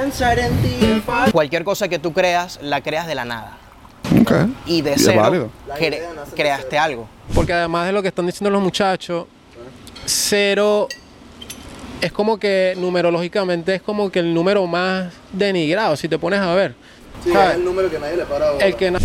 pensar 0.00 0.38
en 0.38 0.56
ti. 0.62 1.02
Cualquier 1.32 1.64
cosa 1.64 1.88
que 1.88 1.98
tú 1.98 2.12
creas, 2.12 2.58
la 2.62 2.80
creas 2.80 3.06
de 3.06 3.14
la 3.14 3.24
nada. 3.24 3.58
Ok. 4.20 4.32
Y 4.66 4.82
de 4.82 4.94
es 4.94 5.02
cero, 5.04 5.50
cre- 5.78 6.00
creaste 6.34 6.78
algo. 6.78 7.06
Porque 7.34 7.52
además 7.52 7.86
de 7.86 7.92
lo 7.92 8.02
que 8.02 8.08
están 8.08 8.26
diciendo 8.26 8.50
los 8.50 8.62
muchachos, 8.62 9.26
cero 10.06 10.88
es 12.00 12.12
como 12.12 12.38
que 12.38 12.74
numerológicamente 12.78 13.74
es 13.74 13.82
como 13.82 14.10
que 14.10 14.20
el 14.20 14.32
número 14.32 14.66
más 14.66 15.12
denigrado, 15.32 15.96
si 15.96 16.08
te 16.08 16.18
pones 16.18 16.40
a 16.40 16.54
ver. 16.54 16.74
¿sabes? 17.30 17.58
número 17.58 17.90
que 17.90 17.98
nadie 17.98 18.16
le 18.16 18.24
para 18.24 18.56
El 18.56 18.74
que, 18.76 18.96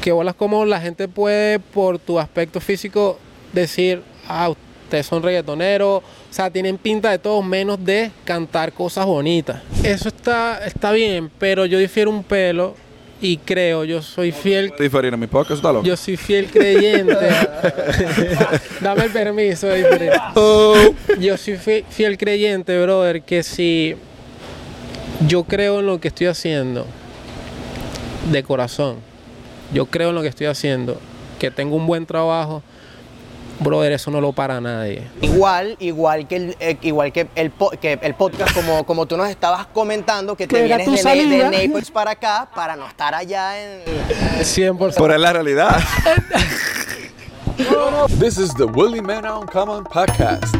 que 0.00 0.12
bolas 0.12 0.34
como 0.34 0.64
la 0.64 0.80
gente 0.80 1.06
puede 1.08 1.58
por 1.58 1.98
tu 1.98 2.18
aspecto 2.18 2.60
físico 2.60 3.18
decir, 3.52 4.02
ah, 4.26 4.48
ustedes 4.48 5.04
son 5.06 5.22
reggaetoneros, 5.22 6.02
o 6.32 6.34
sea, 6.34 6.48
tienen 6.48 6.78
pinta 6.78 7.10
de 7.10 7.18
todo 7.18 7.42
menos 7.42 7.84
de 7.84 8.10
cantar 8.24 8.72
cosas 8.72 9.04
bonitas. 9.04 9.60
Eso 9.84 10.08
está, 10.08 10.64
está 10.64 10.90
bien, 10.90 11.30
pero 11.38 11.66
yo 11.66 11.78
difiero 11.78 12.08
un 12.08 12.24
pelo 12.24 12.74
y 13.20 13.36
creo, 13.36 13.84
yo 13.84 14.00
soy 14.00 14.32
fiel 14.32 14.72
Diferir 14.80 15.12
en 15.12 15.20
mi 15.20 15.26
podcast, 15.26 15.58
está 15.58 15.70
loco. 15.72 15.84
yo 15.84 15.94
soy 15.94 16.16
fiel 16.16 16.46
creyente. 16.46 17.14
Dame 18.80 19.04
el 19.04 19.10
permiso 19.10 19.66
de 19.66 19.76
diferir. 19.76 20.12
Yo 21.20 21.36
soy 21.36 21.56
fi- 21.58 21.84
fiel 21.90 22.16
creyente, 22.16 22.80
brother, 22.82 23.22
que 23.22 23.42
si 23.42 23.94
yo 25.28 25.44
creo 25.44 25.80
en 25.80 25.86
lo 25.86 26.00
que 26.00 26.08
estoy 26.08 26.28
haciendo, 26.28 26.86
de 28.30 28.42
corazón, 28.42 28.96
yo 29.72 29.86
creo 29.86 30.08
en 30.08 30.14
lo 30.14 30.22
que 30.22 30.28
estoy 30.28 30.46
haciendo, 30.46 30.98
que 31.38 31.50
tengo 31.50 31.76
un 31.76 31.86
buen 31.86 32.06
trabajo, 32.06 32.62
brother, 33.62 33.92
eso 33.92 34.10
no 34.10 34.20
lo 34.20 34.32
para 34.32 34.60
nadie. 34.60 35.08
Igual, 35.20 35.76
igual 35.80 36.26
que 36.28 36.36
el, 36.36 36.56
eh, 36.60 36.76
igual 36.82 37.12
que 37.12 37.28
el, 37.34 37.50
po- 37.50 37.70
que 37.70 37.98
el 38.00 38.14
podcast, 38.14 38.54
como, 38.54 38.84
como 38.84 39.06
tú 39.06 39.16
nos 39.16 39.28
estabas 39.28 39.66
comentando, 39.66 40.36
que 40.36 40.46
te 40.46 40.62
vienes 40.62 40.84
tu 40.84 40.92
de, 40.92 41.26
de 41.26 41.44
Naples 41.66 41.90
para 41.90 42.12
acá 42.12 42.48
para 42.54 42.76
no 42.76 42.86
estar 42.86 43.14
allá 43.14 43.60
en... 43.60 43.80
100%. 44.40 44.94
Pero 44.96 45.14
es 45.14 45.20
la 45.20 45.32
realidad. 45.32 45.76
This 48.18 48.38
is 48.38 48.54
the 48.54 48.64
Willie 48.64 49.02
Man 49.02 49.26
Uncommon 49.26 49.84
podcast. 49.84 50.54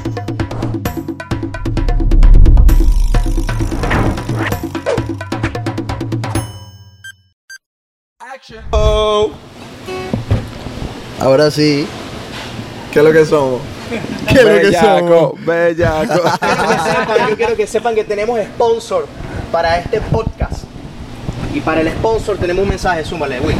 Ahora 11.20 11.50
sí. 11.50 11.86
¿Qué 12.92 12.98
es 12.98 13.04
lo 13.06 13.12
que 13.12 13.24
somos? 13.24 13.62
¿Qué 14.28 14.34
es 14.34 14.44
lo 14.44 14.70
que 14.70 14.72
somos? 14.76 15.32
Bellaco, 15.46 16.14
yo 17.30 17.36
quiero 17.36 17.56
que 17.56 17.66
sepan 17.66 17.94
que 17.94 18.04
tenemos 18.04 18.38
sponsor 18.54 19.06
para 19.50 19.78
este 19.78 20.00
podcast. 20.02 20.64
Y 21.54 21.60
para 21.60 21.80
el 21.80 21.88
sponsor 21.88 22.36
tenemos 22.36 22.62
un 22.64 22.68
mensaje, 22.68 23.02
súmale, 23.04 23.40
Will. 23.40 23.56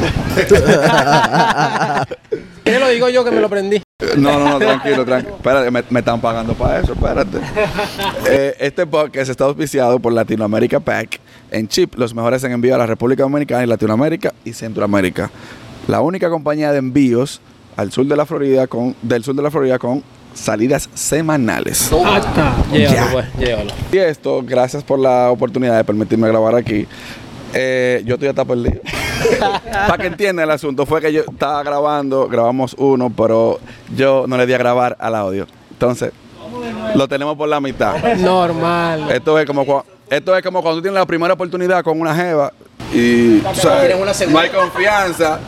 ¿Qué 2.64 2.78
lo 2.78 2.88
digo 2.88 3.08
yo 3.08 3.24
que 3.24 3.30
me 3.30 3.40
lo 3.40 3.46
aprendí? 3.46 3.82
No, 4.16 4.38
no, 4.38 4.50
no, 4.50 4.58
tranquilo, 4.58 5.04
tranquilo. 5.04 5.36
Espérate, 5.36 5.70
me, 5.70 5.82
me 5.88 6.00
están 6.00 6.20
pagando 6.20 6.54
para 6.54 6.80
eso, 6.80 6.92
espérate. 6.92 7.38
Eh, 8.28 8.54
este 8.60 8.86
podcast 8.86 9.30
está 9.30 9.44
auspiciado 9.44 9.98
por 9.98 10.12
Latinoamérica 10.12 10.80
Pack 10.80 11.20
en 11.50 11.68
chip, 11.68 11.94
los 11.96 12.14
mejores 12.14 12.44
en 12.44 12.52
envío 12.52 12.74
a 12.74 12.78
la 12.78 12.86
República 12.86 13.22
Dominicana 13.22 13.62
y 13.64 13.66
Latinoamérica 13.66 14.32
y 14.44 14.52
Centroamérica. 14.52 15.30
La 15.86 16.00
única 16.00 16.30
compañía 16.30 16.72
de 16.72 16.78
envíos 16.78 17.40
al 17.76 17.90
sur 17.92 18.06
de 18.06 18.16
la 18.16 18.26
Florida 18.26 18.66
con, 18.66 18.94
del 19.02 19.24
sur 19.24 19.34
de 19.34 19.42
la 19.42 19.50
Florida 19.50 19.78
con 19.78 20.02
salidas 20.34 20.88
semanales. 20.94 21.88
Llévalo, 22.72 23.10
pues, 23.12 23.26
llévalo. 23.38 23.70
Y 23.92 23.98
esto, 23.98 24.42
gracias 24.44 24.82
por 24.82 24.98
la 24.98 25.30
oportunidad 25.30 25.76
de 25.76 25.84
permitirme 25.84 26.28
grabar 26.28 26.54
aquí. 26.54 26.86
Eh, 27.54 28.02
yo 28.06 28.14
estoy 28.14 28.28
hasta 28.28 28.44
perdido. 28.44 28.80
Para 29.70 29.98
que 29.98 30.06
entiendan 30.06 30.44
el 30.44 30.50
asunto, 30.50 30.86
fue 30.86 31.00
que 31.00 31.12
yo 31.12 31.20
estaba 31.20 31.62
grabando, 31.62 32.26
grabamos 32.28 32.74
uno, 32.78 33.12
pero 33.14 33.60
yo 33.94 34.24
no 34.26 34.36
le 34.38 34.46
di 34.46 34.54
a 34.54 34.58
grabar 34.58 34.96
al 34.98 35.14
audio. 35.14 35.46
Entonces, 35.70 36.12
lo 36.94 37.06
tenemos 37.08 37.36
por 37.36 37.48
la 37.48 37.60
mitad. 37.60 37.96
Normal. 38.16 39.10
Esto 39.10 39.38
es 39.38 39.46
como, 39.46 39.64
cua- 39.66 39.84
esto 40.08 40.36
es 40.36 40.42
como 40.42 40.62
cuando 40.62 40.78
tú 40.78 40.82
tienes 40.82 40.98
la 40.98 41.06
primera 41.06 41.34
oportunidad 41.34 41.82
con 41.84 42.00
una 42.00 42.14
jeva 42.14 42.52
y 42.94 43.40
segunda. 43.54 43.80
no 44.32 44.38
hay 44.38 44.48
confianza. 44.50 45.40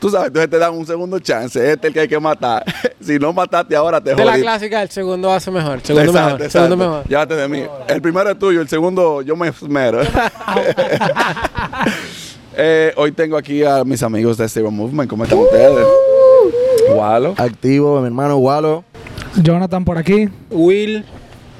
Tú 0.00 0.08
sabes, 0.10 0.28
entonces 0.28 0.50
te 0.50 0.58
dan 0.58 0.72
un 0.72 0.86
segundo 0.86 1.18
chance. 1.18 1.58
Este 1.58 1.86
es 1.86 1.90
el 1.90 1.92
que 1.92 2.00
hay 2.00 2.08
que 2.08 2.18
matar. 2.18 2.64
si 3.00 3.18
no 3.18 3.32
mataste 3.32 3.76
ahora, 3.76 4.00
te 4.00 4.10
De 4.10 4.16
la 4.16 4.22
jodiste. 4.32 4.40
clásica, 4.42 4.82
el 4.82 4.90
segundo 4.90 5.30
hace 5.32 5.50
mejor. 5.50 5.74
el 5.74 5.82
Segundo 5.84 6.10
Exacto, 6.10 6.24
mejor. 6.26 6.40
el 6.40 6.46
exacto. 6.46 6.66
Segundo 6.68 6.84
mejor. 6.90 7.08
Llévate 7.08 7.34
de 7.36 7.48
mí. 7.48 7.62
El 7.88 8.02
primero 8.02 8.30
es 8.30 8.38
tuyo, 8.38 8.60
el 8.60 8.68
segundo 8.68 9.22
yo 9.22 9.36
me 9.36 9.48
esmero. 9.48 10.00
Eh, 12.62 12.92
hoy 12.96 13.12
tengo 13.12 13.36
aquí 13.38 13.64
a 13.64 13.84
mis 13.84 14.02
amigos 14.02 14.36
de 14.36 14.46
Zero 14.48 14.70
Movement. 14.70 15.08
¿Cómo 15.08 15.22
están 15.24 15.38
ustedes? 15.38 15.86
Walo. 16.94 17.34
Activo, 17.38 18.00
mi 18.00 18.06
hermano 18.08 18.36
Walo. 18.36 18.84
Jonathan 19.36 19.84
por 19.84 19.96
aquí. 19.96 20.28
Will. 20.50 21.04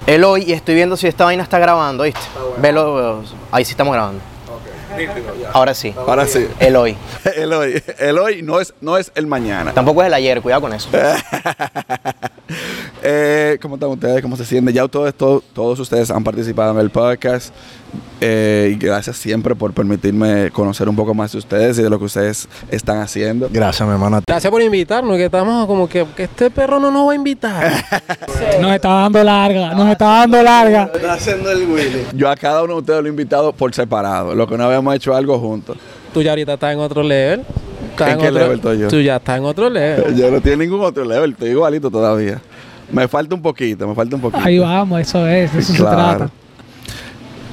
Eloy, 0.07 0.43
y 0.43 0.53
estoy 0.53 0.75
viendo 0.75 0.97
si 0.97 1.07
esta 1.07 1.25
vaina 1.25 1.43
está 1.43 1.59
grabando, 1.59 2.05
¿viste? 2.05 2.21
Velo, 2.61 3.23
ahí 3.53 3.65
sí 3.65 3.71
estamos 3.71 3.95
grabando. 3.95 4.21
Ahora 5.53 5.75
sí. 5.75 5.95
Ahora 5.97 6.27
sí. 6.27 6.47
Eloy. 6.59 6.97
El 7.37 7.53
hoy. 7.53 7.83
El 7.99 8.19
hoy 8.19 8.43
no 8.43 8.61
es, 8.61 8.75
no 8.81 8.99
es 8.99 9.13
el 9.15 9.27
mañana. 9.27 9.73
Tampoco 9.73 10.03
es 10.03 10.09
el 10.09 10.15
ayer, 10.15 10.41
cuidado 10.41 10.63
con 10.63 10.73
eso. 10.73 10.89
Eh, 13.03 13.59
¿Cómo 13.63 13.77
están 13.77 13.91
ustedes? 13.91 14.23
¿Cómo 14.23 14.37
se 14.37 14.45
sienten? 14.45 14.75
Ya 14.75 14.87
todos, 14.87 15.15
todos, 15.15 15.43
todos 15.55 15.79
ustedes 15.79 16.11
han 16.11 16.23
participado 16.25 16.73
en 16.73 16.79
el 16.79 16.91
podcast. 16.91 17.55
Eh, 18.21 18.73
y 18.75 18.79
gracias 18.79 19.17
siempre 19.17 19.55
por 19.55 19.73
permitirme 19.73 20.51
conocer 20.51 20.89
un 20.89 20.95
poco 20.95 21.15
más 21.15 21.33
de 21.33 21.39
ustedes 21.39 21.79
y 21.79 21.83
de 21.83 21.89
lo 21.89 21.99
que 21.99 22.05
ustedes 22.05 22.49
están 22.71 22.99
haciendo. 22.99 23.49
Gracias, 23.51 23.89
mi 23.89 23.95
hermano. 23.95 24.21
Gracias 24.27 24.51
por 24.51 24.61
invitarnos, 24.61 25.17
que 25.17 25.25
estamos 25.25 25.67
como 25.67 25.89
que, 25.89 26.07
que 26.15 26.25
este 26.25 26.51
perro 26.51 26.79
no 26.79 26.91
nos 26.91 27.09
va 27.09 27.13
a 27.13 27.15
invitar. 27.15 27.73
Nos 28.61 28.73
está 28.73 28.89
dando 28.89 29.25
larga, 29.25 29.75
nos 29.75 29.89
está 29.89 30.05
dando 30.05 30.43
larga. 30.43 30.91
Está 30.95 31.15
haciendo 31.15 31.51
el 31.51 31.67
Willy. 31.67 32.07
Yo 32.15 32.29
a 32.29 32.37
cada 32.37 32.63
uno 32.63 32.75
de 32.75 32.81
ustedes 32.81 33.01
lo 33.01 33.07
he 33.07 33.11
invitado 33.11 33.53
por 33.53 33.75
separado, 33.75 34.35
lo 34.35 34.47
que 34.47 34.57
no 34.59 34.65
habíamos 34.65 34.95
hecho 34.95 35.15
algo 35.15 35.39
juntos. 35.39 35.79
Tú 36.13 36.23
ya 36.23 36.31
ahorita 36.31 36.55
estás 36.55 36.75
en 36.75 36.81
otro 36.81 37.03
level. 37.03 37.41
¿En 37.41 37.97
qué 38.19 38.29
otro, 38.29 38.31
level 38.31 38.57
estoy 38.57 38.79
yo? 38.79 38.89
Tú 38.89 39.01
ya 39.01 39.17
estás 39.17 39.39
en 39.39 39.45
otro 39.45 39.71
level. 39.71 40.17
Yo 40.17 40.31
no 40.31 40.41
tengo 40.41 40.57
ningún 40.59 40.81
otro 40.83 41.05
level, 41.05 41.33
estoy 41.33 41.51
igualito 41.51 41.91
todavía. 41.91 42.41
Me 42.93 43.07
falta 43.09 43.35
un 43.35 43.43
poquito, 43.43 43.87
me 43.87 43.95
falta 43.95 44.17
un 44.17 44.23
poquito. 44.23 44.43
Ahí 44.45 44.59
vamos, 44.59 45.01
eso 45.01 45.27
es, 45.27 45.53
de 45.53 45.61
eso 45.61 45.73
se 45.73 45.79
Claro. 45.79 45.97
trata. 46.19 46.31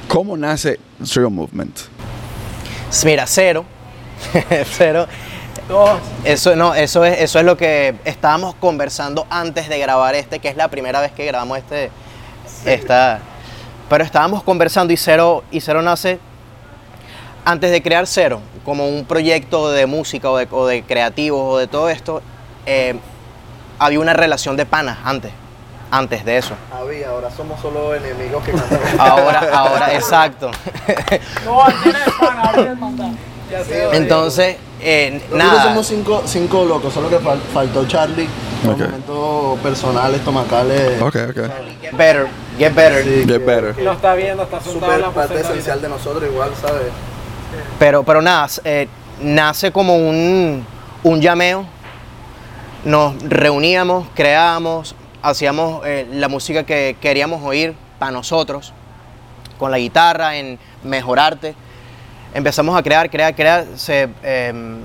¿Cómo 0.08 0.36
nace 0.36 0.78
Zero 1.04 1.30
Movement? 1.30 1.78
Mira, 3.04 3.26
cero. 3.26 3.64
cero. 4.76 5.06
Eso 6.24 6.56
no, 6.56 6.74
eso 6.74 7.04
es, 7.04 7.20
eso 7.20 7.38
es 7.38 7.44
lo 7.44 7.56
que 7.56 7.94
estábamos 8.04 8.54
conversando 8.54 9.26
antes 9.28 9.68
de 9.68 9.78
grabar 9.78 10.14
este, 10.14 10.38
que 10.38 10.48
es 10.48 10.56
la 10.56 10.68
primera 10.68 11.00
vez 11.00 11.12
que 11.12 11.26
grabamos 11.26 11.58
este. 11.58 11.90
Esta. 12.64 13.20
Pero 13.88 14.04
estábamos 14.04 14.42
conversando 14.42 14.92
y 14.92 14.96
cero, 14.96 15.44
y 15.50 15.60
cero 15.60 15.82
nace 15.82 16.18
antes 17.44 17.70
de 17.70 17.82
crear 17.82 18.06
cero, 18.06 18.40
como 18.64 18.86
un 18.88 19.04
proyecto 19.04 19.70
de 19.70 19.86
música 19.86 20.30
o 20.30 20.36
de, 20.36 20.48
o 20.50 20.66
de 20.66 20.82
creativos 20.82 21.40
o 21.54 21.56
de 21.58 21.66
todo 21.66 21.88
esto, 21.88 22.20
eh, 22.66 22.96
había 23.78 24.00
una 24.00 24.12
relación 24.12 24.56
de 24.56 24.66
panas 24.66 24.98
antes, 25.04 25.32
antes 25.90 26.24
de 26.24 26.38
eso. 26.38 26.54
Había, 26.72 27.10
ahora 27.10 27.30
somos 27.30 27.60
solo 27.60 27.94
enemigos 27.94 28.44
que 28.44 28.52
cantan. 28.52 28.78
Ahora, 28.98 29.48
ahora, 29.52 29.94
exacto. 29.94 30.50
Entonces, 33.92 34.56
eh, 34.80 35.12
Nosotros 35.30 35.38
nada. 35.38 35.62
somos 35.64 35.86
cinco, 35.86 36.22
cinco 36.26 36.64
locos, 36.64 36.92
solo 36.92 37.08
que 37.08 37.18
fal- 37.18 37.40
faltó 37.52 37.86
Charlie. 37.86 38.28
Por 38.64 38.74
Ok. 38.74 38.80
momentos 38.80 39.58
personales, 39.60 40.18
estomacales. 40.18 41.00
Ok, 41.00 41.16
ok. 41.30 41.36
Get 41.80 41.96
better, 41.96 42.26
get 42.58 42.74
better. 42.74 43.04
Sí, 43.04 43.10
Get 43.20 43.26
que 43.26 43.38
better. 43.38 43.78
Lo 43.82 43.92
está 43.92 44.14
viendo, 44.14 44.42
está 44.42 44.60
Súper 44.60 45.02
parte 45.04 45.40
esencial 45.40 45.80
de 45.80 45.88
nosotros, 45.88 46.24
igual, 46.30 46.50
¿sabes? 46.60 46.82
Pero, 47.78 48.02
pero 48.02 48.20
nada, 48.20 48.48
eh, 48.64 48.88
nace 49.22 49.70
como 49.72 49.96
un, 49.96 50.66
un 51.04 51.20
llameo. 51.20 51.64
Nos 52.84 53.20
reuníamos, 53.22 54.06
creábamos, 54.14 54.94
hacíamos 55.22 55.84
eh, 55.84 56.06
la 56.12 56.28
música 56.28 56.62
que 56.64 56.96
queríamos 57.00 57.42
oír 57.42 57.74
para 57.98 58.12
nosotros, 58.12 58.72
con 59.58 59.70
la 59.70 59.78
guitarra, 59.78 60.36
en 60.36 60.58
mejorarte. 60.84 61.54
Empezamos 62.34 62.78
a 62.78 62.82
crear, 62.82 63.10
crear, 63.10 63.34
crear. 63.34 63.66
Em, 64.22 64.78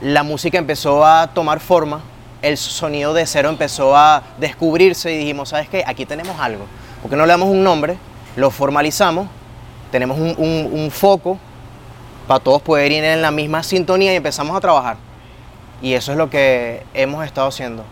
la 0.00 0.22
música 0.22 0.56
empezó 0.58 1.04
a 1.04 1.26
tomar 1.28 1.60
forma, 1.60 2.00
el 2.42 2.56
sonido 2.56 3.12
de 3.12 3.26
cero 3.26 3.48
empezó 3.50 3.96
a 3.96 4.22
descubrirse 4.38 5.12
y 5.12 5.18
dijimos, 5.18 5.50
¿sabes 5.50 5.68
qué? 5.68 5.84
Aquí 5.86 6.06
tenemos 6.06 6.38
algo. 6.40 6.64
¿Por 7.02 7.10
qué 7.10 7.16
no 7.16 7.26
le 7.26 7.32
damos 7.32 7.48
un 7.48 7.62
nombre? 7.62 7.98
Lo 8.36 8.50
formalizamos, 8.50 9.28
tenemos 9.90 10.18
un- 10.18 10.34
un 10.72 10.90
foco 10.90 11.38
para 12.26 12.40
todos 12.40 12.62
poder 12.62 12.92
ir 12.92 13.04
en 13.04 13.22
la 13.22 13.30
misma 13.30 13.62
sintonía 13.62 14.12
y 14.12 14.16
empezamos 14.16 14.56
a 14.56 14.60
trabajar. 14.60 14.96
Y 15.82 15.94
eso 15.94 16.12
es 16.12 16.18
lo 16.18 16.30
que 16.30 16.82
hemos 16.94 17.24
estado 17.24 17.48
haciendo. 17.48 17.84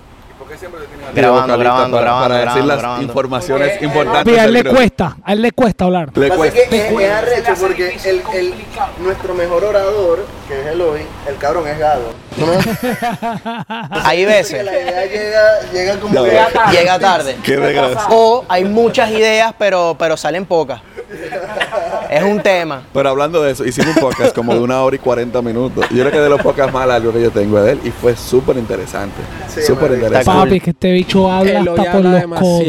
Grabando, 1.15 1.55
vocalista 1.55 1.57
grabando, 1.57 1.97
para, 1.97 2.05
grabando, 2.05 2.23
para 2.29 2.35
decir 2.35 2.45
grabando, 2.45 2.67
las 2.67 2.79
grabando. 2.79 3.03
informaciones 3.07 3.71
Porque, 3.71 3.85
importantes. 3.87 4.39
A 4.39 4.45
él 4.45 4.53
le 4.53 4.65
cuesta, 4.65 5.17
a 5.25 5.33
él 5.33 5.43
le 5.43 5.53
cuesta 5.53 5.85
hablar. 5.85 6.09
Le 6.19 6.29
Pasa 6.29 6.37
cuesta. 6.39 6.61
que 6.71 6.77
es, 6.87 6.93
es 6.93 7.11
arrecho 7.11 7.55
porque 7.61 7.99
el, 8.05 8.23
el, 8.35 8.55
nuestro 8.99 9.35
mejor 9.35 9.65
orador, 9.65 10.27
que 10.49 10.61
es 10.61 10.67
Eloy, 10.67 11.01
el 11.29 11.37
cabrón 11.37 11.67
es 11.69 11.79
Gado. 11.79 12.13
¿No? 12.37 12.47
Hay 14.05 14.19
Que 14.19 14.27
veces, 14.27 14.65
la 14.65 14.73
idea 14.79 15.07
llega, 15.07 15.61
llega 15.73 16.01
como 16.01 16.15
no. 16.15 16.25
llega 16.71 16.99
tarde. 16.99 17.37
Qué. 17.43 17.95
O 18.11 18.45
hay 18.49 18.65
muchas 18.65 19.11
ideas, 19.11 19.55
pero, 19.59 19.97
pero 19.99 20.17
salen 20.17 20.45
pocas. 20.47 20.81
Es 22.11 22.23
un 22.23 22.41
tema. 22.41 22.83
Pero 22.93 23.09
hablando 23.11 23.43
de 23.43 23.53
eso, 23.53 23.65
hicimos 23.65 23.97
un 23.97 24.03
podcast 24.03 24.35
como 24.35 24.55
de 24.55 24.61
una 24.61 24.83
hora 24.83 24.97
y 24.97 24.99
40 24.99 25.43
minutos. 25.43 25.87
Yo 25.91 26.01
creo 26.01 26.11
que 26.11 26.21
de 26.21 26.29
los 26.29 26.41
podcasts 26.41 26.73
más 26.73 26.87
largos 26.87 27.15
que 27.15 27.23
yo 27.23 27.31
tengo 27.31 27.61
de 27.61 27.73
él 27.73 27.81
y 27.85 27.91
fue 27.91 28.17
súper 28.17 28.57
interesante. 28.57 29.21
Súper 29.67 29.93
interesante. 29.93 30.25
Papi, 30.25 30.61
que 30.61 30.71
este 30.71 30.93
bicho 30.93 31.31
habla 31.31 31.61
hasta 31.61 31.93
por 31.93 32.05
los 32.05 32.25
codos. 32.41 32.67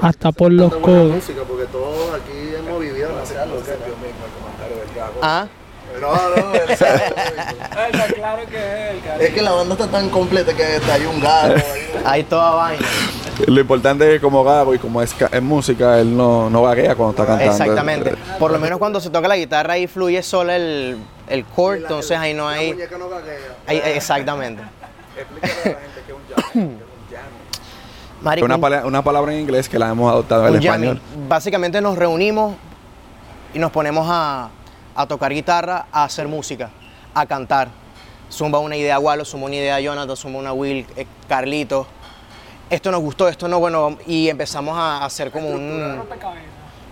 Hasta 0.00 0.32
por 0.32 0.52
los 0.52 0.74
codos. 0.76 1.14
música 1.14 1.42
porque 1.46 1.64
todos 1.66 2.14
aquí 2.14 2.54
hemos 2.58 2.80
vivido. 2.80 3.10
Ah, 5.22 5.46
No, 6.00 6.10
no, 6.12 6.52
Es 9.20 9.30
que 9.30 9.42
la 9.42 9.52
banda 9.52 9.74
está 9.74 9.86
tan 9.86 10.10
completa 10.10 10.52
que 10.54 10.64
hasta 10.64 10.94
hay 10.94 11.06
un 11.06 11.20
gato. 11.20 11.62
hay 12.04 12.24
toda 12.24 12.54
vaina. 12.54 12.86
Lo 13.46 13.60
importante 13.60 14.06
es 14.06 14.12
que 14.14 14.20
como 14.20 14.44
Gago 14.44 14.74
y 14.74 14.78
como 14.78 15.02
es, 15.02 15.12
ca- 15.14 15.28
es 15.32 15.42
música, 15.42 15.98
él 15.98 16.16
no, 16.16 16.48
no 16.50 16.62
vaguea 16.62 16.94
cuando 16.94 17.10
está 17.12 17.26
cantando. 17.26 17.52
Exactamente. 17.52 18.14
Por 18.38 18.50
lo 18.52 18.58
menos 18.58 18.78
cuando 18.78 19.00
se 19.00 19.10
toca 19.10 19.26
la 19.28 19.36
guitarra 19.36 19.74
ahí 19.74 19.86
fluye 19.86 20.22
solo 20.22 20.52
el, 20.52 20.96
el 21.28 21.44
chord, 21.54 21.76
entonces 21.78 22.16
ahí 22.16 22.32
no 22.34 22.48
La 22.50 22.56
hay... 22.56 22.72
muñeca 22.72 22.96
no 22.98 23.08
gaguea. 23.08 23.36
ahí- 23.66 23.82
exactamente. 23.84 24.62
Marico, 28.22 28.46
Una, 28.46 28.54
un- 28.54 28.60
pala- 28.60 28.86
una 28.86 29.02
palabra 29.02 29.34
en 29.34 29.40
inglés 29.40 29.68
que 29.68 29.78
la 29.78 29.90
hemos 29.90 30.10
adoptado 30.10 30.44
jamming. 30.44 30.62
español. 30.64 31.00
Básicamente 31.28 31.80
nos 31.80 31.98
reunimos 31.98 32.54
y 33.52 33.58
nos 33.58 33.70
ponemos 33.70 34.06
a, 34.08 34.48
a 34.94 35.06
tocar 35.06 35.32
guitarra, 35.32 35.86
a 35.92 36.04
hacer 36.04 36.26
música, 36.28 36.70
a 37.14 37.26
cantar. 37.26 37.68
Zumba 38.32 38.58
una 38.60 38.76
idea 38.76 38.94
a 38.96 38.98
Wallo, 38.98 39.24
zumba 39.24 39.46
una 39.46 39.56
idea 39.56 39.76
a 39.76 39.80
Jonathan, 39.80 40.16
zumba 40.16 40.38
una 40.38 40.52
Will, 40.52 40.86
eh, 40.96 41.06
Carlito. 41.28 41.86
Esto 42.70 42.90
nos 42.90 43.00
gustó, 43.00 43.28
esto 43.28 43.46
no, 43.46 43.60
bueno, 43.60 43.98
y 44.06 44.28
empezamos 44.28 44.76
a 44.76 45.04
hacer 45.04 45.30
como 45.30 45.48
un, 45.48 46.02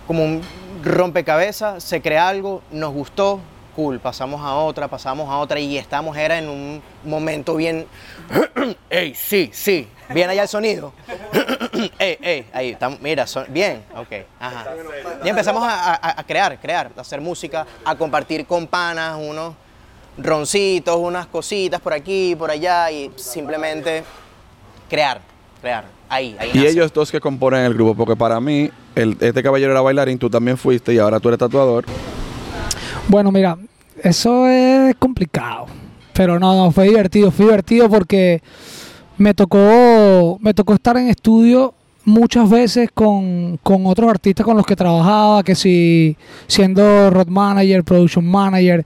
como 0.07 0.23
un 0.23 0.41
rompecabezas, 0.83 1.83
se 1.83 2.01
crea 2.01 2.27
algo, 2.29 2.61
nos 2.71 2.93
gustó, 2.93 3.39
cool, 3.75 3.99
pasamos 3.99 4.39
a 4.41 4.53
otra, 4.55 4.87
pasamos 4.87 5.29
a 5.29 5.37
otra 5.39 5.59
y 5.59 5.77
estamos, 5.77 6.15
era 6.15 6.37
en 6.37 6.47
un 6.47 6.81
momento 7.03 7.55
bien, 7.55 7.87
ey, 8.89 9.15
sí, 9.15 9.49
sí, 9.51 9.87
bien 10.09 10.29
allá 10.29 10.43
el 10.43 10.47
sonido, 10.47 10.93
ey, 11.99 12.17
ey, 12.21 12.47
ahí, 12.53 12.69
estamos, 12.71 13.01
mira, 13.01 13.25
son- 13.25 13.47
bien, 13.49 13.83
ok, 13.95 14.25
ajá. 14.39 14.65
Y 15.23 15.29
empezamos 15.29 15.63
a, 15.63 15.95
a- 15.95 16.19
a 16.19 16.23
crear, 16.23 16.59
crear, 16.61 16.91
a 16.95 17.01
hacer 17.01 17.19
música, 17.19 17.65
a 17.83 17.95
compartir 17.95 18.45
con 18.45 18.67
panas, 18.67 19.17
unos 19.19 19.55
roncitos, 20.19 20.95
unas 20.97 21.25
cositas 21.25 21.81
por 21.81 21.93
aquí, 21.93 22.35
por 22.37 22.51
allá 22.51 22.91
y 22.91 23.11
simplemente 23.15 24.03
crear, 24.87 25.19
crear, 25.63 25.85
ahí, 26.09 26.35
ahí 26.37 26.49
Y 26.53 26.57
nace. 26.57 26.69
ellos 26.71 26.93
dos 26.93 27.09
que 27.09 27.21
componen 27.21 27.61
el 27.63 27.73
grupo, 27.73 27.95
porque 27.95 28.17
para 28.17 28.39
mí, 28.41 28.69
el, 28.95 29.15
este 29.21 29.41
caballero 29.41 29.71
era 29.71 29.79
bailarín, 29.79 30.19
tú 30.19 30.29
también 30.29 30.57
fuiste 30.57 30.93
y 30.93 30.97
ahora 30.99 31.21
tú 31.21 31.29
eres 31.29 31.39
tatuador. 31.39 31.85
Bueno, 33.07 33.31
mira, 33.31 33.57
eso 34.01 34.45
es 34.47 34.93
complicado. 34.95 35.67
Pero 36.13 36.37
no, 36.37 36.53
no, 36.55 36.71
fue 36.71 36.89
divertido. 36.89 37.31
Fue 37.31 37.45
divertido 37.45 37.89
porque 37.89 38.41
me 39.17 39.33
tocó, 39.33 40.37
me 40.41 40.53
tocó 40.53 40.73
estar 40.73 40.97
en 40.97 41.07
estudio 41.07 41.73
muchas 42.03 42.49
veces 42.49 42.89
con, 42.93 43.57
con 43.63 43.85
otros 43.87 44.09
artistas 44.09 44.45
con 44.45 44.57
los 44.57 44.65
que 44.65 44.75
trabajaba, 44.75 45.43
que 45.43 45.55
si 45.55 46.17
siendo 46.47 47.09
road 47.09 47.27
manager, 47.27 47.83
production 47.85 48.25
manager. 48.25 48.85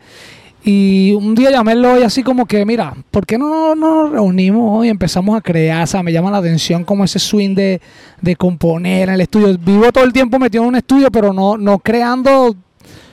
Y 0.69 1.14
un 1.14 1.34
día 1.34 1.50
llamé 1.50 1.72
a 1.72 1.75
Eloy 1.75 2.04
así 2.04 2.24
como 2.24 2.46
que, 2.46 2.66
mira, 2.66 2.94
¿por 3.10 3.25
qué 3.25 3.38
no, 3.38 3.74
no 3.74 4.02
nos 4.04 4.12
reunimos 4.12 4.86
y 4.86 4.90
empezamos 4.90 5.38
a 5.38 5.40
crear? 5.42 5.84
O 5.84 5.88
sea, 5.88 6.04
me 6.04 6.12
llama 6.12 6.30
la 6.30 6.40
atención 6.40 6.84
como 6.84 7.06
ese 7.06 7.19
swing 7.19 7.56
de, 7.56 7.80
de 8.22 8.36
componer 8.36 9.08
en 9.08 9.16
el 9.16 9.22
estudio. 9.22 9.58
Vivo 9.58 9.90
todo 9.94 10.04
el 10.04 10.12
tiempo 10.12 10.38
metido 10.40 10.64
en 10.64 10.69
un 10.69 10.75
estudio, 10.75 11.10
pero 11.10 11.31
no, 11.31 11.56
no 11.58 11.80
creando 11.80 12.54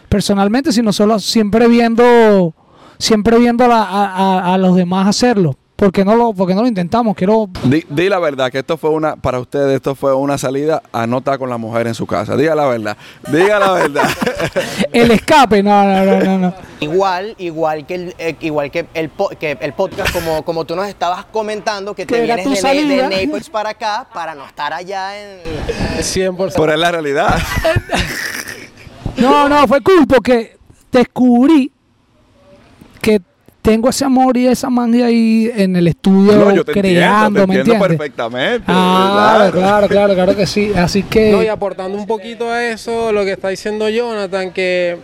personalmente, 0.08 0.72
sino 0.72 0.92
solo 0.92 1.20
siempre 1.20 1.68
viendo, 1.68 2.54
siempre 2.98 3.38
viendo 3.38 3.64
a- 3.66 3.84
a- 3.84 4.54
a 4.54 4.58
los 4.58 4.74
demás 4.74 5.06
hacerlo. 5.06 5.56
¿Por 5.76 5.90
qué 5.90 6.04
no 6.04 6.14
lo, 6.14 6.32
por 6.32 6.46
qué 6.46 6.54
no 6.54 6.62
lo 6.62 6.68
intentamos? 6.68 7.16
Quiero 7.16 7.48
Di, 7.64 7.84
di 7.88 8.08
la 8.08 8.20
verdad, 8.20 8.50
que 8.50 8.58
esto 8.60 8.76
fue 8.76 8.90
una, 8.90 9.16
para 9.16 9.40
ustedes, 9.40 9.74
esto 9.74 9.96
fue 9.96 10.14
una 10.14 10.38
salida 10.38 10.82
a 10.92 11.06
no 11.08 11.18
estar 11.18 11.36
con 11.36 11.50
la 11.50 11.58
mujer 11.58 11.88
en 11.88 11.94
su 11.94 12.06
casa. 12.06 12.36
Diga 12.36 12.54
la 12.54 12.66
verdad, 12.66 12.96
diga 13.32 13.58
la 13.58 13.72
verdad. 13.72 14.08
el 14.92 15.10
escape, 15.10 15.64
no, 15.64 15.84
no, 15.84 16.04
no, 16.04 16.20
no, 16.20 16.38
no. 16.38 16.54
Igual, 16.78 17.34
igual 17.38 17.86
que 17.86 17.94
el, 17.96 18.14
eh, 18.18 18.36
igual 18.40 18.70
que 18.70 18.86
el, 18.94 19.10
que 19.40 19.58
el 19.60 19.72
podcast, 19.72 20.12
como, 20.12 20.44
como 20.44 20.64
tú 20.64 20.76
nos 20.76 20.86
estabas 20.86 21.24
comentando, 21.24 21.92
que 21.92 22.06
te 22.06 22.20
vienes 22.20 22.44
tu 22.44 22.50
de, 22.50 22.56
salida. 22.56 23.08
de 23.08 23.26
Naples 23.26 23.50
para 23.50 23.70
acá 23.70 24.06
para 24.14 24.36
no 24.36 24.46
estar 24.46 24.72
allá 24.72 25.20
en... 25.20 25.40
100%. 25.98 26.52
Pero 26.56 26.72
es 26.72 26.78
la 26.78 26.92
realidad. 26.92 27.36
No, 29.16 29.48
no, 29.48 29.66
fue 29.66 29.80
cool 29.80 30.06
porque 30.06 30.56
descubrí 30.92 31.70
que 33.00 33.20
tengo 33.64 33.88
ese 33.88 34.04
amor 34.04 34.36
y 34.36 34.46
esa 34.46 34.68
magia 34.68 35.06
ahí 35.06 35.50
en 35.56 35.74
el 35.74 35.88
estudio 35.88 36.34
No, 36.36 36.54
yo 36.54 36.64
te 36.66 36.72
creando, 36.72 37.40
entiendo, 37.40 37.40
te 37.40 37.46
¿me 37.46 37.54
entiendo 37.60 37.72
entiendes? 37.72 37.88
perfectamente. 37.88 38.64
Ah, 38.68 39.48
claro, 39.50 39.88
claro, 39.88 40.14
claro 40.14 40.36
que 40.36 40.46
sí. 40.46 40.70
Así 40.76 41.02
que 41.02 41.32
No, 41.32 41.42
y 41.42 41.46
aportando 41.48 41.96
un 41.96 42.06
poquito 42.06 42.50
a 42.52 42.62
eso, 42.62 43.10
lo 43.10 43.24
que 43.24 43.32
está 43.32 43.48
diciendo 43.48 43.88
Jonathan, 43.88 44.52
que 44.52 44.98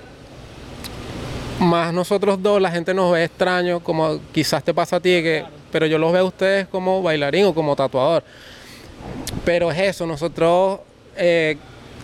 más 1.58 1.94
nosotros 1.94 2.42
dos, 2.42 2.60
la 2.60 2.70
gente 2.70 2.92
nos 2.92 3.10
ve 3.12 3.24
extraño, 3.24 3.80
como 3.80 4.18
quizás 4.30 4.62
te 4.62 4.74
pasa 4.74 4.96
a 4.96 5.00
ti, 5.00 5.08
que, 5.08 5.42
pero 5.72 5.86
yo 5.86 5.96
los 5.96 6.12
veo 6.12 6.22
a 6.22 6.28
ustedes 6.28 6.66
como 6.68 7.02
bailarín 7.02 7.46
o 7.46 7.54
como 7.54 7.74
tatuador. 7.74 8.22
Pero 9.46 9.72
es 9.72 9.78
eso, 9.78 10.06
nosotros 10.06 10.80
eh, 11.16 11.56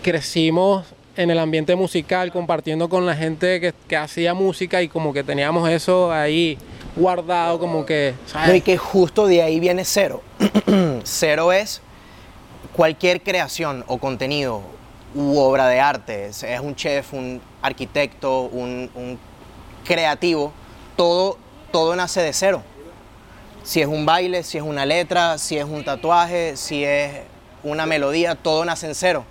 crecimos 0.03 0.87
en 1.17 1.31
el 1.31 1.39
ambiente 1.39 1.77
musical, 1.77 2.31
compartiendo 2.33 2.89
con 2.89 3.07
la 3.07 3.17
gente 3.17 3.61
que, 3.61 3.75
que 3.89 3.97
hacía 3.97 4.35
música 4.35 4.83
y 4.83 4.89
como 4.89 5.13
que 5.13 5.25
teníamos 5.25 5.69
eso 5.71 6.13
ahí 6.13 6.59
guardado, 6.95 7.59
como 7.59 7.85
que, 7.85 8.15
¿sabes? 8.27 8.57
Y 8.57 8.61
que 8.61 8.77
justo 8.77 9.27
de 9.27 9.43
ahí 9.43 9.61
viene 9.61 9.85
cero. 9.85 10.23
cero 11.05 11.53
es 11.53 11.83
cualquier 12.75 13.23
creación 13.23 13.85
o 13.87 13.99
contenido 13.99 14.63
u 15.15 15.39
obra 15.39 15.69
de 15.69 15.81
arte. 15.81 16.27
Es 16.27 16.61
un 16.61 16.75
chef, 16.75 17.13
un 17.13 17.41
arquitecto, 17.63 18.43
un, 18.43 18.91
un 18.95 19.19
creativo. 19.85 20.53
Todo, 20.97 21.39
todo 21.71 21.95
nace 21.97 22.23
de 22.23 22.33
cero. 22.33 22.63
Si 23.63 23.81
es 23.81 23.87
un 23.89 24.07
baile, 24.07 24.43
si 24.43 24.59
es 24.59 24.65
una 24.65 24.87
letra, 24.87 25.39
si 25.39 25.59
es 25.59 25.65
un 25.65 25.85
tatuaje, 25.85 26.57
si 26.57 26.85
es 26.85 27.13
una 27.63 27.85
melodía, 27.85 28.35
todo 28.35 28.65
nace 28.65 28.87
en 28.87 28.95
cero. 28.95 29.25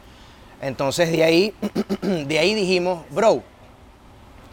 Entonces 0.62 1.12
de 1.12 1.24
ahí, 1.24 1.54
de 2.02 2.40
ahí 2.40 2.54
dijimos, 2.56 3.04
bro, 3.12 3.44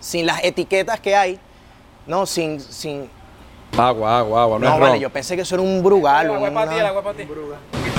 sin 0.00 0.26
las 0.26 0.42
etiquetas 0.44 1.00
que 1.00 1.14
hay, 1.16 1.38
no, 2.06 2.26
sin, 2.26 2.60
sin, 2.60 3.08
Agua, 3.76 4.18
agua, 4.18 4.42
agua. 4.42 4.58
No, 4.58 4.68
no, 4.68 4.74
es 4.74 4.80
vale, 4.80 5.00
yo 5.00 5.08
pensé 5.08 5.34
que 5.34 5.42
eso 5.42 5.54
era 5.54 5.62
un 5.62 5.82
brugal. 5.82 6.26
El 6.26 6.32
agua 6.34 6.50
una- 6.50 6.60
para 6.60 6.70
ti, 6.72 6.78
el 6.78 6.86
agua 6.86 7.00
es 7.00 7.04
para 7.04 7.16
ti. 7.16 7.28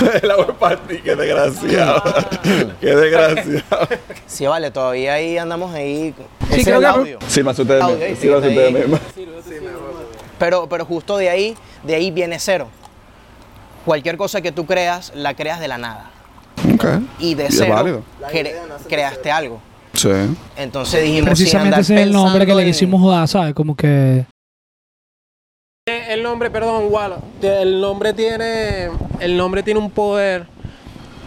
El 0.24 0.32
agua 0.32 0.46
es 0.50 0.56
para 0.58 0.78
ti, 0.78 0.98
qué 1.04 1.16
desgraciado. 1.16 2.04
qué 2.82 2.96
desgraciado. 2.96 3.88
Sí, 4.28 4.46
vale, 4.46 4.70
todavía 4.70 5.14
ahí 5.14 5.38
andamos 5.38 5.74
ahí. 5.74 6.14
Sí, 6.18 6.48
Ese 6.52 6.58
es 6.60 6.64
creo 6.66 6.78
el 6.78 6.82
que- 6.84 6.88
audio. 6.88 7.20
Sírvanse 7.28 7.62
ustedes 7.64 7.82
Audio, 7.82 7.98
Sírvanse 7.98 8.16
fíjate 8.18 8.48
ustedes 8.50 8.74
mismos. 8.74 9.00
Pero, 10.38 10.68
pero 10.70 10.86
justo 10.86 11.18
de 11.18 11.30
ahí, 11.30 11.56
de 11.84 11.96
ahí 11.96 12.12
viene 12.12 12.38
cero. 12.40 12.68
Cualquier 13.86 14.18
cosa 14.18 14.42
que 14.42 14.52
tú 14.52 14.66
creas, 14.66 15.12
la 15.16 15.34
creas 15.36 15.60
de 15.60 15.68
la 15.68 15.78
nada. 15.78 16.12
Y 17.20 17.36
de 17.36 17.48
cero, 17.50 17.74
válido. 17.74 18.04
cre- 18.32 18.54
creaste 18.88 19.32
algo. 19.32 19.62
Sí. 19.94 20.10
Entonces 20.58 21.04
dijimos, 21.04 21.26
precisamente 21.30 21.80
ese 21.82 21.96
es 21.96 22.02
el 22.02 22.12
nombre 22.12 22.46
que 22.46 22.56
le 22.56 22.66
quisimos 22.66 23.06
dar, 23.10 23.28
¿sabes? 23.28 23.54
Como 23.54 23.76
que 23.76 24.26
El 25.86 26.24
nombre, 26.24 26.50
perdón, 26.50 26.86
Walo. 26.90 27.18
El 27.42 27.80
nombre 27.82 28.14
tiene, 28.14 28.90
el 29.20 29.38
nombre 29.38 29.62
tiene 29.64 29.80
un 29.80 29.92
poder, 29.92 30.48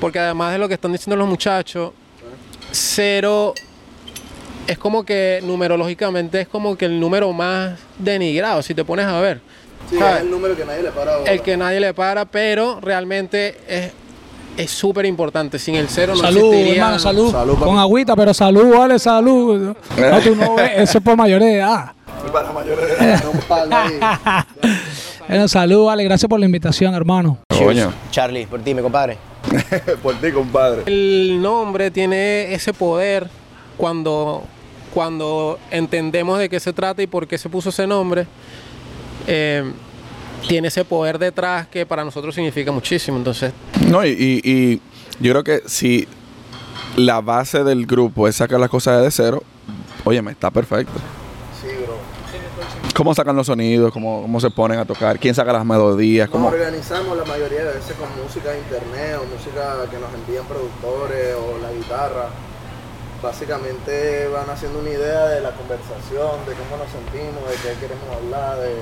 porque 0.00 0.18
además 0.18 0.52
de 0.52 0.58
lo 0.58 0.66
que 0.68 0.74
están 0.74 0.92
diciendo 0.92 1.16
los 1.16 1.28
muchachos, 1.28 1.92
cero 2.72 3.54
es 4.66 4.78
como 4.78 5.04
que 5.04 5.40
numerológicamente 5.44 6.40
es 6.40 6.48
como 6.48 6.76
que 6.76 6.86
el 6.86 6.98
número 6.98 7.32
más 7.32 7.78
denigrado, 7.98 8.62
si 8.62 8.74
te 8.74 8.84
pones 8.84 9.06
a 9.06 9.20
ver. 9.20 9.40
Sí, 9.88 9.96
¿sabes? 9.96 10.16
es 10.16 10.22
el 10.22 10.30
número 10.30 10.56
que 10.56 10.64
nadie 10.64 10.82
le 10.82 10.90
para 10.90 11.16
bola. 11.18 11.30
El 11.30 11.40
que 11.42 11.56
nadie 11.56 11.78
le 11.80 11.94
para, 11.94 12.24
pero 12.24 12.80
realmente 12.80 13.56
es 13.68 13.92
es 14.56 14.70
súper 14.70 15.06
importante. 15.06 15.58
Sin 15.58 15.74
el 15.74 15.88
cero 15.88 16.14
no 16.14 16.20
salud, 16.20 16.52
existiría. 16.52 16.74
hermano, 16.82 16.98
salud. 16.98 17.30
Salud. 17.30 17.54
Con 17.58 17.78
agüita, 17.78 18.14
pero 18.16 18.34
salud, 18.34 18.76
vale, 18.76 18.98
salud. 18.98 19.74
No, 19.96 20.20
tú 20.20 20.36
no 20.36 20.54
ves, 20.56 20.72
eso 20.76 20.98
es 20.98 21.04
por 21.04 21.16
mayores 21.16 21.48
de 21.48 21.54
edad. 21.56 21.92
Bueno, 25.28 25.48
salud, 25.48 25.86
vale, 25.86 26.04
gracias 26.04 26.28
por 26.28 26.38
la 26.38 26.46
invitación, 26.46 26.94
hermano. 26.94 27.38
Coño. 27.48 27.92
Charlie, 28.12 28.46
por 28.46 28.60
ti, 28.62 28.74
mi 28.74 28.82
compadre. 28.82 29.18
Por 30.02 30.16
ti, 30.16 30.32
compadre. 30.32 30.82
El 30.86 31.40
nombre 31.40 31.92
tiene 31.92 32.52
ese 32.52 32.72
poder 32.72 33.28
cuando, 33.76 34.42
cuando 34.92 35.60
entendemos 35.70 36.40
de 36.40 36.48
qué 36.48 36.58
se 36.58 36.72
trata 36.72 37.00
y 37.02 37.06
por 37.06 37.28
qué 37.28 37.38
se 37.38 37.48
puso 37.48 37.68
ese 37.68 37.86
nombre. 37.86 38.26
eh, 39.28 39.70
tiene 40.48 40.68
ese 40.68 40.84
poder 40.84 41.18
detrás 41.18 41.66
que 41.68 41.84
para 41.86 42.04
nosotros 42.04 42.34
significa 42.34 42.70
muchísimo. 42.72 43.16
Entonces, 43.16 43.52
No, 43.88 44.04
y, 44.04 44.10
y- 44.10 44.40
y 44.50 44.80
yo 45.20 45.32
creo 45.32 45.44
que 45.44 45.62
si 45.68 46.06
la 46.96 47.20
base 47.20 47.64
del 47.64 47.86
grupo 47.86 48.28
es 48.28 48.36
sacar 48.36 48.58
las 48.60 48.70
cosas 48.70 49.02
de 49.02 49.10
cero, 49.10 49.42
óyeme, 50.04 50.32
está 50.32 50.50
perfecto. 50.50 50.92
Sí, 51.60 51.68
bro. 51.84 51.96
¿Cómo 52.94 53.14
sacan 53.14 53.36
los 53.36 53.46
sonidos? 53.46 53.92
¿Cómo, 53.92 54.22
cómo 54.22 54.40
se 54.40 54.50
ponen 54.50 54.78
a 54.78 54.84
tocar? 54.86 55.18
¿Quién 55.18 55.34
saca 55.34 55.52
las 55.52 55.64
melodías? 55.66 56.28
Nos 56.28 56.32
¿Cómo? 56.32 56.48
organizamos 56.48 57.16
la 57.16 57.24
mayoría 57.24 57.58
de 57.64 57.74
veces 57.74 57.94
con 57.96 58.08
música 58.22 58.50
de 58.52 58.58
internet 58.58 59.18
o 59.20 59.24
música 59.26 59.84
que 59.90 59.98
nos 59.98 60.12
envían 60.14 60.46
productores 60.46 61.34
o 61.34 61.58
la 61.60 61.72
guitarra. 61.72 62.28
Básicamente 63.22 64.28
van 64.28 64.48
haciendo 64.50 64.78
una 64.78 64.90
idea 64.90 65.26
de 65.26 65.40
la 65.40 65.50
conversación, 65.50 66.44
de 66.46 66.52
cómo 66.54 66.76
nos 66.82 66.90
sentimos, 66.92 67.42
de 67.50 67.56
qué 67.56 67.80
queremos 67.80 68.08
hablar, 68.16 68.58
de... 68.60 68.72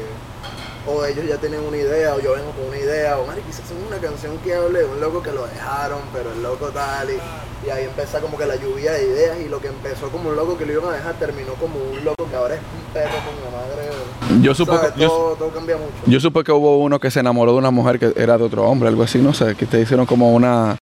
o 0.87 1.05
ellos 1.05 1.25
ya 1.27 1.37
tienen 1.39 1.61
una 1.61 1.77
idea, 1.77 2.15
o 2.15 2.21
yo 2.21 2.33
vengo 2.35 2.51
con 2.53 2.67
una 2.69 2.79
idea, 2.79 3.19
o 3.19 3.27
Mari, 3.27 3.41
quizás 3.43 3.63
hacemos 3.65 3.85
una 3.89 3.99
canción 3.99 4.37
que 4.39 4.55
hable 4.55 4.81
de 4.81 4.85
un 4.85 5.01
loco 5.01 5.23
que 5.23 5.33
lo 5.33 5.47
dejaron, 5.47 6.01
pero 6.13 6.33
el 6.33 6.43
loco 6.43 6.67
tal, 6.69 7.09
y, 7.11 7.67
y 7.67 7.71
ahí 7.71 7.85
empieza 7.85 8.21
como 8.21 8.37
que 8.37 8.45
la 8.47 8.57
lluvia 8.57 8.93
de 8.93 9.05
ideas, 9.05 9.39
y 9.41 9.49
lo 9.49 9.61
que 9.61 9.69
empezó 9.69 10.09
como 10.11 10.29
un 10.31 10.37
loco 10.37 10.59
que 10.59 10.67
lo 10.67 10.73
iban 10.73 10.93
a 10.93 10.97
dejar 10.97 11.15
terminó 11.15 11.55
como 11.55 11.77
un 11.79 12.05
loco 12.05 12.29
que 12.29 12.37
ahora 12.37 12.55
es 12.57 12.61
un 12.61 12.93
perro 12.93 13.15
con 13.25 13.35
la 13.45 13.59
madre. 13.59 14.43
Yo 14.43 14.55
supe, 14.55 14.73
¿Sabes? 14.77 14.93
que, 14.93 15.01
yo, 15.01 15.09
todo, 15.09 15.35
todo 15.37 15.49
cambia 15.51 15.77
mucho. 15.77 15.93
yo 16.07 16.21
supe 16.21 16.45
que 16.45 16.53
hubo 16.53 16.79
uno 16.79 16.99
que 17.01 17.11
se 17.11 17.21
enamoró 17.21 17.53
de 17.53 17.59
una 17.59 17.71
mujer 17.71 17.99
que 17.99 18.13
era 18.17 18.37
de 18.37 18.45
otro 18.45 18.65
hombre, 18.65 18.89
algo 18.89 19.03
así, 19.03 19.19
no 19.19 19.33
sé, 19.33 19.55
que 19.55 19.67
te 19.67 19.81
hicieron 19.81 20.05
como 20.07 20.33
una... 20.35 20.77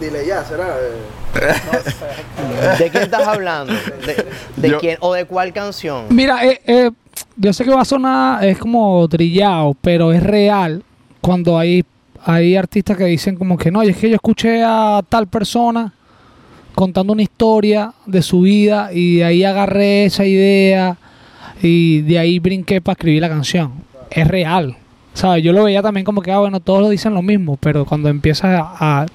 Dile 0.00 0.26
ya, 0.26 0.44
será. 0.44 0.76
eh, 0.78 2.76
¿De 2.78 2.90
quién 2.90 3.04
estás 3.04 3.26
hablando? 3.26 3.72
¿De, 3.72 4.26
de 4.56 4.70
Yo- 4.70 4.78
quién 4.78 4.96
o 5.00 5.14
de 5.14 5.24
cuál 5.24 5.52
canción? 5.52 6.06
Mira, 6.10 6.44
eh, 6.44 6.60
eh, 6.66 6.90
yo 7.36 7.52
sé 7.52 7.64
que 7.64 7.70
va 7.70 7.82
a 7.82 7.84
sonar, 7.84 8.44
es 8.44 8.58
como 8.58 9.06
trillado, 9.08 9.76
pero 9.80 10.12
es 10.12 10.22
real 10.22 10.82
cuando 11.20 11.58
hay, 11.58 11.84
hay 12.24 12.56
artistas 12.56 12.96
que 12.96 13.04
dicen 13.04 13.36
como 13.36 13.58
que 13.58 13.70
no, 13.70 13.82
es 13.82 13.96
que 13.96 14.08
yo 14.08 14.14
escuché 14.14 14.62
a 14.64 15.02
tal 15.08 15.26
persona 15.26 15.92
contando 16.74 17.12
una 17.12 17.22
historia 17.22 17.92
de 18.04 18.22
su 18.22 18.42
vida 18.42 18.90
y 18.92 19.16
de 19.16 19.24
ahí 19.24 19.44
agarré 19.44 20.04
esa 20.04 20.24
idea 20.24 20.96
y 21.62 22.02
de 22.02 22.18
ahí 22.18 22.38
brinqué 22.38 22.80
para 22.80 22.94
escribir 22.94 23.22
la 23.22 23.28
canción. 23.28 23.72
Es 24.10 24.28
real. 24.28 24.76
¿Sabes? 25.16 25.42
Yo 25.42 25.54
lo 25.54 25.64
veía 25.64 25.80
también 25.80 26.04
como 26.04 26.20
que, 26.20 26.30
ah, 26.30 26.40
bueno, 26.40 26.60
todos 26.60 26.82
lo 26.82 26.90
dicen 26.90 27.14
lo 27.14 27.22
mismo, 27.22 27.56
pero 27.56 27.86
cuando 27.86 28.10
empiezas 28.10 28.60
a, 28.60 29.00
a- 29.00 29.06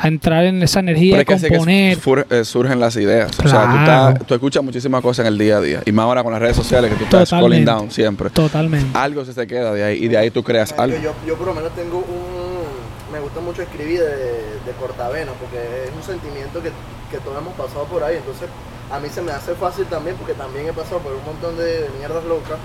a 0.00 0.08
entrar 0.08 0.44
en 0.44 0.60
esa 0.64 0.80
energía 0.80 1.16
Pero 1.18 1.18
de 1.36 1.40
que 1.42 1.48
que 1.48 1.54
componer, 1.56 1.98
fur- 1.98 2.26
eh, 2.28 2.44
surgen 2.44 2.80
las 2.80 2.96
ideas. 2.96 3.30
O 3.38 3.48
sea, 3.48 3.62
tú, 3.62 3.84
Claro. 3.84 4.08
estás- 4.14 4.26
tú 4.26 4.34
escuchas 4.34 4.64
muchísimas 4.64 5.00
cosas 5.00 5.24
en 5.26 5.32
el 5.32 5.38
día 5.38 5.58
a 5.58 5.60
día. 5.60 5.80
Y 5.86 5.92
más 5.92 6.04
ahora 6.06 6.24
con 6.24 6.32
las 6.32 6.42
redes 6.42 6.56
sociales 6.56 6.90
que 6.90 6.96
tú 6.96 7.04
estás 7.04 7.28
Totalmente. 7.30 7.62
scrolling 7.62 7.64
down 7.64 7.90
siempre. 7.92 8.30
totalmente. 8.30 8.98
Algo 8.98 9.24
se 9.24 9.32
te 9.32 9.46
queda 9.46 9.72
de 9.72 9.84
ahí 9.84 10.04
y 10.04 10.08
de 10.08 10.16
ahí 10.18 10.30
tú 10.32 10.42
creas 10.42 10.72
algo. 10.76 10.98
Yo, 10.98 11.12
yo 11.26 11.36
por 11.36 11.46
lo 11.46 11.54
menos 11.54 11.72
tengo 11.76 11.98
un... 11.98 13.12
Me 13.12 13.20
gusta 13.20 13.38
mucho 13.40 13.62
escribir 13.62 14.00
de, 14.00 14.06
de 14.66 14.72
cortavena 14.80 15.30
porque 15.38 15.56
es 15.86 15.90
un 15.96 16.02
sentimiento 16.02 16.60
que, 16.60 16.70
que 17.12 17.18
todos 17.22 17.38
hemos 17.40 17.54
pasado 17.54 17.84
por 17.84 18.02
ahí. 18.02 18.16
Entonces 18.16 18.48
a 18.90 18.98
mí 18.98 19.06
se 19.08 19.22
me 19.22 19.30
hace 19.30 19.54
fácil 19.54 19.84
también 19.86 20.16
porque 20.16 20.34
también 20.34 20.66
he 20.66 20.72
pasado 20.72 20.98
por 20.98 21.12
un 21.14 21.24
montón 21.24 21.56
de 21.56 21.86
mierdas 21.96 22.24
locas. 22.24 22.58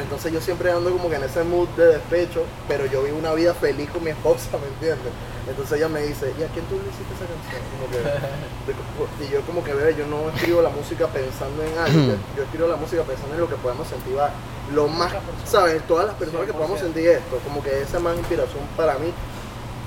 Entonces 0.00 0.32
yo 0.32 0.40
siempre 0.40 0.70
ando 0.72 0.90
como 0.90 1.08
que 1.10 1.16
en 1.16 1.24
ese 1.24 1.42
mood 1.44 1.68
de 1.76 1.86
despecho, 1.98 2.42
pero 2.68 2.86
yo 2.86 3.02
vivo 3.02 3.18
una 3.18 3.32
vida 3.34 3.54
feliz 3.54 3.90
con 3.90 4.02
mi 4.04 4.10
esposa, 4.16 4.48
¿me 4.60 4.68
entiendes? 4.68 5.12
Entonces 5.48 5.78
ella 5.78 5.88
me 5.88 6.00
dice, 6.02 6.32
¿y 6.38 6.42
a 6.42 6.48
quién 6.48 6.64
tú 6.66 6.76
le 6.76 6.86
hiciste 6.88 7.12
esa 7.16 7.26
canción? 7.26 7.62
Como 7.74 7.90
que- 7.90 8.02
de- 8.02 9.26
y 9.26 9.30
yo 9.32 9.40
como 9.42 9.64
que, 9.64 9.74
bebé, 9.74 9.94
yo 9.96 10.06
no 10.06 10.28
escribo 10.30 10.62
la 10.62 10.68
música 10.70 11.06
pensando 11.08 11.62
en 11.64 11.76
algo, 11.78 12.14
yo, 12.36 12.42
escribo 12.44 12.68
la 12.68 12.76
música 12.76 13.02
pensando 13.02 13.34
en 13.34 13.40
lo 13.40 13.48
que 13.48 13.56
podemos 13.56 13.88
sentir, 13.88 14.16
va, 14.16 14.30
lo 14.74 14.86
más, 14.86 15.12
¿sabes? 15.46 15.82
Todas 15.88 16.06
las 16.06 16.14
personas 16.14 16.46
que 16.46 16.52
podamos 16.52 16.78
sentir 16.78 17.08
esto, 17.08 17.38
como 17.42 17.62
que 17.62 17.82
esa 17.82 17.96
es 17.96 18.02
más 18.02 18.16
inspiración 18.16 18.60
para 18.76 18.94
mí 18.98 19.10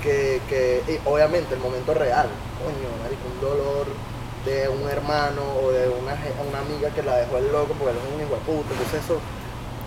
que, 0.02 0.42
que 0.48 0.82
y 0.86 0.98
obviamente 1.08 1.54
el 1.54 1.60
momento 1.60 1.94
real, 1.94 2.28
coño, 2.60 2.90
marico, 3.02 3.24
un 3.32 3.40
dolor 3.40 3.86
de 4.44 4.68
un 4.68 4.84
hermano 4.90 5.40
o 5.64 5.70
de 5.72 5.88
una, 5.88 6.12
una 6.46 6.58
amiga 6.60 6.90
que 6.90 7.02
la 7.02 7.16
dejó 7.16 7.38
el 7.38 7.50
loco 7.50 7.72
porque 7.78 7.92
él 7.92 7.96
es 7.96 8.12
un 8.14 8.20
hijo 8.20 8.34
de 8.34 8.42
puta, 8.44 8.68
entonces 8.76 9.00
eso, 9.02 9.16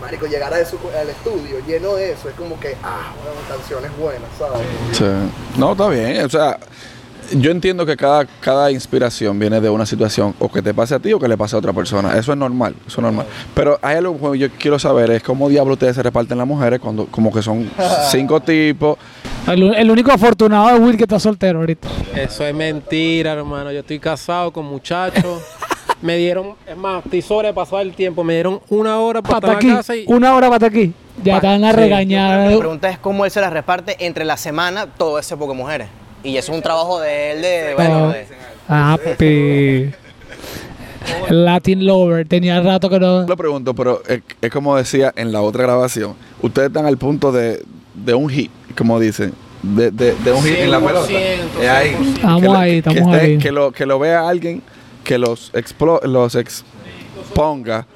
marico, 0.01 0.25
llegar 0.27 0.53
a 0.53 0.59
eso, 0.59 0.79
al 0.99 1.09
estudio 1.09 1.57
lleno 1.65 1.95
de 1.95 2.11
eso, 2.11 2.29
es 2.29 2.35
como 2.35 2.59
que, 2.59 2.75
ah, 2.83 3.11
bueno, 3.23 3.39
canciones 3.49 3.91
buenas, 3.97 4.29
¿sabes? 4.37 4.67
Sí. 4.91 5.59
No, 5.59 5.71
está 5.73 5.89
bien. 5.89 6.25
O 6.25 6.29
sea, 6.29 6.57
yo 7.33 7.51
entiendo 7.51 7.85
que 7.85 7.97
cada, 7.97 8.25
cada 8.39 8.71
inspiración 8.71 9.37
viene 9.37 9.59
de 9.59 9.69
una 9.69 9.85
situación 9.85 10.33
o 10.39 10.49
que 10.49 10.61
te 10.61 10.73
pase 10.73 10.95
a 10.95 10.99
ti 10.99 11.11
o 11.13 11.19
que 11.19 11.27
le 11.27 11.37
pase 11.37 11.55
a 11.55 11.59
otra 11.59 11.73
persona. 11.73 12.17
Eso 12.17 12.31
es 12.31 12.37
normal, 12.37 12.75
eso 12.87 13.01
es 13.01 13.03
normal. 13.03 13.25
Pero 13.53 13.77
hay 13.81 13.97
algo 13.97 14.31
que 14.31 14.39
yo 14.39 14.47
quiero 14.57 14.79
saber 14.79 15.11
es 15.11 15.23
cómo 15.23 15.49
diablo 15.49 15.73
ustedes 15.73 15.95
se 15.95 16.03
reparten 16.03 16.37
las 16.37 16.47
mujeres 16.47 16.79
cuando 16.79 17.05
como 17.07 17.33
que 17.33 17.41
son 17.41 17.69
cinco 18.11 18.39
tipos. 18.39 18.97
El, 19.47 19.73
el 19.75 19.91
único 19.91 20.11
afortunado 20.11 20.69
es 20.75 20.79
Will 20.79 20.97
que 20.97 21.03
está 21.03 21.19
soltero 21.19 21.59
ahorita. 21.59 21.87
eso 22.15 22.45
es 22.45 22.53
mentira, 22.55 23.33
hermano. 23.33 23.71
Yo 23.71 23.79
estoy 23.79 23.99
casado 23.99 24.51
con 24.51 24.65
muchachos. 24.65 25.41
me 26.01 26.17
dieron, 26.17 26.53
es 26.67 26.77
más, 26.77 27.03
estoy 27.05 27.21
sobrepasado 27.21 27.81
el 27.81 27.93
tiempo. 27.93 28.23
Me 28.23 28.33
dieron 28.33 28.59
una 28.69 28.99
hora 28.99 29.21
para 29.21 29.37
estar 29.37 29.55
aquí, 29.55 29.67
en 29.67 29.71
la 29.73 29.77
casa 29.79 29.95
y 29.95 30.05
una 30.07 30.35
hora 30.35 30.49
para 30.49 30.67
aquí. 30.67 30.93
Ya 31.23 31.35
Pa- 31.35 31.41
te 31.41 31.47
van 31.47 31.63
a 31.63 31.73
sí. 31.73 31.89
La 32.51 32.57
pregunta 32.59 32.89
es 32.89 32.99
cómo 32.99 33.25
él 33.25 33.31
se 33.31 33.41
las 33.41 33.51
reparte 33.51 33.95
entre 34.05 34.23
la 34.25 34.37
semana 34.37 34.85
todo 34.87 35.17
ese 35.19 35.35
poco 35.37 35.53
de 35.53 35.57
mujeres. 35.57 35.87
Y 36.23 36.37
eso 36.37 36.51
es 36.51 36.57
un 36.57 36.61
trabajo 36.63 36.99
de 36.99 37.31
él 37.31 37.41
de, 37.41 37.73
bueno, 37.75 38.09
de- 38.11 38.25
Ah, 38.69 38.97
pi. 39.17 39.89
Latin 41.29 41.85
Lover, 41.85 42.27
tenía 42.27 42.59
rato 42.61 42.89
que 42.89 42.99
no. 42.99 43.25
Lo 43.25 43.37
pregunto, 43.37 43.73
pero 43.73 44.01
es, 44.07 44.21
es 44.41 44.51
como 44.51 44.75
decía 44.75 45.13
en 45.15 45.31
la 45.31 45.41
otra 45.41 45.63
grabación. 45.63 46.15
Ustedes 46.41 46.67
están 46.67 46.85
al 46.85 46.97
punto 46.97 47.31
de, 47.31 47.63
de 47.93 48.13
un 48.13 48.29
hit, 48.29 48.51
como 48.77 48.99
dicen. 48.99 49.33
De, 49.63 49.89
de, 49.89 50.13
de 50.13 50.31
un 50.31 50.43
hit 50.43 50.57
en 50.59 50.71
la 50.71 50.79
100%, 50.79 50.85
pelota. 50.85 51.09
Es 51.61 51.69
ahí. 51.69 51.95
100%. 51.95 52.13
Estamos 52.15 52.41
Que 52.41 52.47
lo- 52.47 52.57
ahí, 52.57 52.71
que 52.71 52.77
estamos 52.89 53.15
esté- 53.15 53.25
ahí. 53.25 53.37
Que 53.37 53.51
lo, 53.51 53.71
que 53.71 53.85
lo 53.85 53.99
vea 53.99 54.27
alguien 54.27 54.61
que 55.07 55.17
los, 55.17 55.53
explo- 55.53 56.03
los 56.03 56.35
exponga. 56.35 57.87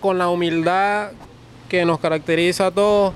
con 0.00 0.18
la 0.18 0.28
humildad 0.28 1.10
que 1.68 1.84
nos 1.84 2.00
caracteriza 2.00 2.66
a 2.66 2.70
todos, 2.72 3.14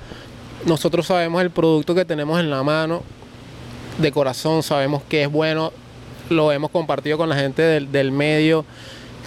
nosotros 0.64 1.06
sabemos 1.06 1.42
el 1.42 1.50
producto 1.50 1.92
que 1.94 2.04
tenemos 2.04 2.38
en 2.38 2.50
la 2.50 2.62
mano, 2.62 3.02
de 3.98 4.12
corazón, 4.12 4.62
sabemos 4.62 5.02
que 5.08 5.24
es 5.24 5.30
bueno, 5.30 5.72
lo 6.30 6.52
hemos 6.52 6.70
compartido 6.70 7.18
con 7.18 7.28
la 7.28 7.34
gente 7.36 7.62
del, 7.62 7.90
del 7.90 8.12
medio, 8.12 8.64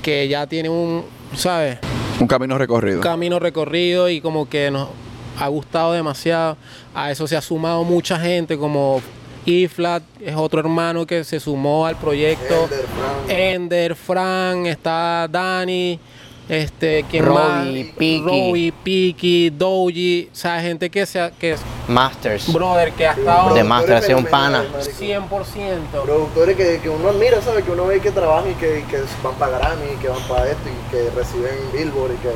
que 0.02 0.28
ya 0.30 0.48
tiene 0.48 0.70
un, 0.70 1.04
¿sabes? 1.36 1.80
Un 2.20 2.28
camino 2.28 2.58
recorrido. 2.58 2.98
Un 2.98 3.04
camino 3.04 3.38
recorrido 3.40 4.10
y 4.10 4.22
como 4.22 4.48
que 4.48 4.72
nos 4.72 4.88
ha 5.40 5.48
gustado 5.50 5.92
demasiado. 5.92 6.56
A 6.94 7.12
eso 7.12 7.28
se 7.28 7.36
ha 7.36 7.42
sumado 7.42 7.84
mucha 7.84 8.18
gente 8.18 8.58
como 8.58 9.02
Iflat, 9.46 10.04
es 10.22 10.36
otro 10.36 10.60
hermano 10.60 11.06
que 11.06 11.24
se 11.24 11.40
sumó 11.40 11.86
al 11.86 11.96
proyecto. 11.98 12.68
Ender, 13.28 13.96
Fran. 13.96 14.66
Está 14.66 15.28
Dani, 15.30 16.00
este, 16.50 17.06
¿quién 17.10 17.26
Robbie, 17.26 17.84
más? 17.86 17.94
Piki. 17.98 18.22
Robbie, 18.24 18.72
Piki, 18.84 19.50
Doji, 19.52 20.30
o 20.32 20.36
sea, 20.36 20.62
gente 20.62 20.90
que 20.90 21.06
sea, 21.06 21.32
que 21.32 21.54
es 21.54 21.62
Masters. 21.88 22.52
brother, 22.54 22.92
que 22.94 23.08
ha 23.08 23.12
estado 23.12 23.26
De 23.54 23.64
Productores 23.64 23.66
Master, 23.66 23.96
ha 23.96 24.02
sido 24.02 24.18
un 24.20 24.26
pana. 24.26 24.64
marico. 24.72 24.92
100%. 25.00 26.04
Productores 26.04 26.56
que, 26.58 26.80
que 26.82 26.90
uno 26.90 27.10
admira, 27.10 27.42
¿sabes? 27.42 27.64
Que 27.64 27.72
uno 27.72 27.86
ve 27.88 28.00
que 28.00 28.12
trabajan 28.12 28.52
y 28.52 28.56
que, 28.56 28.84
que 28.90 28.98
van 29.24 29.34
para 29.36 29.58
Grammy, 29.60 29.96
que 30.02 30.08
van 30.08 30.22
para 30.28 30.50
esto 30.52 30.70
y 30.70 30.92
que 30.92 31.10
reciben 31.16 31.56
Billboard 31.74 32.14
y 32.14 32.18
que, 32.18 32.30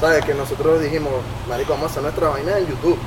¿sabes? 0.00 0.24
Que 0.24 0.34
nosotros 0.34 0.82
dijimos, 0.82 1.12
marico, 1.48 1.72
vamos 1.72 1.88
a 1.88 1.90
hacer 1.90 2.02
nuestra 2.02 2.28
vaina 2.28 2.58
en 2.58 2.66
YouTube. 2.68 2.98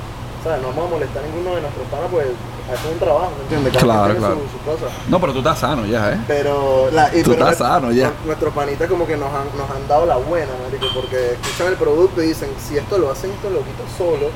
¿Sabes? 0.44 0.62
No 0.62 0.68
vamos 0.68 0.86
a 0.86 0.90
molestar 0.94 1.24
a 1.24 1.26
ninguno 1.26 1.54
de 1.56 1.60
nuestros 1.62 1.86
panas, 1.88 2.06
pues 2.10 2.26
hacer 2.72 2.92
un 2.92 2.98
trabajo, 2.98 3.32
¿me 3.36 3.42
entiendes? 3.42 3.72
Cada 3.72 3.84
Claro, 3.84 4.04
tiene 4.04 4.18
claro. 4.20 4.34
Su, 4.36 4.58
su 4.58 4.64
cosa. 4.64 4.86
No, 5.08 5.20
pero 5.20 5.32
tú 5.32 5.38
estás 5.38 5.58
sano 5.58 5.86
ya, 5.86 6.12
¿eh? 6.12 6.18
Pero, 6.28 6.88
la, 6.92 7.08
y 7.08 7.22
Tú 7.22 7.30
pero 7.30 7.32
estás 7.32 7.46
nuestro- 7.58 7.66
sano 7.66 7.92
ya. 7.92 8.06
nu- 8.08 8.26
Nuestros 8.26 8.54
panitas 8.54 8.88
como 8.88 9.06
que 9.06 9.16
nos 9.16 9.28
han, 9.34 9.46
nos 9.58 9.68
han 9.70 9.88
dado 9.88 10.06
la 10.06 10.16
buena, 10.16 10.52
marico, 10.62 10.86
porque 10.94 11.32
escuchan 11.32 11.68
el 11.68 11.74
producto 11.76 12.22
y 12.22 12.26
dicen, 12.28 12.50
si 12.58 12.76
esto 12.78 12.98
lo 12.98 13.10
hacen 13.10 13.30
estos 13.32 13.50
loquitos 13.52 13.86
solo, 13.96 14.28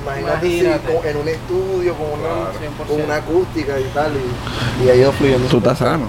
imagínate, 0.00 0.46
si 0.48 0.60
Imagínate. 0.60 1.10
en 1.10 1.16
un 1.18 1.28
estudio, 1.28 1.94
con 1.94 2.06
una, 2.20 2.86
con 2.88 3.00
una 3.02 3.16
acústica 3.16 3.78
y 3.80 3.84
tal, 3.92 4.12
y, 4.16 4.84
y 4.84 4.88
ha 4.90 4.94
ido 4.94 5.12
fluyendo. 5.12 5.48
Tú 5.48 5.58
estás 5.58 5.78
sano. 5.78 6.06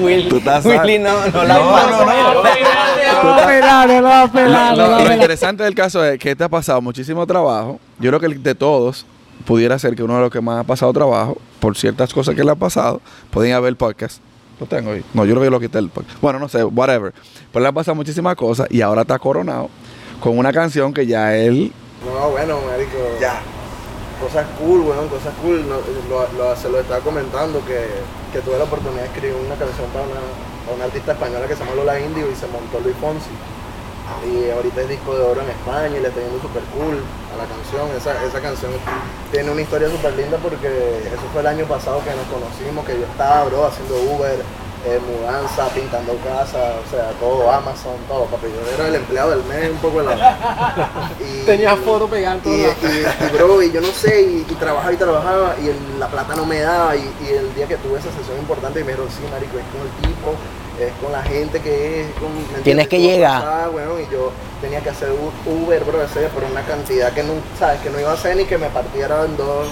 Will- 0.00 0.28
Tú 0.28 0.36
estás 0.38 0.64
Willy 0.64 0.98
no, 0.98 1.26
no 1.28 1.44
la 1.44 1.54
No, 1.54 1.90
no, 1.90 1.90
no. 1.90 2.04
No 2.04 2.42
va 3.30 3.42
a 3.42 3.46
pelar, 3.46 3.88
no 3.88 4.02
va 4.02 4.22
a 4.22 4.32
pelar, 4.32 4.76
no 4.76 4.84
Lo, 4.84 4.90
va 4.90 4.98
a 4.98 5.04
lo 5.04 5.12
interesante 5.12 5.62
del 5.64 5.74
caso 5.74 6.04
es 6.04 6.18
que 6.18 6.34
te 6.36 6.44
ha 6.44 6.48
pasado 6.48 6.80
muchísimo 6.80 7.26
trabajo. 7.26 7.80
Yo 7.98 8.10
creo 8.10 8.20
que 8.20 8.26
el 8.26 8.42
de 8.42 8.54
todos 8.54 9.06
pudiera 9.44 9.78
ser 9.78 9.94
que 9.94 10.02
uno 10.02 10.14
de 10.16 10.20
los 10.22 10.30
que 10.30 10.40
más 10.40 10.60
ha 10.60 10.64
pasado 10.64 10.92
trabajo, 10.92 11.38
por 11.60 11.76
ciertas 11.76 12.12
cosas 12.12 12.34
que 12.34 12.44
le 12.44 12.50
ha 12.50 12.54
pasado, 12.56 13.00
podían 13.30 13.56
haber 13.56 13.76
podcast. 13.76 14.20
Lo 14.60 14.66
tengo 14.66 14.92
ahí. 14.92 15.02
No, 15.14 15.24
yo 15.24 15.32
creo 15.34 15.44
que 15.44 15.50
lo 15.50 15.60
quité 15.60 15.78
el 15.78 15.88
podcast. 15.88 16.20
Bueno, 16.20 16.38
no 16.38 16.48
sé, 16.48 16.62
whatever. 16.64 17.14
Pero 17.52 17.62
le 17.62 17.68
ha 17.68 17.72
pasado 17.72 17.94
muchísimas 17.94 18.36
cosas 18.36 18.66
y 18.70 18.82
ahora 18.82 19.02
está 19.02 19.18
coronado 19.18 19.70
con 20.20 20.36
una 20.36 20.52
canción 20.52 20.92
que 20.92 21.06
ya 21.06 21.34
él 21.34 21.72
No, 22.04 22.28
bueno, 22.30 22.58
marico. 22.70 22.98
Ya. 23.20 23.40
Cosas 24.20 24.46
cool, 24.58 24.80
weón, 24.82 25.08
cosas 25.08 25.32
cool. 25.40 25.64
Se 26.60 26.68
lo 26.68 26.80
estaba 26.80 27.00
comentando 27.00 27.64
que, 27.64 27.88
que 28.32 28.40
tuve 28.40 28.58
la 28.58 28.64
oportunidad 28.64 29.02
de 29.02 29.08
escribir 29.08 29.34
una 29.34 29.56
canción 29.56 29.88
para 29.90 30.04
una, 30.04 30.20
para 30.64 30.76
una 30.76 30.84
artista 30.84 31.12
española 31.12 31.46
que 31.48 31.56
se 31.56 31.64
llama 31.64 31.76
Lola 31.76 31.98
Indio 31.98 32.30
y 32.30 32.34
se 32.36 32.46
montó 32.48 32.80
Luis 32.80 32.96
Fonsi. 33.00 33.32
Y 34.26 34.50
ahorita 34.50 34.82
es 34.82 34.88
disco 34.88 35.14
de 35.16 35.22
oro 35.22 35.40
en 35.40 35.48
España 35.48 35.96
y 35.96 36.02
le 36.02 36.08
está 36.08 36.20
yendo 36.20 36.40
súper 36.42 36.62
cool 36.76 37.00
a 37.32 37.34
la 37.40 37.46
canción. 37.48 37.88
Esa, 37.96 38.12
esa 38.22 38.40
canción 38.40 38.72
tiene 39.32 39.50
una 39.50 39.62
historia 39.62 39.88
súper 39.88 40.12
linda 40.14 40.36
porque 40.42 40.68
eso 40.68 41.24
fue 41.32 41.40
el 41.40 41.46
año 41.46 41.64
pasado 41.64 42.02
que 42.04 42.10
nos 42.10 42.26
conocimos, 42.28 42.84
que 42.84 42.98
yo 43.00 43.06
estaba, 43.06 43.44
bro, 43.44 43.66
haciendo 43.66 43.96
Uber, 43.96 44.36
eh, 44.86 44.98
mudanza, 44.98 45.68
pintando 45.68 46.16
casa, 46.24 46.74
o 46.86 46.90
sea, 46.90 47.10
todo, 47.20 47.50
Amazon, 47.50 47.96
todo, 48.08 48.24
papi. 48.26 48.46
Yo 48.48 48.74
era 48.74 48.88
el 48.88 48.94
empleado 48.94 49.30
del 49.30 49.44
mes, 49.44 49.70
un 49.70 49.76
poco 49.78 50.00
la... 50.02 50.14
Y, 51.20 51.44
Tenía 51.44 51.76
foto 51.76 52.06
todos 52.06 52.46
y, 52.46 52.50
y- 52.86 53.26
y, 53.26 53.36
bro, 53.36 53.62
y 53.62 53.70
yo 53.72 53.80
no 53.80 53.88
sé, 53.88 54.22
y, 54.22 54.46
y 54.48 54.54
trabajaba 54.54 54.92
y 54.92 54.96
trabajaba, 54.96 55.54
y 55.62 55.68
el- 55.68 56.00
la 56.00 56.08
plata 56.08 56.34
no 56.34 56.46
me 56.46 56.60
daba, 56.60 56.96
y, 56.96 57.00
y 57.22 57.28
el 57.34 57.54
día 57.54 57.66
que 57.66 57.76
tuve 57.76 57.98
esa 57.98 58.10
sesión 58.12 58.38
importante, 58.38 58.80
y 58.80 58.84
me 58.84 58.92
dijeron, 58.92 59.10
sí, 59.10 59.20
marico, 59.30 59.58
es 59.58 59.64
con 59.66 59.82
el 59.82 59.92
tipo, 60.08 60.34
es 60.80 60.92
con 61.02 61.12
la 61.12 61.22
gente 61.22 61.60
que 61.60 62.00
es, 62.02 62.06
con... 62.14 62.62
Tienes 62.62 62.88
que 62.88 63.00
llegar. 63.00 63.68
weón, 63.68 64.00
y 64.00 64.10
yo 64.12 64.32
tenía 64.62 64.80
que 64.80 64.88
hacer 64.90 65.10
Uber, 65.44 65.84
bro, 65.84 66.02
ese 66.02 66.20
por 66.28 66.42
una 66.44 66.62
cantidad 66.62 67.12
que 67.12 67.22
no, 67.22 67.34
sabes, 67.58 67.80
que 67.80 67.90
no 67.90 68.00
iba 68.00 68.12
a 68.12 68.16
ser 68.16 68.36
ni 68.36 68.44
que 68.46 68.56
me 68.56 68.68
partiera 68.70 69.24
en 69.26 69.36
dos 69.36 69.66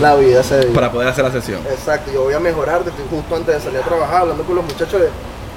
la 0.00 0.14
vida 0.16 0.40
ese 0.40 0.60
día. 0.60 0.74
Para 0.74 0.90
poder 0.92 1.08
hacer 1.08 1.24
la 1.24 1.32
sesión. 1.32 1.60
Exacto, 1.70 2.12
yo 2.12 2.24
voy 2.24 2.34
a 2.34 2.40
mejorar, 2.40 2.82
estoy 2.86 3.04
justo 3.10 3.36
antes 3.36 3.54
de 3.54 3.60
salir 3.60 3.80
a 3.80 3.84
trabajar, 3.84 4.22
hablando 4.22 4.44
con 4.44 4.56
los 4.56 4.64
muchachos, 4.64 5.00
de- 5.00 5.10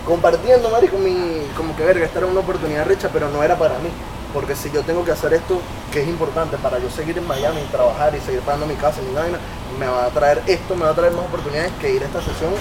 compartiendo, 0.06 0.70
marico, 0.70 0.98
mi, 0.98 1.46
como 1.56 1.76
que 1.76 1.84
verga, 1.84 2.06
esta 2.06 2.20
era 2.20 2.28
una 2.28 2.40
oportunidad 2.40 2.86
rica, 2.88 3.10
pero 3.12 3.30
no 3.30 3.44
era 3.44 3.58
para 3.58 3.76
mí. 3.80 3.90
Porque 4.34 4.56
si 4.56 4.70
yo 4.72 4.84
tengo 4.84 5.04
que 5.04 5.12
hacer 5.12 5.34
esto, 5.34 5.60
que 5.92 6.02
es 6.04 6.08
importante 6.08 6.56
para 6.58 6.78
yo 6.78 6.90
seguir 6.90 7.18
en 7.18 7.28
Miami 7.28 7.62
y 7.62 7.72
trabajar 7.72 8.14
y 8.16 8.20
seguir 8.22 8.42
pagando 8.42 8.68
mi 8.68 8.76
casa 8.76 9.02
y 9.02 9.10
mi 9.10 9.16
vaina, 9.16 9.40
me 9.80 9.88
va 9.88 10.06
a 10.06 10.10
traer 10.10 10.42
esto, 10.46 10.76
me 10.76 10.86
va 10.86 10.92
a 10.92 10.94
traer 10.94 11.14
más 11.14 11.26
oportunidades 11.26 11.72
que 11.82 11.92
ir 11.96 12.04
a 12.04 12.06
esta 12.06 12.20
sesión, 12.22 12.52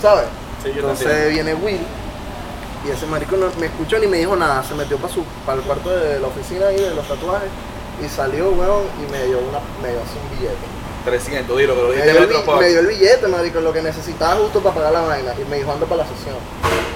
¿sabes? 0.00 0.24
Sí, 0.62 0.70
yo 0.74 0.80
Entonces 0.80 1.30
viene 1.30 1.54
Will 1.54 1.80
y 2.86 2.90
ese 2.90 3.04
marico 3.06 3.36
no 3.36 3.46
me 3.60 3.66
escuchó 3.66 3.98
ni 3.98 4.06
me 4.06 4.18
dijo 4.18 4.36
nada, 4.36 4.62
se 4.62 4.74
metió 4.74 4.96
para 4.96 5.12
para 5.44 5.58
el 5.58 5.64
cuarto 5.64 5.90
de 5.90 6.18
la 6.18 6.28
oficina 6.28 6.68
ahí 6.68 6.76
de 6.80 6.94
los 6.94 7.06
tatuajes 7.06 7.48
y 8.04 8.08
salió, 8.08 8.50
weón, 8.50 8.84
y 9.06 9.12
me 9.12 9.22
dio 9.24 9.38
una, 9.38 9.58
me 9.82 9.90
dio 9.90 10.00
así 10.00 10.16
un 10.22 10.38
billete. 10.38 10.75
300, 11.06 11.56
dilo, 11.56 11.74
que 11.74 11.80
lo 11.82 11.88
Me 11.88 11.94
dio, 11.94 12.18
el, 12.18 12.58
me 12.60 12.68
dio 12.68 12.80
el 12.80 12.86
billete, 12.88 13.26
marico, 13.28 13.60
lo 13.60 13.72
que 13.72 13.80
necesitaba 13.80 14.34
justo 14.36 14.60
para 14.60 14.74
pagar 14.74 14.92
la 14.92 15.00
vaina. 15.00 15.32
Y 15.40 15.48
me 15.48 15.56
dijo, 15.56 15.72
anda 15.72 15.86
para 15.86 16.02
la 16.02 16.08
sesión. 16.08 16.36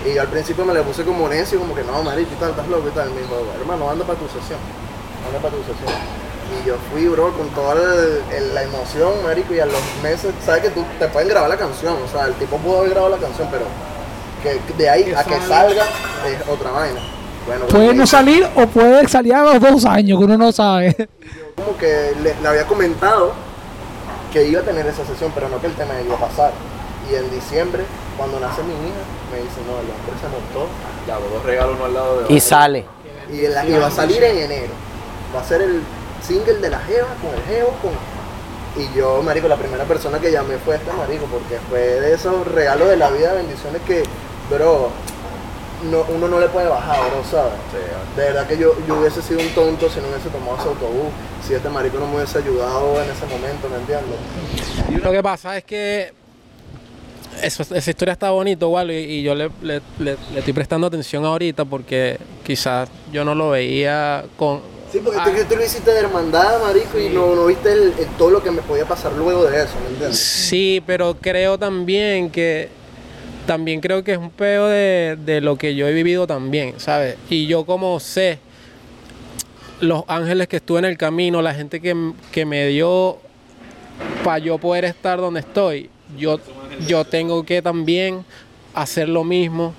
Y 0.05 0.15
yo 0.15 0.21
al 0.21 0.29
principio 0.29 0.65
me 0.67 0.75
le 0.75 0.83
puse 0.83 1.03
como 1.05 1.29
necio, 1.29 1.59
como 1.59 1.75
que 1.75 1.83
no, 1.85 2.03
marico, 2.03 2.31
y 2.37 2.41
tal, 2.41 2.51
estás 2.51 2.69
loco 2.69 2.89
y 2.89 2.91
tal. 2.91 3.09
Y 3.11 3.15
me 3.15 3.21
dijo, 3.23 3.37
hermano, 3.59 3.89
anda 3.91 4.05
para 4.05 4.19
tu 4.19 4.27
sesión. 4.27 4.59
Anda 5.27 5.39
para 5.41 5.55
tu 5.55 5.63
sesión. 5.63 5.89
Y 6.61 6.67
yo 6.69 6.75
fui, 6.93 7.07
bro, 7.09 7.33
con 7.33 7.49
toda 7.51 7.75
el- 7.75 8.23
el- 8.37 8.55
la 8.55 8.63
emoción, 8.65 9.23
marico, 9.25 9.55
y 9.55 9.61
a 9.61 9.67
los 9.67 9.81
meses, 10.03 10.33
sabes 10.45 10.63
que 10.65 10.71
tú 10.71 10.85
te 10.99 11.07
pueden 11.09 11.29
grabar 11.29 11.49
la 11.49 11.57
canción. 11.57 11.95
O 12.05 12.09
sea, 12.11 12.27
el 12.27 12.35
tipo 12.35 12.57
pudo 12.59 12.79
haber 12.81 12.91
grabado 12.91 13.15
la 13.17 13.23
canción, 13.23 13.49
pero 13.51 13.65
que 14.43 14.59
de 14.77 14.91
ahí 14.91 15.05
Que 15.05 15.17
a 15.17 15.23
que 15.25 15.35
salga. 15.41 15.47
salga 15.49 15.85
es 16.27 16.49
otra 16.49 16.71
vaina. 16.73 17.01
Bueno, 17.47 17.67
Puede 17.67 17.85
bueno, 17.87 18.01
no 18.01 18.07
salir 18.07 18.47
o 18.55 18.67
puede 18.67 19.07
salir 19.09 19.35
a 19.35 19.43
los 19.45 19.61
dos 19.61 19.85
años, 19.85 20.19
que 20.19 20.25
uno 20.25 20.37
no 20.37 20.51
sabe. 20.53 20.95
como 21.57 21.77
que 21.79 22.13
le, 22.23 22.35
le 22.41 22.49
había 22.49 22.67
comentado 22.67 23.33
que 24.33 24.45
iba 24.45 24.61
a 24.61 24.65
tener 24.65 24.87
esa 24.87 25.05
sesión, 25.05 25.33
pero 25.35 25.49
no 25.49 25.61
que 25.61 25.67
el 25.67 25.75
tema 25.75 26.01
iba 26.01 26.15
a 26.15 26.19
pasar. 26.19 26.53
Y 27.11 27.15
en 27.15 27.31
diciembre, 27.31 27.85
cuando 28.17 28.39
nace 28.39 28.63
mi 28.63 28.73
hija, 28.73 29.03
me 29.33 29.39
dice, 29.39 29.61
no, 29.67 29.79
el 29.81 29.91
hombre 29.91 30.15
se 30.21 30.29
montó 30.29 30.69
Ya, 31.07 31.15
dos 31.19 31.45
regalos 31.45 31.77
uno 31.77 31.85
al 31.87 31.95
lado 31.95 32.17
de 32.19 32.25
otro. 32.25 32.37
Y 32.37 32.41
sale. 32.41 32.87
y 33.31 33.73
va 33.79 33.87
a 33.87 33.91
salir 33.91 34.23
en 34.23 34.39
enero. 34.39 34.73
Va 35.35 35.41
a 35.41 35.45
ser 35.45 35.63
el 35.63 35.83
single 36.27 36.55
de 36.55 36.71
la 36.71 36.79
Jeva 36.81 37.09
con 37.23 37.35
el 37.35 37.43
Jevo 37.45 37.75
con... 37.83 37.93
Y 38.77 38.97
yo, 38.97 39.21
marico, 39.23 39.49
la 39.49 39.57
primera 39.57 39.85
persona 39.85 40.21
que 40.21 40.31
llamé 40.31 40.57
fue 40.59 40.77
este 40.77 40.93
marico, 40.93 41.27
porque 41.27 41.59
fue 41.69 41.81
de 41.81 42.15
esos 42.15 42.47
regalos 42.47 42.89
de 42.89 42.97
la 42.97 43.11
vida, 43.11 43.33
bendiciones 43.33 43.83
que, 43.83 44.05
bro, 44.49 44.91
no, 45.91 46.05
uno 46.15 46.29
no 46.29 46.41
le 46.41 46.49
puede 46.49 46.69
bajar, 46.69 46.99
bro, 47.11 47.23
¿sabes? 47.31 47.53
De 48.17 48.23
verdad 48.23 48.47
que 48.47 48.59
yo, 48.59 48.75
yo 48.87 48.99
hubiese 49.01 49.23
sido 49.23 49.41
un 49.41 49.49
tonto 49.51 49.89
si 49.89 50.01
no 50.01 50.09
hubiese 50.09 50.29
tomado 50.29 50.59
ese 50.59 50.69
autobús, 50.69 51.13
si 51.47 51.55
este 51.55 51.69
marico 51.69 51.99
no 51.99 52.07
me 52.09 52.17
hubiese 52.17 52.39
ayudado 52.39 53.03
en 53.03 53.11
ese 53.11 53.27
momento, 53.27 53.69
¿me 53.69 53.77
entiendes? 53.77 55.03
Lo 55.05 55.13
que 55.13 55.23
pasa 55.23 55.57
es 55.57 55.65
que 55.65 56.13
eso- 57.43 57.63
esa 57.75 57.91
historia 57.91 58.13
está 58.13 58.31
bonito, 58.31 58.67
igual, 58.67 58.91
y, 58.91 58.95
y 58.97 59.23
yo 59.23 59.35
le, 59.35 59.51
le- 59.63 59.81
le- 59.99 60.17
le 60.33 60.39
estoy 60.41 60.53
prestando 60.53 60.87
atención 60.89 61.25
ahorita 61.25 61.65
porque 61.65 62.19
quizás 62.45 62.89
yo 63.13 63.25
no 63.25 63.35
lo 63.35 63.51
veía 63.51 64.25
con... 64.37 64.61
Sí, 64.93 65.01
porque 65.03 65.21
Ah, 65.21 65.25
tú, 65.25 65.31
tú 65.49 65.57
lo 65.57 65.65
hiciste 65.65 65.93
de 65.93 66.01
hermandad, 66.01 66.61
marico, 66.65 66.99
y 66.99 67.09
no, 67.11 67.35
no 67.37 67.47
viste 67.47 67.73
el- 67.73 67.95
el- 67.97 68.07
todo 68.19 68.31
lo 68.31 68.43
que 68.43 68.51
me 68.51 68.61
podía 68.61 68.85
pasar 68.85 69.13
luego 69.13 69.45
de 69.45 69.63
eso, 69.63 69.75
¿me 69.85 69.91
entiendes? 69.91 70.19
Sí, 70.19 70.83
pero 70.85 71.17
creo 71.21 71.57
también 71.57 72.29
que 72.31 72.69
también 73.47 73.81
creo 73.81 74.05
que 74.05 74.13
es 74.13 74.19
un 74.19 74.31
peo 74.31 74.67
de, 74.67 75.17
de 75.25 75.41
lo 75.41 75.57
que 75.57 75.75
yo 75.75 75.87
he 75.89 75.93
vivido 75.93 76.27
también, 76.27 76.75
¿sabes? 76.79 77.17
Y 77.29 77.47
yo 77.47 77.65
como 77.65 77.99
sé 78.01 78.39
los 79.81 80.05
ángeles 80.09 80.49
que 80.49 80.57
estuve 80.57 80.81
en 80.81 80.85
el 80.85 80.97
camino, 80.97 81.43
la 81.43 81.55
gente 81.55 81.81
que, 81.81 82.13
que 82.31 82.45
me 82.45 82.67
dio 82.67 83.19
para 84.25 84.39
yo 84.39 84.59
poder 84.59 84.85
estar 84.85 85.19
donde 85.19 85.41
estoy, 85.41 85.91
yo, 86.17 86.39
yo 86.87 87.05
tengo 87.05 87.45
que 87.45 87.63
también 87.63 88.25
hacer 88.75 89.09
lo 89.09 89.25
mismo 89.25 89.75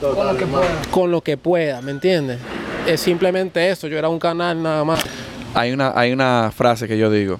Con 0.00 0.26
lo 0.26 0.36
que 0.36 0.46
con 0.90 1.10
lo 1.10 1.20
que 1.20 1.36
pueda, 1.36 1.80
¿me 1.82 1.90
entiendes? 1.90 2.38
Es 2.86 3.00
simplemente 3.00 3.70
eso, 3.70 3.86
yo 3.86 3.98
era 3.98 4.08
un 4.08 4.18
canal 4.18 4.62
nada 4.62 4.84
más. 4.84 5.00
Hay 5.54 5.72
una, 5.72 5.92
hay 5.94 6.12
una 6.12 6.50
frase 6.54 6.88
que 6.88 6.98
yo 6.98 7.10
digo. 7.10 7.38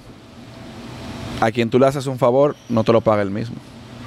A 1.41 1.51
quien 1.51 1.69
tú 1.69 1.79
le 1.79 1.87
haces 1.87 2.07
un 2.07 2.19
favor, 2.19 2.55
no 2.69 2.85
te 2.85 2.93
lo 2.93 3.01
paga 3.01 3.23
el 3.23 3.31
mismo. 3.31 3.57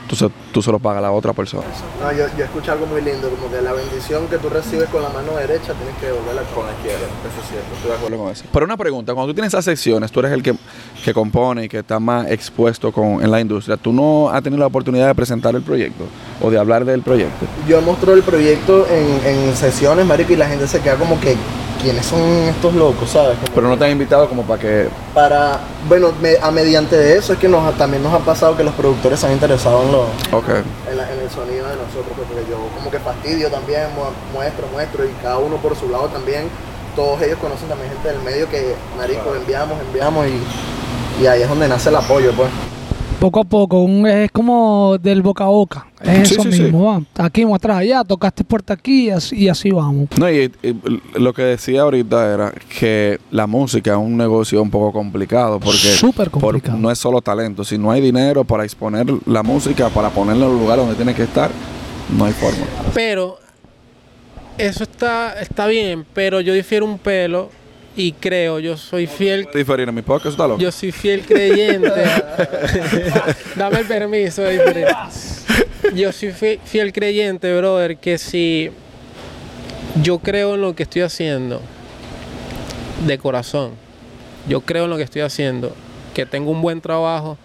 Tú 0.07 0.15
se, 0.15 0.29
tú 0.53 0.61
se 0.61 0.71
lo 0.71 0.79
paga 0.79 0.99
a 0.99 1.01
la 1.01 1.11
otra 1.11 1.33
persona. 1.33 1.65
No, 2.01 2.11
yo, 2.13 2.25
yo 2.37 2.45
escuché 2.45 2.71
algo 2.71 2.85
muy 2.85 3.01
lindo, 3.01 3.29
como 3.29 3.51
que 3.51 3.61
la 3.61 3.73
bendición 3.73 4.27
que 4.27 4.37
tú 4.37 4.47
recibes 4.49 4.87
con 4.89 5.03
la 5.03 5.09
mano 5.09 5.35
derecha 5.35 5.73
tienes 5.73 5.95
que 5.99 6.07
devolverla 6.07 6.43
con 6.55 6.65
la 6.65 6.71
izquierda. 6.71 7.05
Eso 7.05 7.41
es 7.41 7.49
cierto, 7.49 7.75
estoy 7.75 7.91
de 7.91 7.97
acuerdo 7.97 8.17
con 8.17 8.31
eso. 8.31 8.45
Pero 8.51 8.65
una 8.65 8.77
pregunta, 8.77 9.13
cuando 9.13 9.31
tú 9.31 9.35
tienes 9.35 9.53
esas 9.53 9.65
secciones, 9.65 10.11
tú 10.11 10.21
eres 10.21 10.31
el 10.31 10.41
que, 10.41 10.55
que 11.03 11.13
compone 11.13 11.65
y 11.65 11.69
que 11.69 11.79
está 11.79 11.99
más 11.99 12.27
expuesto 12.31 12.91
con, 12.91 13.21
en 13.21 13.29
la 13.29 13.41
industria, 13.41 13.75
¿tú 13.75 13.91
no 13.91 14.29
has 14.29 14.41
tenido 14.41 14.61
la 14.61 14.67
oportunidad 14.67 15.07
de 15.07 15.15
presentar 15.15 15.55
el 15.55 15.61
proyecto 15.61 16.05
o 16.41 16.49
de 16.49 16.57
hablar 16.57 16.85
del 16.85 17.01
proyecto? 17.01 17.45
Yo 17.67 17.81
mostró 17.81 18.13
el 18.13 18.23
proyecto 18.23 18.87
en, 18.89 19.25
en 19.25 19.55
sesiones, 19.55 20.05
marico, 20.05 20.31
y 20.31 20.37
la 20.37 20.47
gente 20.47 20.67
se 20.67 20.79
queda 20.79 20.95
como 20.95 21.19
que, 21.19 21.35
¿quiénes 21.81 22.05
son 22.05 22.19
estos 22.21 22.73
locos, 22.73 23.09
sabes? 23.09 23.37
Como 23.39 23.53
Pero 23.55 23.67
no 23.69 23.77
te 23.77 23.85
han 23.85 23.91
invitado 23.91 24.27
como 24.29 24.43
para 24.43 24.61
que... 24.61 24.89
para, 25.13 25.59
bueno, 25.87 26.11
me- 26.21 26.37
a 26.41 26.51
mediante 26.51 26.95
de 26.97 27.17
eso 27.17 27.33
es 27.33 27.39
que 27.39 27.47
nos, 27.47 27.75
también 27.77 28.03
nos 28.03 28.13
ha 28.13 28.19
pasado 28.19 28.55
que 28.57 28.63
los 28.63 28.73
productores 28.73 29.19
se 29.19 29.27
han 29.27 29.33
interesado 29.33 29.83
en, 29.83 29.91
lo- 29.91 30.37
Ok. 30.37 30.49
en, 30.89 30.97
la- 30.97 31.11
en 31.11 31.19
el 31.19 31.29
sonido 31.29 31.65
de 31.67 31.75
nosotros, 31.75 32.13
pues, 32.15 32.27
porque 32.27 32.43
yo 32.49 32.57
como 32.75 32.89
que 32.91 32.99
fastidio 32.99 33.49
también, 33.49 33.83
mu- 33.95 34.37
muestro, 34.37 34.67
muestro, 34.71 35.05
y 35.05 35.09
cada 35.21 35.37
uno 35.37 35.57
por 35.57 35.75
su 35.75 35.89
lado 35.89 36.05
también, 36.07 36.49
todos 36.95 37.21
ellos 37.21 37.37
conocen 37.39 37.67
también 37.69 37.91
gente 37.91 38.09
del 38.09 38.21
medio 38.21 38.49
que, 38.49 38.75
marico, 38.97 39.35
enviamos, 39.35 39.77
enviamos, 39.81 40.25
y, 40.27 41.23
y 41.23 41.27
ahí 41.27 41.41
es 41.43 41.49
donde 41.49 41.67
nace 41.67 41.89
el 41.89 41.95
apoyo, 41.95 42.31
pues. 42.33 42.49
Poco 43.19 43.39
a 43.39 43.43
poco, 43.45 43.81
un- 43.81 44.05
es 44.05 44.31
como 44.31 44.97
del 45.01 45.23
boca 45.23 45.45
a 45.45 45.47
boca. 45.47 45.87
Es 46.01 46.27
Sí, 46.29 46.35
eso 46.35 46.43
sí, 46.43 46.51
sí. 46.51 46.61
mismo, 46.61 46.83
va. 46.85 47.01
Aquí 47.25 47.43
muestras 47.47 47.77
allá, 47.77 48.03
tocaste 48.03 48.43
puerta 48.43 48.73
aquí 48.75 49.05
y 49.07 49.09
así, 49.09 49.35
y 49.35 49.49
así 49.49 49.71
vamos. 49.71 50.09
No, 50.19 50.29
y, 50.29 50.51
y 50.61 50.75
lo 51.19 51.33
que 51.33 51.41
decía 51.41 51.81
ahorita 51.81 52.31
era 52.31 52.53
que 52.79 53.19
la 53.31 53.47
música 53.47 53.91
es 53.93 53.97
un 53.97 54.15
negocio 54.17 54.61
un 54.61 54.69
poco 54.69 54.91
complicado 54.93 55.59
porque 55.59 55.77
Súper 55.79 56.29
por- 56.29 56.41
complicado. 56.41 56.77
no 56.77 56.91
es 56.91 56.99
solo 56.99 57.19
talento. 57.21 57.63
Si 57.63 57.79
no 57.79 57.89
hay 57.89 58.01
dinero 58.01 58.43
para 58.43 58.63
exponer 58.63 59.07
la 59.25 59.41
música, 59.41 59.89
para 59.89 60.11
ponerla 60.11 60.45
en 60.45 60.51
el 60.51 60.59
lugar 60.59 60.77
donde 60.77 60.93
tiene 60.93 61.15
que 61.15 61.23
estar, 61.23 61.49
no 62.15 62.25
hay 62.25 62.33
forma. 62.33 62.65
Pero 62.93 63.39
eso 64.59 64.83
está, 64.83 65.39
está 65.41 65.65
bien, 65.65 66.05
pero 66.13 66.39
yo 66.39 66.53
difiero 66.53 66.85
un 66.85 66.99
pelo 66.99 67.49
y 67.97 68.11
creo, 68.13 68.59
yo 68.59 68.77
soy 68.77 69.07
fiel, 69.07 69.47
Diferir 69.53 69.89
en 69.89 69.95
mi 69.95 70.01
podcast, 70.03 70.27
está 70.33 70.47
loco. 70.47 70.59
yo 70.61 70.71
soy 70.71 70.91
fiel 70.91 71.21
creyente. 71.25 71.91
Dame 73.55 73.79
el 73.79 73.85
permiso 73.87 74.43
de 74.43 74.51
diferir. 74.53 74.87
Yo 75.95 76.11
soy 76.11 76.31
fi- 76.31 76.59
fiel 76.63 76.93
creyente, 76.93 77.55
brother, 77.57 77.97
que 77.97 78.17
si 78.17 78.69
yo 80.03 80.19
creo 80.19 80.55
en 80.55 80.61
lo 80.61 80.75
que 80.75 80.83
estoy 80.83 81.01
haciendo 81.01 81.61
de 83.05 83.17
corazón, 83.17 83.71
yo 84.47 84.61
creo 84.61 84.85
en 84.85 84.89
lo 84.91 84.97
que 84.97 85.03
estoy 85.03 85.21
haciendo, 85.21 85.73
que 86.13 86.25
tengo 86.25 86.51
un 86.51 86.61
buen 86.61 86.81
trabajo, 86.81 87.37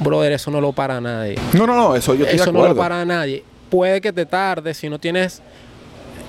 brother, 0.00 0.32
eso 0.32 0.50
no 0.50 0.60
lo 0.60 0.72
para 0.72 1.00
nadie. 1.00 1.36
No, 1.52 1.66
no, 1.66 1.74
no, 1.76 1.94
eso 1.94 2.14
yo 2.14 2.24
estoy 2.24 2.36
Eso 2.36 2.46
de 2.46 2.52
no 2.52 2.58
lo 2.58 2.64
acuerdo. 2.64 2.80
para 2.82 3.04
nadie. 3.04 3.44
Puede 3.70 4.00
que 4.00 4.12
te 4.12 4.26
tardes 4.26 4.76
si 4.76 4.88
no 4.88 4.98
tienes 4.98 5.40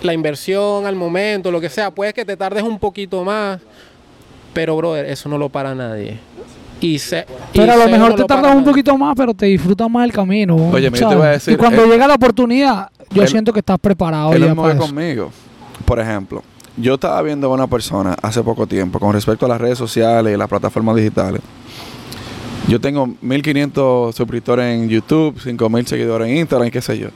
la 0.03 0.13
inversión 0.13 0.85
al 0.85 0.95
momento, 0.95 1.51
lo 1.51 1.59
que 1.61 1.69
sea. 1.69 1.91
Puede 1.91 2.13
que 2.13 2.25
te 2.25 2.35
tardes 2.37 2.63
un 2.63 2.77
poquito 2.79 3.23
más. 3.23 3.59
Pero, 4.53 4.75
brother, 4.77 5.05
eso 5.05 5.27
no 5.29 5.37
lo 5.37 5.49
para 5.49 5.73
nadie. 5.73 6.19
Y 6.79 6.99
se, 6.99 7.25
y 7.53 7.57
Pero 7.57 7.73
a 7.73 7.77
lo 7.77 7.85
mejor 7.87 8.09
no 8.09 8.15
te 8.15 8.21
lo 8.21 8.27
tardas 8.27 8.51
un 8.51 8.57
nadie. 8.59 8.69
poquito 8.71 8.97
más, 8.97 9.15
pero 9.15 9.33
te 9.33 9.45
disfrutas 9.47 9.89
más 9.89 10.03
el 10.05 10.11
camino. 10.11 10.55
Oye, 10.55 10.91
mira, 10.91 11.01
yo 11.01 11.09
te 11.09 11.15
voy 11.15 11.25
a 11.27 11.29
decir, 11.31 11.53
y 11.53 11.57
cuando 11.57 11.85
llega 11.85 12.07
la 12.07 12.15
oportunidad, 12.15 12.89
yo 13.11 13.21
el- 13.23 13.27
siento 13.29 13.53
que 13.53 13.59
estás 13.59 13.79
preparado 13.79 14.33
lo 14.37 14.45
ya 14.47 14.77
conmigo. 14.77 15.31
Por 15.85 15.99
ejemplo, 15.99 16.43
yo 16.77 16.95
estaba 16.95 17.21
viendo 17.21 17.47
a 17.47 17.53
una 17.53 17.67
persona 17.67 18.15
hace 18.21 18.43
poco 18.43 18.67
tiempo 18.67 18.99
con 18.99 19.13
respecto 19.13 19.45
a 19.45 19.49
las 19.49 19.61
redes 19.61 19.77
sociales 19.77 20.33
y 20.33 20.37
las 20.37 20.49
plataformas 20.49 20.95
digitales. 20.97 21.41
Yo 22.67 22.79
tengo 22.79 23.07
1500 23.21 24.15
suscriptores 24.15 24.65
en 24.75 24.87
YouTube, 24.89 25.39
5000 25.39 25.87
seguidores 25.87 26.27
en 26.29 26.37
Instagram 26.37 26.67
y 26.67 26.71
qué 26.71 26.81
sé 26.81 26.97
yo. 26.97 27.07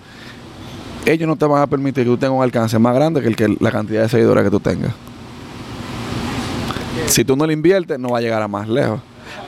Ellos 1.05 1.27
no 1.27 1.35
te 1.35 1.45
van 1.45 1.61
a 1.61 1.67
permitir 1.67 2.03
que 2.03 2.09
tú 2.09 2.17
tengas 2.17 2.35
un 2.37 2.43
alcance 2.43 2.77
más 2.79 2.93
grande 2.93 3.21
que, 3.21 3.27
el 3.27 3.35
que 3.35 3.55
la 3.59 3.71
cantidad 3.71 4.01
de 4.03 4.09
seguidores 4.09 4.43
que 4.43 4.49
tú 4.51 4.59
tengas. 4.59 4.91
Si 7.07 7.23
tú 7.23 7.35
no 7.37 7.45
le 7.47 7.53
inviertes, 7.53 7.97
no 7.99 8.09
va 8.09 8.17
a 8.17 8.21
llegar 8.21 8.41
a 8.41 8.47
más 8.47 8.67
lejos. 8.67 8.99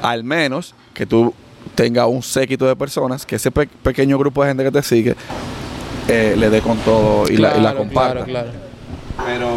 Al 0.02 0.24
menos 0.24 0.74
que 0.94 1.06
tú 1.06 1.34
tengas 1.76 2.08
un 2.08 2.24
séquito 2.24 2.66
de 2.66 2.76
personas, 2.76 3.26
que 3.26 3.36
ese 3.36 3.52
pe- 3.52 3.68
pequeño 3.84 4.18
grupo 4.18 4.44
de 4.44 4.50
gente 4.52 4.64
que 4.64 4.72
te 4.72 4.82
sigue 4.84 5.16
eh, 6.08 6.36
le 6.38 6.50
dé 6.50 6.62
con 6.62 6.78
todo 6.78 7.30
y, 7.30 7.38
la, 7.38 7.58
y 7.58 7.62
la 7.62 7.76
comparta. 7.76 8.24
Claro, 8.24 8.26
claro. 8.26 8.50
Pero 9.26 9.50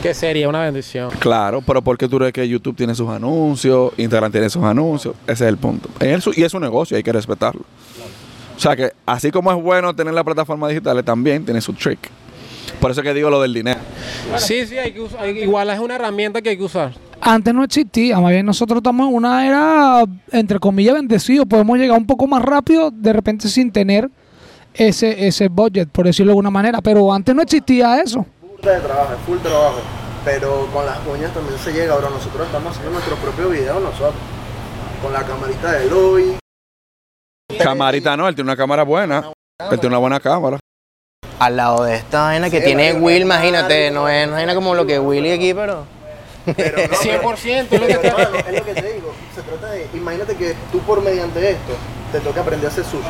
Que 0.00 0.14
sería 0.14 0.48
una 0.48 0.60
bendición. 0.62 1.10
Claro, 1.18 1.60
pero 1.66 1.82
porque 1.82 2.08
tú 2.08 2.18
crees 2.18 2.32
que 2.32 2.48
YouTube 2.48 2.76
tiene 2.76 2.94
sus 2.94 3.08
anuncios, 3.08 3.92
Instagram 3.96 4.30
tiene 4.30 4.48
sus 4.48 4.62
anuncios, 4.62 5.14
ese 5.26 5.44
es 5.44 5.48
el 5.48 5.56
punto. 5.56 5.88
Y 6.36 6.42
es 6.44 6.54
un 6.54 6.62
negocio, 6.62 6.96
hay 6.96 7.02
que 7.02 7.12
respetarlo. 7.12 7.62
O 8.62 8.64
sea 8.64 8.76
que 8.76 8.92
así 9.06 9.32
como 9.32 9.50
es 9.50 9.60
bueno 9.60 9.92
tener 9.92 10.14
las 10.14 10.22
plataformas 10.22 10.68
digitales, 10.70 11.04
también 11.04 11.44
tiene 11.44 11.60
su 11.60 11.72
trick. 11.72 11.98
Por 12.80 12.92
eso 12.92 13.02
que 13.02 13.12
digo 13.12 13.28
lo 13.28 13.42
del 13.42 13.52
dinero. 13.52 13.80
Sí, 14.36 14.64
sí, 14.68 14.78
hay 14.78 14.92
que 14.92 15.00
usar, 15.00 15.20
hay- 15.20 15.36
igual 15.42 15.68
es 15.70 15.80
una 15.80 15.96
herramienta 15.96 16.40
que 16.40 16.50
hay 16.50 16.56
que 16.56 16.62
usar. 16.62 16.92
Antes 17.20 17.52
no 17.52 17.64
existía, 17.64 18.20
más 18.20 18.30
bien 18.30 18.46
nosotros 18.46 18.76
estamos 18.76 19.08
en 19.08 19.14
una 19.16 19.44
era, 19.48 20.04
entre 20.30 20.60
comillas, 20.60 20.94
bendecido. 20.94 21.44
Podemos 21.44 21.76
llegar 21.76 21.98
un 21.98 22.06
poco 22.06 22.28
más 22.28 22.40
rápido, 22.40 22.92
de 22.92 23.12
repente 23.12 23.48
sin 23.48 23.72
tener 23.72 24.08
ese, 24.74 25.26
ese 25.26 25.48
budget, 25.48 25.88
por 25.88 26.06
decirlo 26.06 26.30
de 26.30 26.34
alguna 26.34 26.50
manera. 26.50 26.80
Pero 26.80 27.12
antes 27.12 27.34
no 27.34 27.42
existía 27.42 28.00
eso. 28.00 28.24
Burda 28.42 28.74
de 28.74 28.80
trabajo, 28.80 29.12
es 29.14 29.18
full 29.26 29.38
trabajo. 29.38 29.80
Pero 30.24 30.68
con 30.72 30.86
las 30.86 30.98
uñas 31.12 31.34
también 31.34 31.58
se 31.58 31.72
llega, 31.72 31.96
bro. 31.96 32.10
Nosotros 32.10 32.46
estamos 32.46 32.70
haciendo 32.70 32.92
nuestro 32.92 33.16
propio 33.16 33.48
video 33.50 33.80
nosotros. 33.80 34.14
Con 35.02 35.12
la 35.12 35.24
camarita 35.24 35.72
de 35.72 35.86
Eloy. 35.86 36.41
Camarita 37.58 38.16
no, 38.16 38.28
él 38.28 38.34
tiene 38.34 38.50
una 38.50 38.56
cámara 38.56 38.82
buena. 38.82 39.30
Él 39.70 39.78
tiene 39.78 39.88
una 39.88 39.98
buena 39.98 40.20
cámara. 40.20 40.58
Al 41.38 41.56
lado 41.56 41.84
de 41.84 41.96
esta 41.96 42.22
vaina 42.24 42.50
que 42.50 42.58
Sí, 42.58 42.64
tiene 42.66 42.92
Will, 42.94 43.22
imagínate, 43.22 43.90
no 43.90 44.08
es, 44.08 44.26
no 44.28 44.34
es 44.34 44.38
vaina 44.38 44.54
como 44.54 44.74
lo 44.74 44.86
que 44.86 44.98
Willy 44.98 45.32
aquí, 45.32 45.52
pero... 45.54 45.84
Pero 46.56 46.76
no, 46.88 46.96
100% 46.96 47.66
pero- 47.70 47.86
es 47.86 47.86
lo 47.86 47.86
que 47.86 47.94
te- 47.94 47.98
pero, 47.98 48.18
hermano, 48.18 48.36
es 48.48 48.58
lo 48.58 48.64
que 48.64 48.74
te 48.74 48.92
digo. 48.94 49.12
Se 49.34 49.42
trata 49.42 49.66
de, 49.72 49.86
imagínate 49.94 50.34
que 50.36 50.54
tú 50.72 50.78
por 50.80 51.02
mediante 51.02 51.50
esto 51.50 51.72
te 52.12 52.20
toca 52.20 52.40
aprender 52.40 52.66
a 52.68 52.72
hacer 52.72 52.84
sushi. 52.84 53.04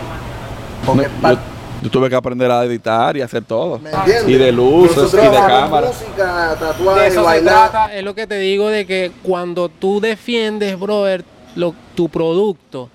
Porque 0.86 1.08
No, 1.20 1.32
yo, 1.32 1.38
yo 1.82 1.90
tuve 1.90 2.08
que 2.10 2.16
aprender 2.16 2.50
a 2.50 2.62
editar 2.64 3.16
y 3.16 3.22
hacer 3.22 3.42
todo. 3.44 3.78
¿me 3.78 3.90
entiendes? 3.90 4.28
Y 4.28 4.34
de 4.34 4.52
luces, 4.52 4.96
Nosotros 4.96 5.24
y 5.26 5.28
de 5.30 5.36
cámara. 5.36 5.86
música, 5.88 6.54
De 7.00 7.06
eso 7.06 7.20
se 7.20 7.20
bailar. 7.26 7.70
trata, 7.70 7.94
es 7.94 8.04
lo 8.04 8.14
que 8.14 8.26
te 8.26 8.36
digo 8.38 8.68
de 8.68 8.86
que 8.86 9.12
cuando 9.22 9.68
tú 9.70 10.00
defiendes, 10.00 10.78
brother, 10.78 11.24
lo- 11.56 11.74
tu 11.94 12.08
producto 12.10 12.88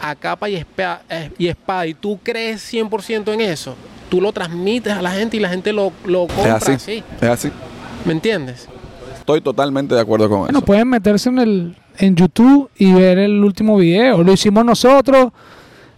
a 0.00 0.14
capa 0.14 0.48
y 0.48 0.56
espada, 0.56 1.02
eh, 1.10 1.30
y 1.38 1.48
espada 1.48 1.86
y 1.86 1.94
tú 1.94 2.18
crees 2.22 2.62
100% 2.72 3.32
en 3.32 3.40
eso, 3.40 3.74
tú 4.08 4.20
lo 4.20 4.32
transmites 4.32 4.92
a 4.92 5.02
la 5.02 5.10
gente 5.12 5.36
y 5.36 5.40
la 5.40 5.48
gente 5.48 5.72
lo, 5.72 5.92
lo 6.04 6.24
Es 6.26 6.32
compra 6.32 6.56
así. 6.56 6.72
así. 6.72 7.02
Es 7.20 7.28
así. 7.28 7.50
¿Me 8.04 8.12
entiendes? 8.12 8.68
Estoy 9.18 9.40
totalmente 9.40 9.94
de 9.94 10.00
acuerdo 10.00 10.28
con 10.28 10.38
Bueno, 10.40 10.58
eso. 10.58 10.64
pueden 10.66 10.88
meterse 10.88 11.28
en 11.28 11.38
el 11.38 11.76
en 11.98 12.14
YouTube 12.14 12.70
y 12.76 12.92
ver 12.92 13.18
el 13.18 13.42
último 13.42 13.76
video. 13.76 14.22
Lo 14.22 14.32
hicimos 14.32 14.64
nosotros. 14.64 15.32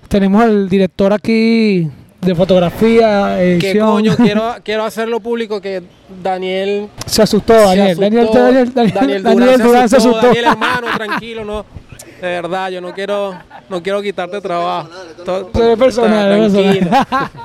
Tenemos 0.08 0.42
el 0.44 0.68
director 0.68 1.12
aquí 1.12 1.88
de 2.22 2.34
fotografía, 2.34 3.36
¿Qué 3.36 3.52
edición. 3.72 3.90
coño? 3.90 4.16
Quiero, 4.16 4.54
quiero 4.64 4.84
hacerlo 4.84 5.20
público 5.20 5.60
que 5.60 5.82
Daniel 6.22 6.88
Se 7.06 7.22
asustó, 7.22 7.52
se 7.54 7.60
Daniel. 7.76 7.86
asustó. 7.90 8.02
Daniel, 8.02 8.28
Daniel, 8.32 8.72
Daniel, 8.74 8.74
Daniel 8.74 9.22
Daniel 9.22 9.62
Durán 9.62 9.88
se 9.88 9.96
asustó. 9.98 10.20
Daniel, 10.26 10.44
hermano, 10.46 10.86
tranquilo, 10.96 11.44
no. 11.44 11.64
De 12.20 12.26
verdad, 12.28 12.70
yo 12.70 12.80
no 12.80 12.92
quiero, 12.92 13.34
no 13.68 13.82
quiero 13.82 14.02
quitarte 14.02 14.40
trabajo. 14.40 14.88
To- 15.24 15.50
Eso 15.52 15.72
es 15.72 15.78
personal, 15.78 16.32
es 16.32 16.52
tranquilo. 16.52 16.90
personal. 16.90 17.30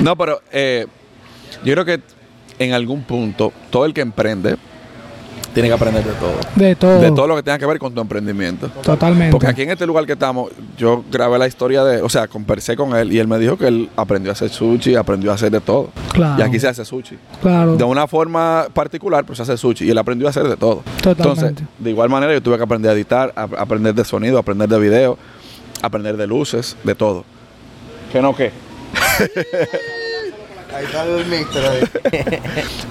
No, 0.00 0.16
pero 0.16 0.40
eh, 0.50 0.86
yo 1.62 1.74
creo 1.74 1.84
que 1.84 2.00
en 2.58 2.72
algún 2.72 3.02
punto 3.04 3.52
todo 3.70 3.84
el 3.84 3.92
que 3.92 4.00
emprende 4.00 4.56
tiene 5.54 5.68
que 5.68 5.74
aprender 5.74 6.04
de 6.04 6.12
todo. 6.12 6.32
De 6.56 6.74
todo. 6.76 7.00
De 7.00 7.10
todo 7.10 7.26
lo 7.26 7.36
que 7.36 7.42
tenga 7.42 7.58
que 7.58 7.66
ver 7.66 7.78
con 7.78 7.94
tu 7.94 8.00
emprendimiento. 8.00 8.68
Totalmente. 8.82 9.30
Porque 9.32 9.46
aquí 9.46 9.62
en 9.62 9.70
este 9.70 9.86
lugar 9.86 10.06
que 10.06 10.12
estamos, 10.14 10.50
yo 10.78 11.04
grabé 11.10 11.38
la 11.38 11.46
historia 11.46 11.84
de, 11.84 12.00
o 12.02 12.08
sea, 12.08 12.26
conversé 12.28 12.76
con 12.76 12.96
él 12.96 13.12
y 13.12 13.18
él 13.18 13.28
me 13.28 13.38
dijo 13.38 13.56
que 13.58 13.66
él 13.68 13.90
aprendió 13.96 14.30
a 14.30 14.34
hacer 14.34 14.48
sushi, 14.50 14.94
aprendió 14.94 15.30
a 15.30 15.34
hacer 15.34 15.50
de 15.50 15.60
todo. 15.60 15.90
Claro. 16.12 16.40
Y 16.40 16.42
aquí 16.42 16.58
se 16.58 16.68
hace 16.68 16.84
sushi. 16.84 17.18
Claro. 17.40 17.76
De 17.76 17.84
una 17.84 18.06
forma 18.06 18.66
particular, 18.72 19.24
pues 19.24 19.36
se 19.36 19.42
hace 19.42 19.56
sushi 19.56 19.84
y 19.86 19.90
él 19.90 19.98
aprendió 19.98 20.26
a 20.26 20.30
hacer 20.30 20.48
de 20.48 20.56
todo. 20.56 20.82
Totalmente. 21.02 21.22
Entonces, 21.48 21.68
de 21.78 21.90
igual 21.90 22.08
manera 22.08 22.32
yo 22.32 22.42
tuve 22.42 22.56
que 22.56 22.62
aprender 22.64 22.90
a 22.90 22.94
editar, 22.94 23.32
a- 23.36 23.48
aprender 23.58 23.94
de 23.94 24.04
sonido, 24.04 24.38
aprender 24.38 24.68
de 24.68 24.78
video, 24.78 25.18
aprender 25.82 26.16
de 26.16 26.26
luces, 26.26 26.76
de 26.84 26.94
todo. 26.94 27.24
¿Qué 28.12 28.20
no 28.22 28.34
qué? 28.34 28.52
Ahí 30.74 30.84
está 30.84 31.04
el. 31.04 31.22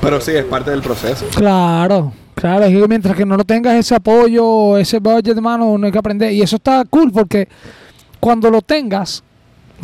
Pero 0.01 0.21
sí, 0.21 0.31
es 0.31 0.45
parte 0.45 0.71
del 0.71 0.81
proceso. 0.81 1.25
Claro, 1.35 2.13
claro, 2.35 2.65
es 2.65 2.71
que 2.71 2.87
mientras 2.87 3.15
que 3.15 3.25
no 3.25 3.37
lo 3.37 3.43
tengas 3.43 3.75
ese 3.75 3.95
apoyo, 3.95 4.77
ese 4.77 4.99
budget, 4.99 5.35
hermano, 5.35 5.77
no 5.77 5.85
hay 5.85 5.91
que 5.91 5.97
aprender. 5.97 6.31
Y 6.31 6.41
eso 6.41 6.55
está 6.57 6.83
cool 6.89 7.11
porque 7.11 7.47
cuando 8.19 8.49
lo 8.49 8.61
tengas, 8.61 9.23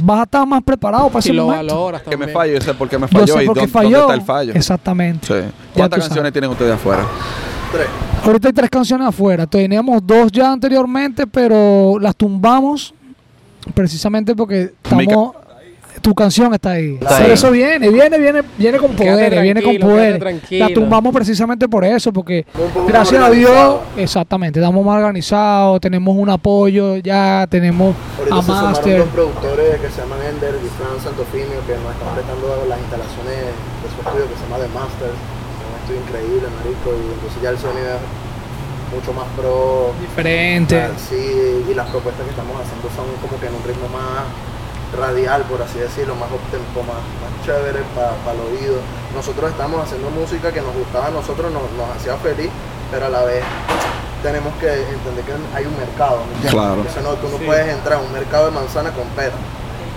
vas 0.04 0.20
a 0.20 0.24
estar 0.24 0.48
más 0.48 0.64
preparado 0.64 1.08
para 1.08 1.20
ese 1.20 1.34
lo 1.34 1.46
momento. 1.46 1.76
valoras 1.76 2.02
Que 2.04 2.18
me 2.18 2.28
fallo, 2.28 2.54
yo 2.54 2.62
sé 2.62 2.74
por 2.74 2.88
qué 2.90 2.98
me 2.98 3.08
Yo 3.08 3.20
falló 3.20 3.34
sé 3.34 3.44
y 3.44 3.46
dónde, 3.46 3.68
falló. 3.68 3.90
dónde 3.90 4.00
está 4.02 4.14
el 4.14 4.22
fallo. 4.22 4.54
Exactamente. 4.54 5.28
Sí. 5.28 5.50
¿Cuántas 5.74 6.00
canciones 6.00 6.22
sabes. 6.22 6.34
tienen 6.34 6.50
ustedes 6.52 6.74
afuera? 6.74 7.06
Tres. 7.72 7.88
Ahorita 8.24 8.48
hay 8.48 8.54
tres 8.54 8.70
canciones 8.70 9.08
afuera. 9.08 9.46
Teníamos 9.48 10.06
dos 10.06 10.32
ya 10.32 10.52
anteriormente, 10.52 11.28
pero 11.28 11.98
las 12.00 12.16
tumbamos 12.16 12.94
precisamente 13.74 14.36
porque 14.36 14.74
estamos... 14.84 15.36
Tu 16.02 16.14
canción 16.14 16.54
está 16.54 16.72
ahí. 16.72 16.98
Está 17.02 17.16
Pero 17.18 17.28
ahí. 17.28 17.32
eso 17.34 17.52
viene, 17.52 17.90
viene, 17.90 18.18
viene, 18.18 18.42
viene 18.58 18.78
con 18.78 18.96
poder, 18.96 19.42
viene 19.42 19.62
con 19.62 19.78
poder. 19.78 20.42
La 20.52 20.70
tumbamos 20.74 21.14
precisamente 21.14 21.68
por 21.68 21.84
eso, 21.84 22.14
porque 22.14 22.46
gracias 22.88 23.22
a 23.24 23.30
Dios, 23.30 23.78
exactamente, 23.98 24.60
estamos 24.60 24.86
más 24.86 24.98
organizados, 24.98 25.82
tenemos 25.82 26.16
un 26.16 26.30
apoyo 26.30 26.98
ya, 26.98 27.48
tenemos 27.50 27.96
a 28.32 28.42
Master. 28.42 29.00
dos 29.00 29.08
productores 29.10 29.80
que 29.82 29.90
se 29.90 30.02
llaman 30.02 30.20
Ender 30.30 30.56
y 30.64 30.68
Fran 30.78 31.00
Santofimio 31.04 31.60
que 31.68 31.74
nos 31.82 31.92
están 31.94 32.14
prestando 32.16 32.66
las 32.70 32.80
instalaciones 32.80 33.36
de 33.52 33.88
su 33.92 33.98
estudio 34.02 34.26
que 34.30 34.36
se 34.38 34.44
llama 34.44 34.58
The 34.64 34.70
Masters. 34.74 35.18
Es 35.18 35.66
un 35.68 35.76
estudio 35.82 36.00
increíble, 36.08 36.48
marico, 36.56 36.88
y 36.94 37.04
entonces 37.14 37.40
ya 37.42 37.50
el 37.52 37.60
sonido 37.60 37.90
es 37.98 38.04
mucho 38.94 39.12
más 39.12 39.28
pro. 39.36 39.92
Diferente. 40.00 40.76
Ah, 40.80 40.92
Sí, 40.96 41.66
y 41.68 41.74
las 41.74 41.88
propuestas 41.90 42.24
que 42.24 42.32
estamos 42.32 42.56
haciendo 42.56 42.88
son 42.96 43.08
como 43.20 43.36
que 43.40 43.48
en 43.48 43.56
un 43.56 43.64
ritmo 43.68 43.88
más 43.92 44.24
radial, 44.96 45.44
por 45.44 45.62
así 45.62 45.80
decirlo, 45.80 46.16
más 46.16 46.30
uptempo, 46.32 46.82
más, 46.84 47.02
más 47.20 47.46
chévere 47.46 47.80
para 47.96 48.34
el 48.34 48.40
oído. 48.40 48.80
Nosotros 49.14 49.52
estamos 49.52 49.82
haciendo 49.84 50.10
música 50.12 50.52
que 50.52 50.62
nos 50.62 50.74
gustaba 50.76 51.08
a 51.08 51.12
nosotros, 51.12 51.52
nos, 51.52 51.64
nos 51.74 51.90
hacía 51.96 52.16
feliz, 52.18 52.50
pero 52.92 53.08
a 53.08 53.10
la 53.10 53.24
vez 53.24 53.44
tenemos 54.24 54.54
que 54.56 54.68
entender 54.68 55.24
que 55.26 55.34
hay 55.56 55.66
un 55.66 55.78
mercado. 55.78 56.20
Claro. 56.50 56.76
Entonces, 56.76 57.04
no, 57.04 57.14
tú 57.16 57.28
no 57.30 57.38
puedes 57.38 57.68
entrar 57.68 58.00
a 58.00 58.02
un 58.02 58.12
mercado 58.12 58.46
de 58.46 58.52
manzana 58.52 58.92
con 58.92 59.08
pera. 59.10 59.36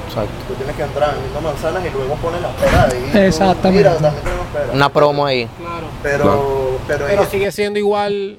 Exacto. 0.09 0.33
Tú 0.49 0.55
tienes 0.55 0.75
que 0.75 0.83
entrar 0.83 1.15
vendiendo 1.15 1.41
manzanas 1.41 1.87
y 1.87 1.91
luego 1.91 2.15
pones 2.17 2.43
las 2.43 2.53
peras 2.55 2.93
ahí. 2.93 3.09
Tú, 3.13 3.19
Exactamente. 3.19 3.79
Mira, 3.79 3.95
también 3.97 4.25
tenemos 4.25 4.47
peras. 4.49 4.75
Una 4.75 4.89
promo 4.93 5.25
ahí. 5.25 5.49
Claro. 5.59 5.87
Pero, 6.03 6.79
pero, 6.87 7.07
Pero 7.07 7.27
sigue 7.27 7.53
siendo 7.53 7.79
igual 7.79 8.39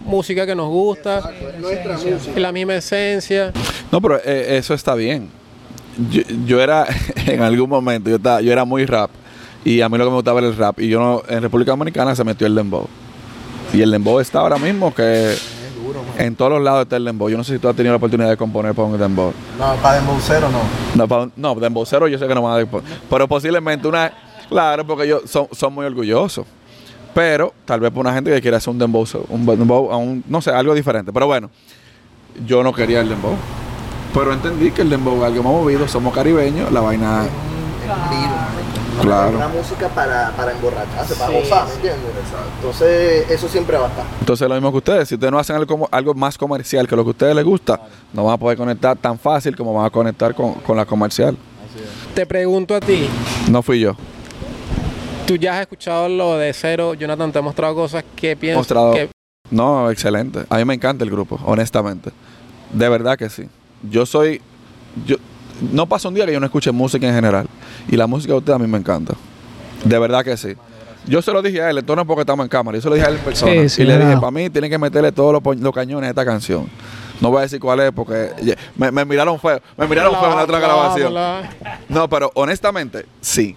música 0.00 0.44
que 0.44 0.54
nos 0.54 0.68
gusta, 0.68 1.18
es 1.18 1.58
nuestra 1.60 1.96
música. 1.96 2.40
la 2.40 2.52
misma 2.52 2.74
esencia. 2.74 3.52
No, 3.90 4.00
pero 4.00 4.20
eh, 4.24 4.56
eso 4.58 4.74
está 4.74 4.94
bien. 4.94 5.30
Yo, 6.10 6.22
yo 6.46 6.60
era, 6.60 6.86
en 7.26 7.42
algún 7.42 7.68
momento, 7.70 8.10
yo, 8.10 8.16
estaba, 8.16 8.40
yo 8.40 8.52
era 8.52 8.64
muy 8.64 8.84
rap. 8.86 9.10
Y 9.64 9.80
a 9.80 9.88
mí 9.88 9.96
lo 9.96 10.04
que 10.04 10.10
me 10.10 10.16
gustaba 10.16 10.40
era 10.40 10.48
el 10.48 10.56
rap. 10.56 10.78
Y 10.80 10.88
yo 10.88 11.00
no, 11.00 11.22
en 11.28 11.42
República 11.42 11.70
Dominicana 11.70 12.14
se 12.14 12.22
metió 12.24 12.46
el 12.46 12.54
dembow. 12.54 12.86
Y 13.72 13.80
el 13.80 13.90
dembow 13.90 14.20
está 14.20 14.40
ahora 14.40 14.58
mismo 14.58 14.94
que 14.94 15.34
en 16.18 16.36
todos 16.36 16.52
los 16.52 16.62
lados 16.62 16.82
está 16.82 16.96
el 16.96 17.04
dembow. 17.04 17.28
Yo 17.28 17.36
no 17.36 17.44
sé 17.44 17.54
si 17.54 17.58
tú 17.58 17.68
has 17.68 17.74
tenido 17.74 17.92
la 17.92 17.96
oportunidad 17.96 18.28
de 18.28 18.36
componer 18.36 18.74
para 18.74 18.88
un 18.88 18.98
dembow. 18.98 19.32
No, 19.58 19.74
para 19.76 19.96
dembocero 19.96 20.48
no. 20.50 20.60
No, 20.94 21.08
para 21.08 21.28
no, 21.36 21.54
dembowcero 21.54 22.08
yo 22.08 22.18
sé 22.18 22.26
que 22.26 22.34
no 22.34 22.42
van 22.42 22.60
a 22.62 22.66
Pero 23.10 23.28
posiblemente 23.28 23.88
una... 23.88 24.12
Claro, 24.48 24.86
porque 24.86 25.04
ellos 25.04 25.22
son, 25.26 25.48
son 25.52 25.72
muy 25.72 25.86
orgullosos. 25.86 26.46
Pero 27.14 27.54
tal 27.64 27.80
vez 27.80 27.90
para 27.90 28.00
una 28.02 28.14
gente 28.14 28.30
que 28.32 28.40
quiere 28.42 28.56
hacer 28.56 28.70
un 28.70 28.78
dembow, 28.78 29.06
un 29.28 29.46
dembow, 29.46 29.96
un- 29.96 30.22
no 30.28 30.42
sé, 30.42 30.50
algo 30.50 30.74
diferente. 30.74 31.12
Pero 31.12 31.26
bueno, 31.26 31.48
yo 32.46 32.62
no 32.62 32.72
quería 32.72 33.00
el 33.00 33.08
dembow. 33.08 33.34
Pero 34.14 34.32
entendí 34.32 34.70
que 34.70 34.82
el 34.82 34.90
dembow 34.90 35.18
es 35.18 35.24
algo 35.24 35.42
más 35.42 35.52
movido, 35.52 35.88
somos 35.88 36.14
caribeños, 36.14 36.70
la 36.72 36.80
vaina... 36.80 37.26
Claro. 39.02 39.36
Una 39.36 39.48
música 39.48 39.88
para, 39.88 40.30
para 40.36 40.52
emborracharse, 40.52 41.16
para 41.16 41.32
Sí, 41.32 41.34
gozar, 41.40 41.66
¿me 41.66 41.74
entiendes? 41.74 42.10
Entonces, 42.60 43.28
eso 43.28 43.48
siempre 43.48 43.76
va 43.76 43.86
a 43.86 43.88
estar. 43.88 44.04
Entonces 44.20 44.48
lo 44.48 44.54
mismo 44.54 44.70
que 44.70 44.78
ustedes, 44.78 45.08
si 45.08 45.14
ustedes 45.16 45.32
no 45.32 45.38
hacen 45.40 45.56
algo, 45.56 45.66
como- 45.66 45.88
algo 45.90 46.14
más 46.14 46.38
comercial 46.38 46.86
que 46.86 46.94
lo 46.94 47.02
que 47.02 47.08
a 47.08 47.10
ustedes 47.10 47.34
les 47.34 47.44
gusta, 47.44 47.80
no 48.12 48.24
van 48.24 48.34
a 48.34 48.38
poder 48.38 48.56
conectar 48.56 48.96
tan 48.96 49.18
fácil 49.18 49.56
como 49.56 49.74
van 49.74 49.86
a 49.86 49.90
conectar 49.90 50.32
con, 50.34 50.54
con 50.54 50.76
la 50.76 50.86
comercial. 50.86 51.36
Te 52.14 52.24
pregunto 52.24 52.74
a 52.76 52.80
ti, 52.80 53.08
No 53.50 53.62
fui 53.62 53.80
yo. 53.80 53.96
Tú 55.26 55.34
ya 55.36 55.54
has 55.56 55.62
escuchado 55.62 56.08
lo 56.08 56.36
de 56.38 56.52
cero, 56.52 56.94
Jonathan 56.94 57.32
te 57.32 57.40
ha 57.40 57.42
mostrado 57.42 57.74
cosas 57.74 58.04
que 58.14 58.36
piensas 58.36 58.58
Mostrado. 58.60 58.92
que 58.94 59.10
No, 59.50 59.90
excelente. 59.90 60.44
A 60.48 60.58
mí 60.58 60.64
me 60.64 60.74
encanta 60.74 61.02
el 61.02 61.10
grupo, 61.10 61.40
honestamente. 61.44 62.12
De 62.72 62.88
verdad 62.88 63.18
que 63.18 63.28
sí. 63.28 63.48
Yo 63.90 64.06
soy. 64.06 64.40
Yo, 65.06 65.16
no 65.72 65.86
pasa 65.86 66.08
un 66.08 66.14
día 66.14 66.26
que 66.26 66.32
yo 66.32 66.40
no 66.40 66.46
escuche 66.46 66.72
música 66.72 67.06
en 67.06 67.14
general. 67.14 67.46
Y 67.88 67.96
la 67.96 68.06
música 68.06 68.32
de 68.32 68.38
ustedes 68.38 68.56
a 68.56 68.58
mí 68.58 68.66
me 68.66 68.78
encanta. 68.78 69.14
De 69.84 69.98
verdad 69.98 70.24
que 70.24 70.36
sí. 70.36 70.54
Yo 71.06 71.20
se 71.20 71.32
lo 71.32 71.42
dije 71.42 71.60
a 71.60 71.70
él, 71.70 71.78
esto 71.78 71.94
no 71.94 72.02
es 72.02 72.08
porque 72.08 72.22
estamos 72.22 72.44
en 72.44 72.48
cámara, 72.48 72.78
yo 72.78 72.82
se 72.82 72.88
lo 72.88 72.94
dije 72.94 73.06
a 73.06 73.10
él 73.10 73.16
en 73.18 73.22
persona. 73.24 73.52
Sí, 73.52 73.68
sí, 73.68 73.82
y 73.82 73.84
le 73.84 73.98
dije, 73.98 74.16
para 74.16 74.30
mí 74.30 74.48
tienen 74.48 74.70
que 74.70 74.78
meterle 74.78 75.12
todos 75.12 75.34
los, 75.34 75.74
cañones 75.74 76.08
a 76.08 76.10
esta 76.10 76.24
canción. 76.24 76.66
No 77.20 77.30
voy 77.30 77.40
a 77.40 77.42
decir 77.42 77.60
cuál 77.60 77.80
es 77.80 77.92
porque 77.92 78.30
me, 78.76 78.90
me 78.90 79.04
miraron 79.04 79.38
feo. 79.38 79.60
Me 79.76 79.86
miraron 79.86 80.14
feo 80.18 80.30
en 80.30 80.36
la 80.36 80.44
otra 80.44 80.58
grabación. 80.58 81.14
No, 81.90 82.08
pero 82.08 82.30
honestamente, 82.34 83.04
sí. 83.20 83.54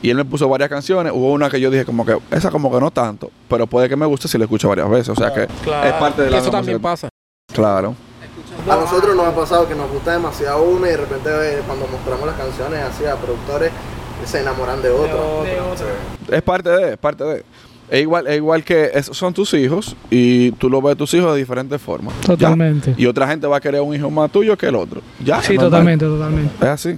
Y 0.00 0.10
él 0.10 0.16
me 0.16 0.24
puso 0.24 0.48
varias 0.48 0.70
canciones. 0.70 1.12
Hubo 1.12 1.32
una 1.32 1.50
que 1.50 1.60
yo 1.60 1.70
dije 1.70 1.84
como 1.84 2.06
que, 2.06 2.16
esa 2.30 2.50
como 2.50 2.70
que 2.70 2.78
no 2.80 2.92
tanto, 2.92 3.32
pero 3.48 3.66
puede 3.66 3.88
que 3.88 3.96
me 3.96 4.06
guste 4.06 4.28
si 4.28 4.38
la 4.38 4.44
escucho 4.44 4.68
varias 4.68 4.88
veces. 4.88 5.08
O 5.08 5.16
sea 5.16 5.32
que 5.34 5.48
Claro, 5.64 5.88
es 5.88 5.94
parte 5.94 6.22
de 6.22 6.30
la 6.30 6.38
eso 6.38 6.50
también 6.50 6.76
música. 6.76 6.90
pasa. 6.90 7.08
Claro. 7.52 7.96
A 8.70 8.76
nosotros 8.76 9.16
nos 9.16 9.26
ha 9.26 9.34
pasado 9.34 9.66
que 9.68 9.74
nos 9.74 9.90
gusta 9.90 10.12
demasiado 10.12 10.62
una 10.62 10.88
y 10.88 10.90
de 10.90 10.96
repente 10.98 11.30
eh, 11.30 11.62
cuando 11.66 11.86
mostramos 11.88 12.26
las 12.26 12.36
canciones 12.36 12.80
así 12.82 13.04
a 13.04 13.16
productores 13.16 13.70
se 14.24 14.40
enamoran 14.40 14.82
de 14.82 14.90
otro. 14.90 15.44
Es 16.30 16.42
parte 16.42 16.68
de, 16.70 16.92
es 16.92 16.98
parte 16.98 17.24
de. 17.24 17.44
Es 17.90 18.02
igual, 18.02 18.26
es 18.26 18.36
igual 18.36 18.62
que 18.64 18.90
es- 18.92 19.06
son 19.06 19.32
tus 19.32 19.54
hijos 19.54 19.96
y 20.10 20.50
tú 20.52 20.68
lo 20.68 20.82
ves 20.82 20.92
a 20.92 20.96
tus 20.96 21.14
hijos 21.14 21.32
de 21.32 21.38
diferentes 21.38 21.80
formas. 21.80 22.12
¿ya? 22.20 22.26
Totalmente. 22.26 22.94
Y 22.98 23.06
otra 23.06 23.26
gente 23.26 23.46
va 23.46 23.56
a 23.56 23.60
querer 23.60 23.80
un 23.80 23.94
hijo 23.94 24.10
más 24.10 24.30
tuyo 24.30 24.58
que 24.58 24.66
el 24.66 24.74
otro. 24.74 25.00
Ya. 25.24 25.40
Sí, 25.42 25.56
totalmente, 25.56 26.04
totalmente. 26.04 26.52
Es 26.60 26.68
así. 26.68 26.96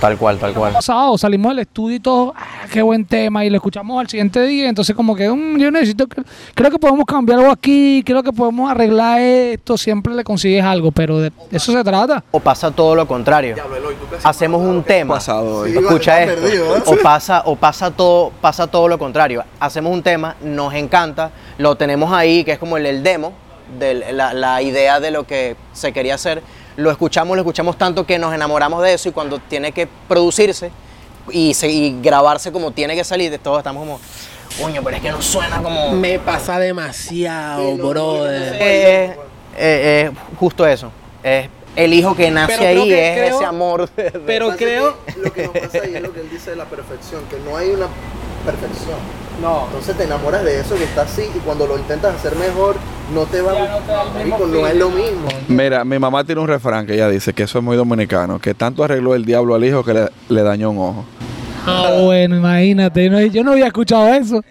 Tal 0.00 0.16
cual, 0.16 0.38
tal 0.38 0.52
cual. 0.54 0.72
pasado, 0.74 1.16
salimos 1.18 1.50
del 1.52 1.60
estudio 1.60 1.96
y 1.96 2.00
todo, 2.00 2.32
ah, 2.36 2.66
qué 2.72 2.82
buen 2.82 3.04
tema, 3.04 3.44
y 3.44 3.50
lo 3.50 3.56
escuchamos 3.56 3.98
al 4.00 4.08
siguiente 4.08 4.42
día, 4.42 4.68
entonces 4.68 4.94
como 4.94 5.14
que 5.16 5.28
"Mm, 5.28 5.58
yo 5.58 5.70
necesito, 5.70 6.06
que- 6.06 6.22
creo 6.54 6.70
que 6.70 6.78
podemos 6.78 7.04
cambiar 7.06 7.38
algo 7.40 7.50
aquí, 7.50 8.02
creo 8.04 8.22
que 8.22 8.32
podemos 8.32 8.70
arreglar 8.70 9.20
esto, 9.20 9.76
siempre 9.78 10.14
le 10.14 10.24
consigues 10.24 10.64
algo, 10.64 10.90
pero 10.92 11.18
de 11.18 11.32
eso 11.50 11.72
se 11.72 11.82
trata. 11.84 12.22
O 12.30 12.40
pasa 12.40 12.70
todo 12.70 12.94
lo 12.94 13.06
contrario. 13.06 13.56
Hacemos 14.24 14.60
un 14.62 14.82
tema. 14.82 15.14
Pasado 15.14 15.60
hoy. 15.60 15.72
Sí, 15.72 15.78
Escucha 15.78 16.22
esto. 16.22 16.40
perdido, 16.40 16.76
¿eh? 16.76 16.82
O 16.86 16.96
pasa, 16.96 17.42
o 17.46 17.56
pasa 17.56 17.90
todo, 17.90 18.32
pasa 18.40 18.66
todo 18.66 18.88
lo 18.88 18.98
contrario. 18.98 19.44
Hacemos 19.60 19.92
un 19.92 20.02
tema, 20.02 20.36
nos 20.42 20.74
encanta, 20.74 21.30
lo 21.58 21.76
tenemos 21.76 22.12
ahí, 22.12 22.44
que 22.44 22.52
es 22.52 22.58
como 22.58 22.76
el, 22.76 22.86
el 22.86 23.02
demo, 23.02 23.32
de 23.80 24.12
la, 24.12 24.32
la 24.32 24.62
idea 24.62 25.00
de 25.00 25.10
lo 25.10 25.24
que 25.26 25.56
se 25.72 25.92
quería 25.92 26.14
hacer. 26.14 26.40
Lo 26.76 26.90
escuchamos, 26.90 27.36
lo 27.36 27.42
escuchamos 27.42 27.78
tanto 27.78 28.04
que 28.06 28.18
nos 28.18 28.34
enamoramos 28.34 28.82
de 28.82 28.92
eso 28.94 29.08
y 29.08 29.12
cuando 29.12 29.38
tiene 29.38 29.72
que 29.72 29.88
producirse 30.08 30.70
y, 31.30 31.54
se- 31.54 31.70
y 31.70 32.00
grabarse 32.02 32.52
como 32.52 32.70
tiene 32.70 32.94
que 32.94 33.02
salir, 33.04 33.36
todos 33.38 33.58
estamos 33.58 33.80
como, 33.80 34.00
coño, 34.60 34.82
pero 34.84 34.96
es 34.96 35.02
que 35.02 35.10
no 35.10 35.22
suena 35.22 35.62
como. 35.62 35.92
Me 35.92 36.18
pasa 36.18 36.58
demasiado, 36.58 37.76
brother. 37.78 38.54
Eh, 38.54 39.04
eh, 39.06 39.16
eh, 39.56 40.10
justo 40.38 40.66
eso. 40.66 40.90
Es 41.22 41.48
el 41.74 41.92
hijo 41.94 42.14
que 42.14 42.30
nace 42.30 42.56
Pero 42.58 42.82
ahí, 42.82 42.88
que 42.88 43.08
es 43.12 43.18
creo- 43.18 43.36
ese 43.36 43.44
amor. 43.46 43.90
de- 43.96 44.02
de- 44.10 44.20
Pero 44.20 44.54
creo... 44.56 44.98
que 45.06 45.18
Lo 45.20 45.32
que 45.32 45.42
nos 45.44 45.52
pasa 45.58 45.78
ahí 45.82 45.94
es 45.96 46.02
lo 46.02 46.12
que 46.12 46.20
él 46.20 46.30
dice 46.30 46.50
de 46.50 46.56
la 46.56 46.64
perfección, 46.66 47.22
que 47.30 47.38
no 47.40 47.56
hay 47.56 47.70
una 47.70 47.86
perfección. 48.44 48.98
No. 49.40 49.64
Entonces 49.66 49.96
te 49.96 50.04
enamoras 50.04 50.44
de 50.44 50.60
eso 50.60 50.74
que 50.76 50.84
está 50.84 51.02
así 51.02 51.22
y 51.34 51.38
cuando 51.40 51.66
lo 51.66 51.78
intentas 51.78 52.14
hacer 52.14 52.34
mejor 52.36 52.76
no 53.14 53.24
te 53.26 53.40
va 53.42 53.52
Marico, 54.14 54.46
no 54.46 54.66
es 54.66 54.74
lo 54.76 54.90
mismo. 54.90 55.28
Mira, 55.48 55.84
mi 55.84 55.98
mamá 55.98 56.24
tiene 56.24 56.40
un 56.40 56.48
refrán 56.48 56.86
que 56.86 56.94
ella 56.94 57.08
dice 57.08 57.32
que 57.32 57.44
eso 57.44 57.58
es 57.58 57.64
muy 57.64 57.76
dominicano, 57.76 58.38
que 58.38 58.54
tanto 58.54 58.82
arregló 58.82 59.14
el 59.14 59.24
diablo 59.24 59.54
al 59.54 59.64
hijo 59.64 59.84
que 59.84 59.94
le, 59.94 60.08
le 60.28 60.42
dañó 60.42 60.70
un 60.70 60.78
ojo. 60.78 61.04
Ah, 61.66 61.98
bueno, 62.02 62.36
imagínate, 62.36 63.08
no- 63.10 63.20
yo 63.20 63.42
no 63.44 63.52
había 63.52 63.66
escuchado 63.66 64.08
eso. 64.14 64.42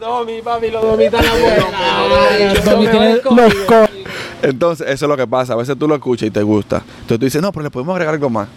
No, 0.00 0.24
mi 0.24 0.40
papi, 0.42 0.70
los 0.70 0.84
co- 3.66 3.88
Entonces, 4.42 4.86
eso 4.88 5.04
es 5.04 5.08
lo 5.08 5.16
que 5.16 5.26
pasa. 5.26 5.54
A 5.54 5.56
veces 5.56 5.76
tú 5.78 5.88
lo 5.88 5.94
escuchas 5.94 6.28
y 6.28 6.30
te 6.30 6.42
gusta. 6.42 6.76
Entonces 6.76 7.18
tú 7.18 7.24
dices, 7.24 7.42
no, 7.42 7.52
pero 7.52 7.64
le 7.64 7.70
podemos 7.70 7.94
agregar 7.94 8.14
algo 8.14 8.30
más. 8.30 8.48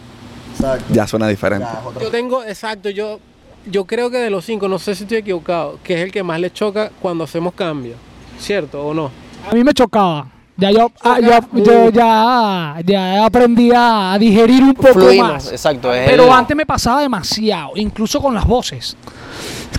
Exacto. 0.55 0.85
Ya 0.91 1.07
suena 1.07 1.27
diferente. 1.27 1.65
Ya, 1.65 1.99
Yo 2.01 2.11
tengo, 2.11 2.43
exacto, 2.43 2.89
yo, 2.89 3.19
yo 3.65 3.85
creo 3.85 4.09
que 4.09 4.17
de 4.17 4.29
los 4.29 4.45
cinco, 4.45 4.67
no 4.67 4.79
sé 4.79 4.95
si 4.95 5.03
estoy 5.03 5.17
equivocado, 5.19 5.79
que 5.83 5.95
es 5.95 5.99
el 6.01 6.11
que 6.11 6.23
más 6.23 6.39
le 6.39 6.51
choca 6.51 6.91
cuando 7.01 7.23
hacemos 7.23 7.53
cambios, 7.53 7.95
¿cierto 8.39 8.81
o 8.85 8.93
no? 8.93 9.11
A 9.49 9.53
mí 9.53 9.63
me 9.63 9.73
chocaba. 9.73 10.27
Ya 10.57 10.69
yo, 10.69 10.91
ah, 11.03 11.17
yo, 11.19 11.63
yo 11.63 11.89
ya, 11.89 12.75
ya 12.85 13.25
aprendí 13.25 13.71
a 13.73 14.15
digerir 14.19 14.61
un 14.63 14.73
poco 14.75 14.93
Fluimos, 14.93 15.31
más. 15.33 15.51
exacto. 15.51 15.91
es 15.91 16.07
Pero 16.07 16.25
el- 16.25 16.29
antes 16.31 16.55
me 16.55 16.65
pasaba 16.65 17.01
demasiado, 17.01 17.71
incluso 17.75 18.21
con 18.21 18.35
las 18.35 18.45
voces. 18.45 18.95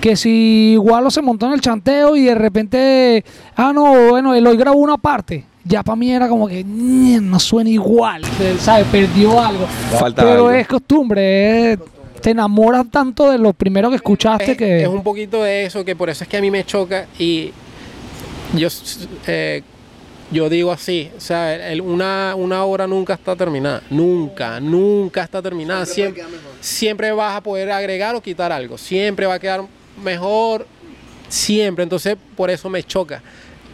Que 0.01 0.17
si 0.17 0.73
igual 0.73 1.09
se 1.13 1.23
montó 1.23 1.47
en 1.47 1.53
el 1.53 1.61
chanteo 1.61 2.17
y 2.17 2.25
de 2.25 2.35
repente, 2.35 3.25
ah, 3.55 3.73
no, 3.73 4.11
bueno, 4.11 4.35
él 4.35 4.45
hoy 4.45 4.57
grabó 4.57 4.79
una 4.79 4.97
parte. 4.97 5.45
Ya 5.65 5.85
para 5.85 5.95
mí 5.95 6.11
era 6.11 6.29
como 6.29 6.49
que 6.49 6.65
"Ñe, 6.65 7.21
no 7.21 7.39
suena 7.39 7.71
igual, 7.71 8.23
¿sabes? 8.59 8.85
Perdió 8.91 9.41
algo. 9.41 9.67
Falta 9.97 10.23
Pero 10.23 10.33
algo. 10.35 10.51
es 10.51 10.67
costumbre, 10.67 11.73
es- 11.75 11.79
te 12.23 12.31
enamoras 12.31 12.87
tanto 12.91 13.31
de 13.31 13.39
lo 13.39 13.53
primero 13.53 13.91
que 13.91 13.97
escuchaste 13.97 14.53
Es, 14.53 14.57
que. 14.57 14.83
es 14.83 14.89
un 14.89 15.03
poquito 15.03 15.43
de 15.43 15.65
eso, 15.65 15.85
que 15.85 15.95
por 15.97 16.09
eso 16.09 16.25
es 16.25 16.29
que 16.31 16.37
a 16.37 16.41
mí 16.41 16.51
me 16.51 16.65
choca 16.65 17.07
y 17.19 17.53
yo, 18.55 18.69
eh, 19.27 19.63
yo 20.31 20.49
digo 20.49 20.73
así, 20.73 21.11
o 21.17 21.21
sea, 21.21 21.71
el- 21.71 21.81
una, 21.81 22.35
una 22.37 22.65
obra 22.65 22.87
nunca 22.87 23.15
está 23.15 23.37
terminada, 23.37 23.83
nunca, 23.91 24.61
nunca 24.61 25.23
está 25.23 25.43
terminada. 25.43 25.85
Siempre, 25.85 26.23
siempre 26.61 27.13
vas 27.13 27.37
a 27.37 27.43
poder 27.43 27.71
agregar 27.71 28.15
o 28.15 28.21
quitar 28.23 28.51
algo, 28.53 28.79
siempre 28.79 29.27
va 29.27 29.35
a 29.35 29.39
quedar 29.39 29.63
mejor, 30.03 30.67
siempre. 31.29 31.83
Entonces, 31.83 32.17
por 32.37 32.51
eso 32.51 32.69
me 32.71 32.83
choca. 32.83 33.23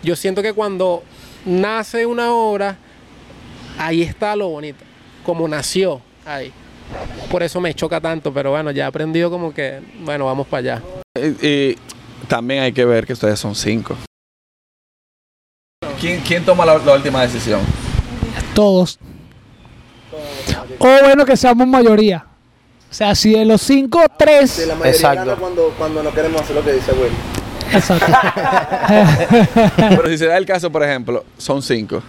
Yo 0.02 0.16
siento 0.16 0.42
que 0.42 0.52
cuando 0.52 1.02
nace 1.44 2.06
una 2.06 2.32
obra, 2.32 2.76
ahí 3.78 4.02
está 4.02 4.34
lo 4.36 4.48
bonito, 4.48 4.84
como 5.24 5.46
nació 5.48 6.00
ahí. 6.26 6.52
Por 7.30 7.42
eso 7.42 7.60
me 7.60 7.74
choca 7.74 8.00
tanto, 8.00 8.32
pero 8.32 8.50
bueno, 8.50 8.70
ya 8.70 8.84
he 8.84 8.86
aprendido 8.86 9.30
como 9.30 9.52
que, 9.52 9.80
bueno, 10.00 10.24
vamos 10.26 10.46
para 10.46 10.58
allá. 10.76 10.82
Y, 11.14 11.46
y 11.46 11.78
también 12.28 12.62
hay 12.62 12.72
que 12.72 12.84
ver 12.84 13.06
que 13.06 13.12
ustedes 13.12 13.38
son 13.38 13.54
cinco. 13.54 13.96
¿Quién, 16.00 16.20
quién 16.20 16.44
toma 16.44 16.64
la, 16.64 16.78
la 16.78 16.94
última 16.94 17.22
decisión? 17.22 17.60
Todos. 18.54 18.98
O 20.78 20.86
bueno, 21.04 21.24
que 21.24 21.36
seamos 21.36 21.66
mayoría. 21.66 22.24
O 22.90 22.94
sea, 22.94 23.14
si 23.14 23.32
de 23.32 23.44
los 23.44 23.60
cinco, 23.60 24.00
Sí, 24.02 24.08
tres. 24.18 24.58
la 24.66 24.74
mayoría 24.74 24.90
Exacto. 24.92 25.24
gana 25.26 25.36
cuando, 25.36 25.74
cuando 25.76 26.02
no 26.02 26.12
queremos 26.12 26.40
hacer 26.40 26.56
lo 26.56 26.64
que 26.64 26.72
dice 26.72 26.92
Will. 26.92 27.12
Exacto. 27.72 28.06
Pero 29.76 30.06
si 30.08 30.18
se 30.18 30.26
da 30.26 30.38
el 30.38 30.46
caso, 30.46 30.70
por 30.70 30.82
ejemplo, 30.82 31.24
son 31.36 31.60
cinco. 31.62 32.02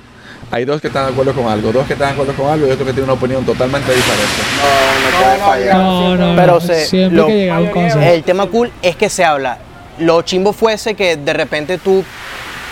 Hay 0.52 0.66
dos 0.66 0.82
que 0.82 0.88
están 0.88 1.06
de 1.06 1.12
acuerdo 1.12 1.34
con 1.34 1.48
algo, 1.48 1.72
dos 1.72 1.86
que 1.86 1.94
están 1.94 2.08
de 2.10 2.14
acuerdo 2.14 2.34
con 2.34 2.50
algo 2.52 2.68
y 2.68 2.72
otro 2.72 2.86
que 2.86 2.92
tiene 2.94 3.04
una 3.04 3.14
opinión 3.14 3.46
totalmente 3.46 3.94
diferente. 3.94 4.34
No, 4.58 5.12
no 5.12 5.18
puede 5.24 5.38
fallar. 5.38 5.78
No, 5.78 6.16
no, 6.18 6.36
Pero 6.36 6.54
no. 6.54 6.62
se- 6.62 6.86
siempre 6.88 7.18
lo- 7.18 7.26
hay 7.28 7.34
que 7.34 7.52
a 7.52 7.60
un 7.60 7.68
consenso. 7.70 8.00
El 8.02 8.24
tema 8.24 8.48
cool 8.48 8.72
es 8.82 8.96
que 8.96 9.10
se 9.10 9.24
habla. 9.24 9.60
Lo 10.00 10.22
chimbo 10.24 10.52
fuese 10.54 10.96
que 10.96 11.18
de 11.18 11.34
repente 11.34 11.78
tú, 11.78 12.04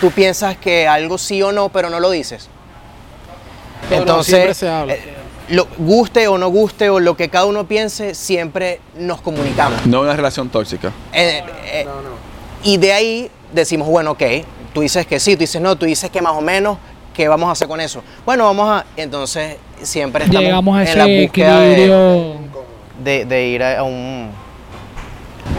tú 0.00 0.10
piensas 0.10 0.56
que 0.56 0.88
algo 0.88 1.18
sí 1.18 1.40
o 1.42 1.52
no, 1.52 1.68
pero 1.68 1.88
no 1.88 2.00
lo 2.00 2.10
dices. 2.10 2.48
Pero 3.88 4.04
no, 4.04 4.22
siempre 4.24 4.54
se 4.54 4.68
habla. 4.68 4.94
eh, 4.94 5.14
lo, 5.50 5.66
guste 5.78 6.26
o 6.28 6.36
no 6.36 6.48
guste 6.48 6.90
o 6.90 6.98
lo 7.00 7.16
que 7.16 7.28
cada 7.28 7.44
uno 7.46 7.66
piense, 7.66 8.14
siempre 8.14 8.80
nos 8.96 9.20
comunicamos. 9.20 9.86
No 9.86 10.00
una 10.00 10.16
relación 10.16 10.48
tóxica. 10.48 10.88
Eh, 11.12 11.42
eh, 11.66 11.84
No, 11.86 12.02
no. 12.02 12.08
y 12.64 12.76
de 12.76 12.92
ahí 12.92 13.30
decimos, 13.52 13.88
bueno, 13.88 14.10
ok, 14.12 14.22
tú 14.74 14.80
dices 14.82 15.06
que 15.06 15.20
sí, 15.20 15.36
tú 15.36 15.40
dices 15.40 15.60
no, 15.62 15.76
tú 15.76 15.86
dices 15.86 16.10
que 16.10 16.20
más 16.20 16.32
o 16.34 16.40
menos, 16.42 16.76
¿qué 17.18 17.26
vamos 17.26 17.48
a 17.48 17.52
hacer 17.52 17.66
con 17.66 17.80
eso? 17.80 18.00
Bueno, 18.24 18.44
vamos 18.44 18.70
a... 18.70 18.86
Entonces 18.96 19.56
siempre 19.82 20.22
estamos 20.24 20.40
Llegamos 20.42 20.78
a 20.78 20.84
en 20.84 20.98
la 20.98 21.04
búsqueda 21.04 21.60
de, 21.60 21.72
equilibrio. 21.72 22.34
de- 23.02 23.24
de 23.24 23.46
ir 23.48 23.62
a, 23.64 23.82
un... 23.82 24.30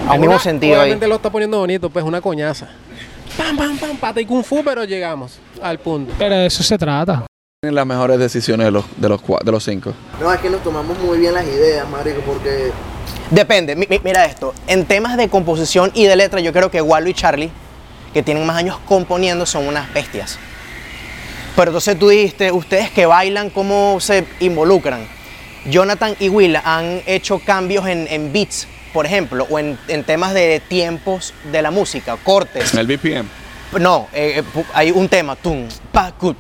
A 0.08 0.12
Es 0.12 0.16
un 0.16 0.22
mismo 0.22 0.36
una- 0.36 0.40
sentido 0.40 0.76
ahí. 0.76 0.82
Obviamente 0.84 1.08
lo 1.08 1.16
está 1.16 1.30
poniendo 1.30 1.60
bonito, 1.60 1.90
pues 1.90 2.06
una 2.06 2.22
coñaza. 2.22 2.70
Pam, 3.38 3.58
pam, 3.58 3.78
pam, 3.78 3.98
pata 3.98 4.22
y 4.22 4.26
kung 4.26 4.42
fu, 4.44 4.64
pero 4.64 4.86
llegamos 4.86 5.38
al 5.62 5.80
punto. 5.80 6.14
Pero 6.18 6.36
de 6.36 6.46
eso 6.46 6.64
se 6.64 6.78
trata. 6.78 7.26
Tienen 7.62 7.76
las 7.76 7.86
mejores 7.86 8.18
decisiones 8.20 8.66
de 8.66 8.72
los, 8.72 8.86
de 8.96 9.10
los, 9.10 9.22
cua- 9.22 9.42
de 9.44 9.52
los 9.52 9.62
cinco. 9.62 9.94
No, 10.22 10.32
es 10.34 10.40
que 10.40 10.50
nos 10.50 10.64
tomamos 10.64 10.98
muy 11.00 11.18
bien 11.18 11.34
las 11.34 11.44
ideas, 11.44 11.86
marico, 11.90 12.22
porque 12.22 12.72
Depende, 13.32 13.76
mi- 13.76 13.86
mi- 13.90 14.00
mira 14.02 14.24
esto, 14.26 14.54
en 14.66 14.86
temas 14.86 15.18
de 15.18 15.28
composición 15.28 15.92
y 15.94 16.06
de 16.06 16.16
letra 16.16 16.40
yo 16.40 16.54
creo 16.54 16.72
que 16.72 16.82
Wallo 16.82 17.08
y 17.10 17.14
Charlie, 17.14 17.52
que 18.14 18.24
tienen 18.24 18.46
más 18.46 18.56
años 18.56 18.78
componiendo, 18.88 19.46
son 19.46 19.68
unas 19.68 19.92
bestias. 19.94 20.40
Pero 21.60 21.72
entonces 21.72 22.00
tú 22.00 22.08
dijiste, 22.08 22.54
ustedes 22.54 22.90
que 22.90 23.06
bailan, 23.06 23.50
¿cómo 23.50 24.00
se 24.00 24.24
involucran? 24.40 25.06
Jonathan 25.70 26.16
y 26.18 26.30
Will 26.30 26.56
han 26.56 27.02
hecho 27.06 27.40
cambios 27.40 27.86
en, 27.86 28.08
en 28.10 28.32
beats, 28.32 28.66
por 28.94 29.06
ejemplo, 29.06 29.46
o 29.50 29.60
en, 29.60 29.78
en 29.90 30.06
temas 30.06 30.34
de 30.34 30.62
tiempos 30.66 31.34
de 31.52 31.62
la 31.62 31.70
música, 31.70 32.16
cortes. 32.24 32.74
En 32.74 32.80
el 32.80 32.88
BPM. 32.88 33.28
No, 33.78 34.08
eh, 34.14 34.42
eh, 34.56 34.64
hay 34.74 34.92
un 34.92 35.10
tema, 35.10 35.36
tum, 35.36 35.68
pa, 35.92 36.14
cut, 36.14 36.38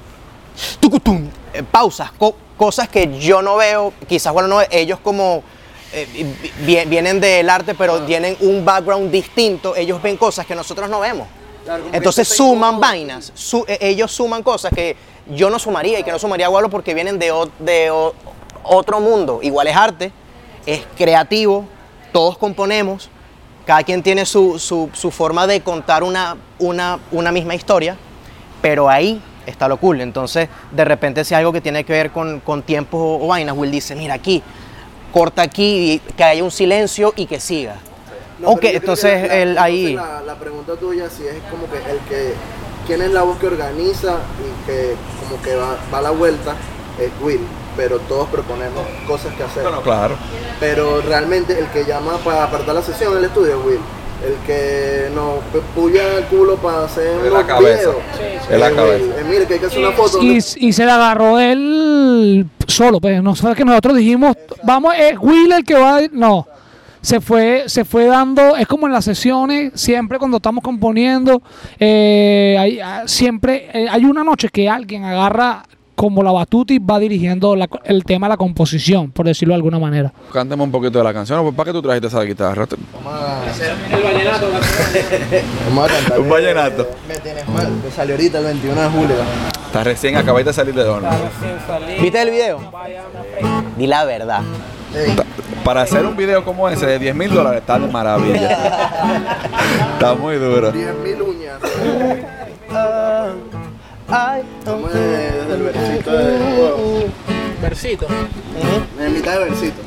tucutum, 0.79 1.27
eh, 1.53 1.63
pausas, 1.69 2.13
co- 2.13 2.37
cosas 2.55 2.87
que 2.87 3.19
yo 3.19 3.41
no 3.41 3.57
veo, 3.57 3.91
quizás 4.07 4.31
bueno, 4.31 4.47
no, 4.47 4.61
ellos 4.71 4.99
como 5.03 5.43
eh, 5.91 6.07
vi- 6.13 6.51
vi- 6.65 6.85
vienen 6.85 7.19
del 7.19 7.49
arte, 7.49 7.75
pero 7.75 8.03
tienen 8.03 8.37
un 8.39 8.63
background 8.63 9.11
distinto, 9.11 9.75
ellos 9.75 10.01
ven 10.01 10.15
cosas 10.15 10.45
que 10.45 10.55
nosotros 10.55 10.89
no 10.89 11.01
vemos. 11.01 11.27
Entonces 11.93 12.27
suman 12.37 12.79
vainas, 12.79 13.31
su- 13.35 13.65
eh, 13.67 13.77
ellos 13.81 14.11
suman 14.11 14.43
cosas 14.43 14.71
que 14.73 14.95
yo 15.31 15.49
no 15.49 15.59
sumaría 15.59 15.99
y 15.99 16.03
que 16.03 16.11
no 16.11 16.19
sumaría 16.19 16.47
Gualo 16.47 16.69
porque 16.69 16.93
vienen 16.93 17.19
de, 17.19 17.31
o- 17.31 17.49
de 17.59 17.91
o- 17.91 18.13
otro 18.63 18.99
mundo. 18.99 19.39
Igual 19.41 19.67
es 19.67 19.75
arte, 19.75 20.11
es 20.65 20.81
creativo, 20.97 21.65
todos 22.11 22.37
componemos, 22.37 23.09
cada 23.65 23.83
quien 23.83 24.01
tiene 24.01 24.25
su, 24.25 24.57
su- 24.59 24.89
su 24.93 25.11
forma 25.11 25.45
de 25.47 25.61
contar 25.61 26.03
una, 26.03 26.37
una, 26.57 26.99
una 27.11 27.31
misma 27.31 27.53
historia, 27.55 27.95
pero 28.61 28.89
ahí 28.89 29.21
está 29.45 29.67
lo 29.67 29.77
cool. 29.77 30.01
Entonces, 30.01 30.49
de 30.71 30.85
repente, 30.85 31.23
si 31.23 31.35
algo 31.35 31.51
que 31.53 31.61
tiene 31.61 31.83
que 31.83 31.93
ver 31.93 32.11
con, 32.11 32.39
con 32.39 32.63
tiempos 32.63 32.99
o, 32.99 33.23
o 33.23 33.27
vainas, 33.27 33.55
Will 33.55 33.69
dice, 33.71 33.95
mira 33.95 34.15
aquí, 34.15 34.41
corta 35.13 35.43
aquí, 35.43 35.93
y 35.93 35.99
que 36.13 36.23
haya 36.23 36.43
un 36.43 36.51
silencio 36.51 37.13
y 37.15 37.25
que 37.27 37.39
siga. 37.39 37.75
No, 38.39 38.49
ok, 38.51 38.63
entonces 38.63 39.27
la- 39.27 39.35
él 39.35 39.57
ahí... 39.57 39.87
entonces 39.91 40.11
La, 40.25 40.33
la 40.33 40.39
pregunta 40.39 40.75
tuya 40.75 41.09
si 41.09 41.25
es 41.27 41.35
como 41.51 41.69
que 41.69 41.77
el 41.77 41.97
que 42.09 42.33
quién 42.87 43.01
es 43.01 43.11
la 43.11 43.23
voz 43.23 43.37
que 43.37 43.47
organiza 43.47 44.17
y 44.39 44.65
que 44.65 44.95
como 45.21 45.41
que 45.41 45.55
va, 45.55 45.77
va 45.93 45.97
a 45.99 46.01
la 46.01 46.11
vuelta 46.11 46.55
es 46.99 47.09
Will, 47.23 47.41
pero 47.77 47.99
todos 47.99 48.27
proponemos 48.29 48.83
cosas 49.07 49.33
que 49.35 49.43
hacer. 49.43 49.63
Bueno, 49.63 49.81
claro. 49.81 50.15
Pero 50.59 51.01
realmente 51.01 51.57
el 51.57 51.67
que 51.67 51.85
llama 51.85 52.17
para 52.23 52.43
apartar 52.45 52.75
la 52.75 52.81
sesión 52.81 53.13
en 53.13 53.19
el 53.19 53.25
estudio 53.25 53.59
es 53.59 53.65
Will. 53.65 53.79
El 54.25 54.35
que 54.45 55.09
nos 55.15 55.35
pu- 55.53 55.61
puya 55.73 56.17
el 56.17 56.25
culo 56.25 56.57
para 56.57 56.83
hacer 56.83 57.25
Es 57.25 57.31
la 57.31 57.45
cabeza. 57.47 57.77
videos. 57.77 57.95
Es 58.49 58.59
la 58.59 58.67
Will. 58.67 58.75
cabeza. 58.75 59.05
Eh, 59.21 59.25
mire 59.29 59.45
que 59.45 59.53
hay 59.53 59.59
que 59.61 59.65
hacer 59.67 59.79
una 59.79 59.91
foto. 59.91 60.21
Y, 60.21 60.27
donde- 60.39 60.45
y 60.57 60.73
se 60.73 60.85
la 60.85 60.95
agarró 60.95 61.39
él 61.39 62.45
solo, 62.67 62.99
pues 62.99 63.23
no 63.23 63.33
fue 63.35 63.55
que 63.55 63.63
nosotros 63.63 63.95
dijimos, 63.95 64.35
vamos, 64.63 64.93
es 64.97 65.17
Will 65.19 65.51
el 65.53 65.63
que 65.63 65.75
va, 65.75 65.97
a- 65.99 66.01
no. 66.11 66.45
Se 67.01 67.21
fue, 67.21 67.63
se 67.67 67.85
fue 67.85 68.05
dando, 68.05 68.55
es 68.57 68.67
como 68.67 68.87
en 68.87 68.93
las 68.93 69.05
sesiones, 69.05 69.71
siempre 69.75 70.19
cuando 70.19 70.37
estamos 70.37 70.63
componiendo, 70.63 71.41
eh, 71.79 72.57
hay, 72.59 72.79
ah, 72.79 73.03
siempre 73.05 73.69
eh, 73.73 73.87
hay 73.89 74.03
una 74.05 74.23
noche 74.23 74.49
que 74.49 74.69
alguien 74.69 75.05
agarra 75.05 75.63
como 75.99 76.23
la 76.23 76.31
batuta 76.31 76.73
y 76.73 76.79
va 76.79 76.97
dirigiendo 76.97 77.57
la 77.57 77.67
el 77.83 78.05
tema 78.05 78.27
de 78.27 78.29
la 78.29 78.37
composición, 78.37 79.11
por 79.11 79.25
decirlo 79.25 79.53
de 79.53 79.57
alguna 79.57 79.79
manera. 79.79 80.13
Cántame 80.31 80.63
un 80.63 80.71
poquito 80.71 80.97
de 80.97 81.03
la 81.03 81.13
canción. 81.13 81.53
¿Para 81.53 81.65
qué 81.65 81.73
tú 81.73 81.81
trajiste 81.81 82.07
esa 82.07 82.21
guitarra? 82.21 82.65
El 83.91 84.03
vallenato. 84.03 84.47
Vamos 85.67 85.91
a 85.91 85.93
cantar. 85.93 86.19
Un 86.21 86.29
vallenato. 86.29 86.87
Me 87.05 87.15
tienes 87.17 87.45
mal. 87.49 87.67
Que 87.83 87.91
salió 87.91 88.15
ahorita 88.15 88.39
el 88.39 88.45
21 88.45 88.81
de 88.81 88.89
julio. 88.89 89.15
Estás 89.65 89.83
recién, 89.83 90.15
acabáis 90.15 90.45
de 90.45 90.53
salir 90.53 90.73
de 90.73 90.83
horno. 90.83 91.09
¿Viste 92.01 92.21
el 92.21 92.31
video? 92.31 92.71
Di 93.77 93.85
la 93.85 94.05
verdad. 94.05 94.41
Para 95.63 95.81
hacer 95.81 96.05
un 96.05 96.15
video 96.15 96.43
como 96.43 96.67
ese 96.69 96.85
de 96.85 96.99
10 96.99 97.15
mil 97.15 97.33
dólares 97.33 97.61
está 97.61 97.77
de 97.77 97.87
maravilla. 97.87 98.49
está 99.93 100.15
muy 100.15 100.35
duro. 100.37 100.71
10.000 100.73 101.21
uñas. 101.21 101.59
Vamos 104.65 104.93
de- 104.93 104.99
desde 104.99 105.53
el 105.53 105.61
versito 105.61 106.11
de. 106.11 107.11
Versito. 107.61 108.07
En 108.99 109.13
mitad 109.13 109.33
de 109.33 109.45
versito. 109.45 109.81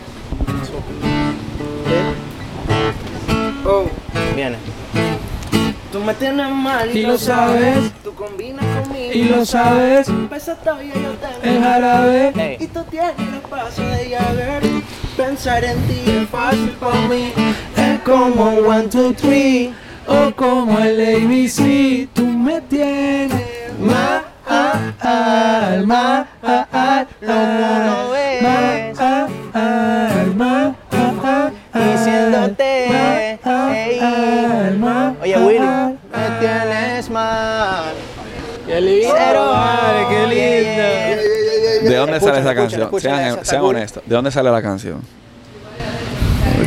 Oh. 3.65 3.85
Viene. 4.37 4.57
Tú 5.91 6.01
me 6.01 6.15
tienes 6.15 6.49
mal 6.51 6.97
Y 6.97 7.03
lo 7.03 7.19
sabes. 7.19 7.93
Tú 8.03 8.15
combinas 8.15 8.65
conmigo. 8.81 9.13
Y 9.13 9.25
lo 9.25 9.45
sabes. 9.45 10.07
Beso 10.31 10.55
todavía 10.57 10.95
yo 10.95 11.13
tengo. 11.13 11.39
El 11.43 11.63
jarabe. 11.63 12.33
Ey. 12.37 12.57
Y 12.61 12.67
tú 12.69 12.83
tienes 12.85 13.13
el 13.19 13.35
espacio 13.35 13.87
de 13.89 14.09
llaver. 14.09 14.63
Pensar 15.17 15.63
en 15.65 15.79
ti 15.87 16.03
es 16.07 16.29
fácil 16.31 16.71
para 16.81 17.01
mí. 17.09 17.33
Es 17.77 18.01
como 18.01 18.45
one, 18.45 18.89
two, 18.89 19.13
three. 19.13 19.73
O 20.07 20.35
como 20.35 20.79
el 20.79 21.01
ABC, 21.01 22.09
tú 22.13 22.27
me 22.27 22.61
tienes 22.63 23.31
mal, 23.79 24.25
mal, 25.87 25.87
mal, 25.87 26.27
¿Cómo 27.21 27.79
lo 27.87 28.11
ves? 28.11 28.82
Dónde 42.03 42.17
Escucha, 42.19 42.35
sale 42.35 42.41
esa 42.43 42.51
escucha, 42.51 42.55
canción? 42.63 42.83
escucha, 42.83 43.03
sean 43.09 43.21
esa 43.39 43.45
sean 43.45 43.63
honestos. 43.63 44.03
¿De 44.07 44.15
dónde 44.15 44.31
sale 44.31 44.51
la 44.51 44.63
canción? 44.63 45.01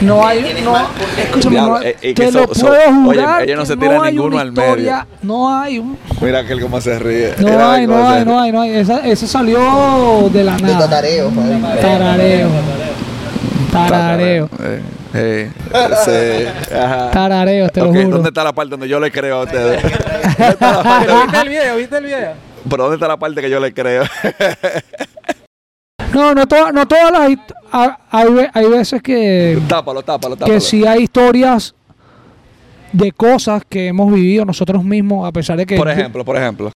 No 0.01 0.25
hay, 0.27 0.61
no, 0.63 0.75
escúchame, 1.17 1.55
Diablo, 1.55 1.79
no, 1.79 1.81
eh, 1.81 1.95
eh, 2.01 2.13
te 2.13 2.31
so- 2.31 2.39
lo 2.47 2.53
so- 2.53 2.67
puedo 2.67 3.07
oye, 3.07 3.43
ellos 3.45 3.57
no 3.57 3.65
se 3.65 3.77
tiran 3.77 4.03
hay 4.03 4.11
ninguno 4.11 4.39
al 4.39 4.51
medio. 4.51 5.05
No 5.21 5.57
hay, 5.57 5.79
un- 5.79 5.97
Mira 6.21 6.39
aquel 6.39 6.59
cómo 6.61 6.81
se 6.81 6.99
ríe. 6.99 7.33
no 7.39 7.47
Mira 7.47 7.73
hay, 7.73 7.87
no 7.87 8.07
hay, 8.09 8.25
no 8.25 8.39
hay, 8.39 8.51
no 8.51 8.61
hay. 8.61 8.71
Esa, 8.75 8.99
eso 9.07 9.25
salió 9.25 10.29
de 10.31 10.43
la 10.43 10.57
De 10.57 10.63
nada. 10.63 10.79
tatareo, 10.79 11.31
Fabi. 11.31 11.61
Tarareo. 11.81 12.49
Tarareo. 13.71 14.49
Eh, 14.61 14.81
eh, 15.13 15.49
sí, 16.03 16.73
ajá. 16.75 17.11
Tarareo, 17.11 17.69
te 17.69 17.79
lo 17.79 17.89
Ok, 17.89 17.95
juro. 17.95 18.09
¿Dónde 18.09 18.29
está 18.29 18.43
la 18.43 18.53
parte 18.53 18.71
donde 18.71 18.87
yo 18.89 18.99
le 18.99 19.11
creo 19.11 19.39
a 19.39 19.43
ustedes? 19.43 19.81
¿Dónde 20.37 20.49
está 20.49 20.71
la 20.71 20.83
parte- 20.83 21.05
Pero 21.07 21.21
viste 21.23 21.41
el 21.41 21.49
video, 21.49 21.75
viste 21.77 21.97
el 21.97 22.03
video. 22.05 22.31
¿Pero 22.69 22.83
dónde 22.83 22.95
está 22.97 23.07
la 23.07 23.17
parte 23.17 23.41
que 23.41 23.49
yo 23.49 23.59
le 23.59 23.73
creo? 23.73 24.03
No, 26.15 26.33
no, 26.33 26.47
todas 26.47 26.73
no 26.73 26.87
todas 26.87 27.11
las. 27.11 27.37
Hay, 27.71 28.47
hay 28.53 28.69
veces 28.69 29.01
que. 29.01 29.59
tápalo, 29.67 30.01
tápalo, 30.01 30.35
tápalo. 30.35 30.53
que 30.53 30.61
sí 30.61 30.85
hay 30.85 31.03
historias 31.03 31.75
de 32.93 33.11
cosas 33.11 33.63
que 33.67 33.87
hemos 33.87 34.13
vivido 34.13 34.45
nosotros 34.45 34.81
mismos, 34.83 35.27
a 35.27 35.31
pesar 35.33 35.57
de 35.57 35.65
que. 35.65 35.75
Por 35.75 35.89
ejemplo, 35.89 36.23
por 36.23 36.37
ejemplo. 36.37 36.71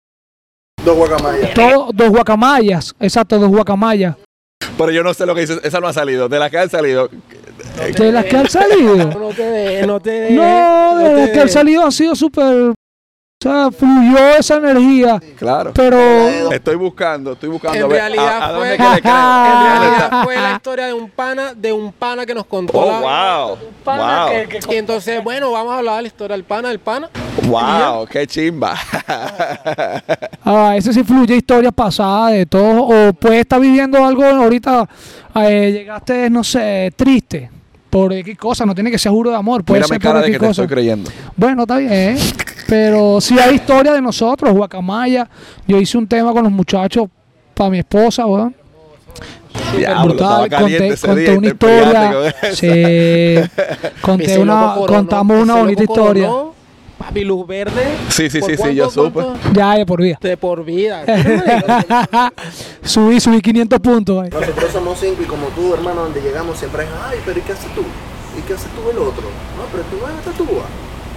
Dos 0.84 0.96
guacamayas. 0.98 1.54
todo- 1.54 1.90
dos 1.94 2.10
guacamayas, 2.10 2.96
exacto, 3.00 3.38
dos 3.38 3.50
guacamayas. 3.50 4.16
Pero 4.76 4.92
yo 4.92 5.04
no 5.04 5.14
sé 5.14 5.26
lo 5.26 5.36
que 5.36 5.42
dice. 5.42 5.60
Esa 5.64 5.80
no 5.80 5.88
ha 5.88 5.94
salido. 5.94 6.28
De 6.30 6.40
las 6.40 6.50
que 6.50 6.58
han 6.58 6.70
salido. 6.70 7.10
De 7.98 8.12
las 8.12 8.26
que 8.26 8.38
han 8.38 8.50
salido. 8.50 8.96
No 9.20 9.30
te 9.30 9.44
de, 9.44 9.86
no 9.88 10.00
te 10.00 10.10
de. 10.12 10.32
No, 10.32 10.98
de 10.98 11.14
las 11.14 11.30
que 11.30 11.40
han 11.42 11.50
salido 11.50 11.84
han 11.86 11.92
sido 11.92 12.16
súper. 12.16 12.74
O 13.40 13.50
sea, 13.50 13.70
fluyó 13.70 14.18
esa 14.40 14.56
energía. 14.56 15.22
Claro. 15.38 15.72
Pero. 15.76 16.52
Estoy 16.52 16.76
buscando, 16.76 17.34
estoy 17.34 17.50
buscando. 17.50 17.78
En 17.78 17.84
a 17.84 17.88
ver, 17.88 17.98
realidad 18.00 18.28
a, 18.42 18.46
a 18.48 18.52
dónde 18.52 18.68
fue- 18.70 18.78
que 18.78 18.84
le 18.96 19.02
creo. 19.02 19.14
En 19.14 19.52
¿Dónde 19.54 19.70
realidad 19.70 20.04
está? 20.06 20.24
fue 20.24 20.36
la 20.38 20.52
historia 20.54 20.86
de 20.88 20.94
un 20.94 21.10
pana, 21.12 21.54
de 21.54 21.72
un 21.74 21.92
pana 21.94 22.26
que 22.26 22.34
nos 22.34 22.48
contó. 22.48 22.74
Oh, 22.80 22.88
la- 23.00 23.00
wow. 23.00 23.58
Wow. 23.86 24.72
Y 24.72 24.76
entonces, 24.78 25.24
bueno, 25.24 25.52
vamos 25.52 25.72
a 25.72 25.78
hablar 25.78 25.98
de 25.98 26.02
la 26.02 26.08
historia 26.08 26.36
del 26.36 26.46
pana, 26.46 26.70
del 26.70 26.80
pana. 26.80 27.12
Wow, 27.44 28.08
qué 28.08 28.26
chimba. 28.26 28.74
Ah, 30.44 30.74
ese 30.76 30.92
sí 30.92 31.04
fluye 31.04 31.36
historias 31.36 31.74
pasadas 31.74 32.32
de 32.32 32.48
todo. 32.48 32.86
O 33.10 33.14
puede 33.14 33.42
estar 33.42 33.60
viviendo 33.60 34.04
algo 34.04 34.26
ahorita. 34.26 34.90
eh, 35.36 35.72
llegaste, 35.74 36.28
no 36.32 36.44
sé, 36.44 36.92
triste. 36.96 37.52
Por 37.90 38.14
X 38.14 38.38
cosa, 38.38 38.66
no 38.66 38.76
tiene 38.76 38.92
que 38.92 38.98
ser 38.98 39.12
juro 39.12 39.30
de 39.30 39.38
amor. 39.38 39.64
Puede 39.64 39.84
ser 39.84 40.00
cara 40.00 40.16
por 40.16 40.26
de 40.26 40.32
que 40.32 40.40
te 40.40 40.40
cosa. 40.40 40.64
estoy 40.64 40.68
creyendo. 40.68 41.10
Bueno, 41.36 41.64
está 41.64 41.78
bien. 41.78 42.18
Pero 42.68 43.22
sí 43.22 43.40
hay 43.40 43.56
historia 43.56 43.94
de 43.94 44.02
nosotros, 44.02 44.54
Guacamaya. 44.54 45.30
Yo 45.68 45.80
hice 45.80 45.98
un 45.98 46.08
tema 46.08 46.34
con 46.34 46.44
los 46.44 46.52
muchachos 46.52 47.08
para 47.54 47.70
mi 47.70 47.80
esposa, 47.80 48.26
weón. 48.26 48.54
Diablo, 49.76 50.14
brutal. 50.14 50.50
Conté, 50.50 50.88
ese 50.90 51.08
conté 51.08 51.22
día, 51.22 51.38
una 51.38 51.48
historia. 51.48 52.12
con. 52.12 52.56
Sí. 52.56 53.36
Conté 54.02 54.40
una, 54.40 54.76
contamos 54.86 55.42
una 55.42 55.56
bonita 55.56 55.82
loco 55.82 55.94
historia. 55.94 56.28
coronó, 56.28 56.54
Papi, 56.98 57.24
luz 57.24 57.46
verde. 57.46 57.84
Sí, 58.10 58.30
sí, 58.30 58.40
¿Por 58.40 58.50
sí, 58.50 58.58
sí, 58.58 58.76
yo 58.76 58.90
supe. 58.90 59.22
Ya, 59.54 59.76
de 59.76 59.86
por 59.86 60.02
vida. 60.02 60.18
De 60.20 60.36
por 60.36 60.64
vida. 60.66 61.04
subí, 62.84 63.20
subí 63.20 63.40
500 63.42 63.80
puntos. 63.80 64.24
ahí. 64.24 64.30
Nosotros 64.32 64.72
somos 64.72 65.00
cinco 65.00 65.22
y 65.22 65.26
como 65.26 65.48
tú, 65.50 65.74
hermano, 65.74 66.04
donde 66.04 66.22
llegamos 66.22 66.58
siempre 66.58 66.84
es, 66.84 66.90
ay, 67.08 67.20
pero 67.26 67.38
¿y 67.40 67.42
qué 67.44 67.54
haces 67.54 67.74
tú? 67.76 67.84
¿Y 68.38 68.42
qué 68.42 68.54
haces 68.54 68.70
tú 68.72 68.90
el 68.90 68.98
otro? 68.98 69.24
No, 69.24 69.64
pero 69.72 69.84
tú 69.84 69.98
no 70.02 70.10
eres 70.12 70.24
tatúa. 70.26 70.66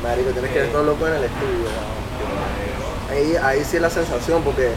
Marico, 0.02 0.30
tienes 0.30 0.50
que 0.50 0.58
ver 0.60 0.68
todo 0.72 0.82
loco 0.84 1.06
en 1.08 1.14
el 1.14 1.24
estudio. 1.24 1.68
Ahí, 3.10 3.34
ahí 3.42 3.64
sí 3.64 3.76
es 3.76 3.82
la 3.82 3.90
sensación, 3.90 4.42
porque 4.42 4.70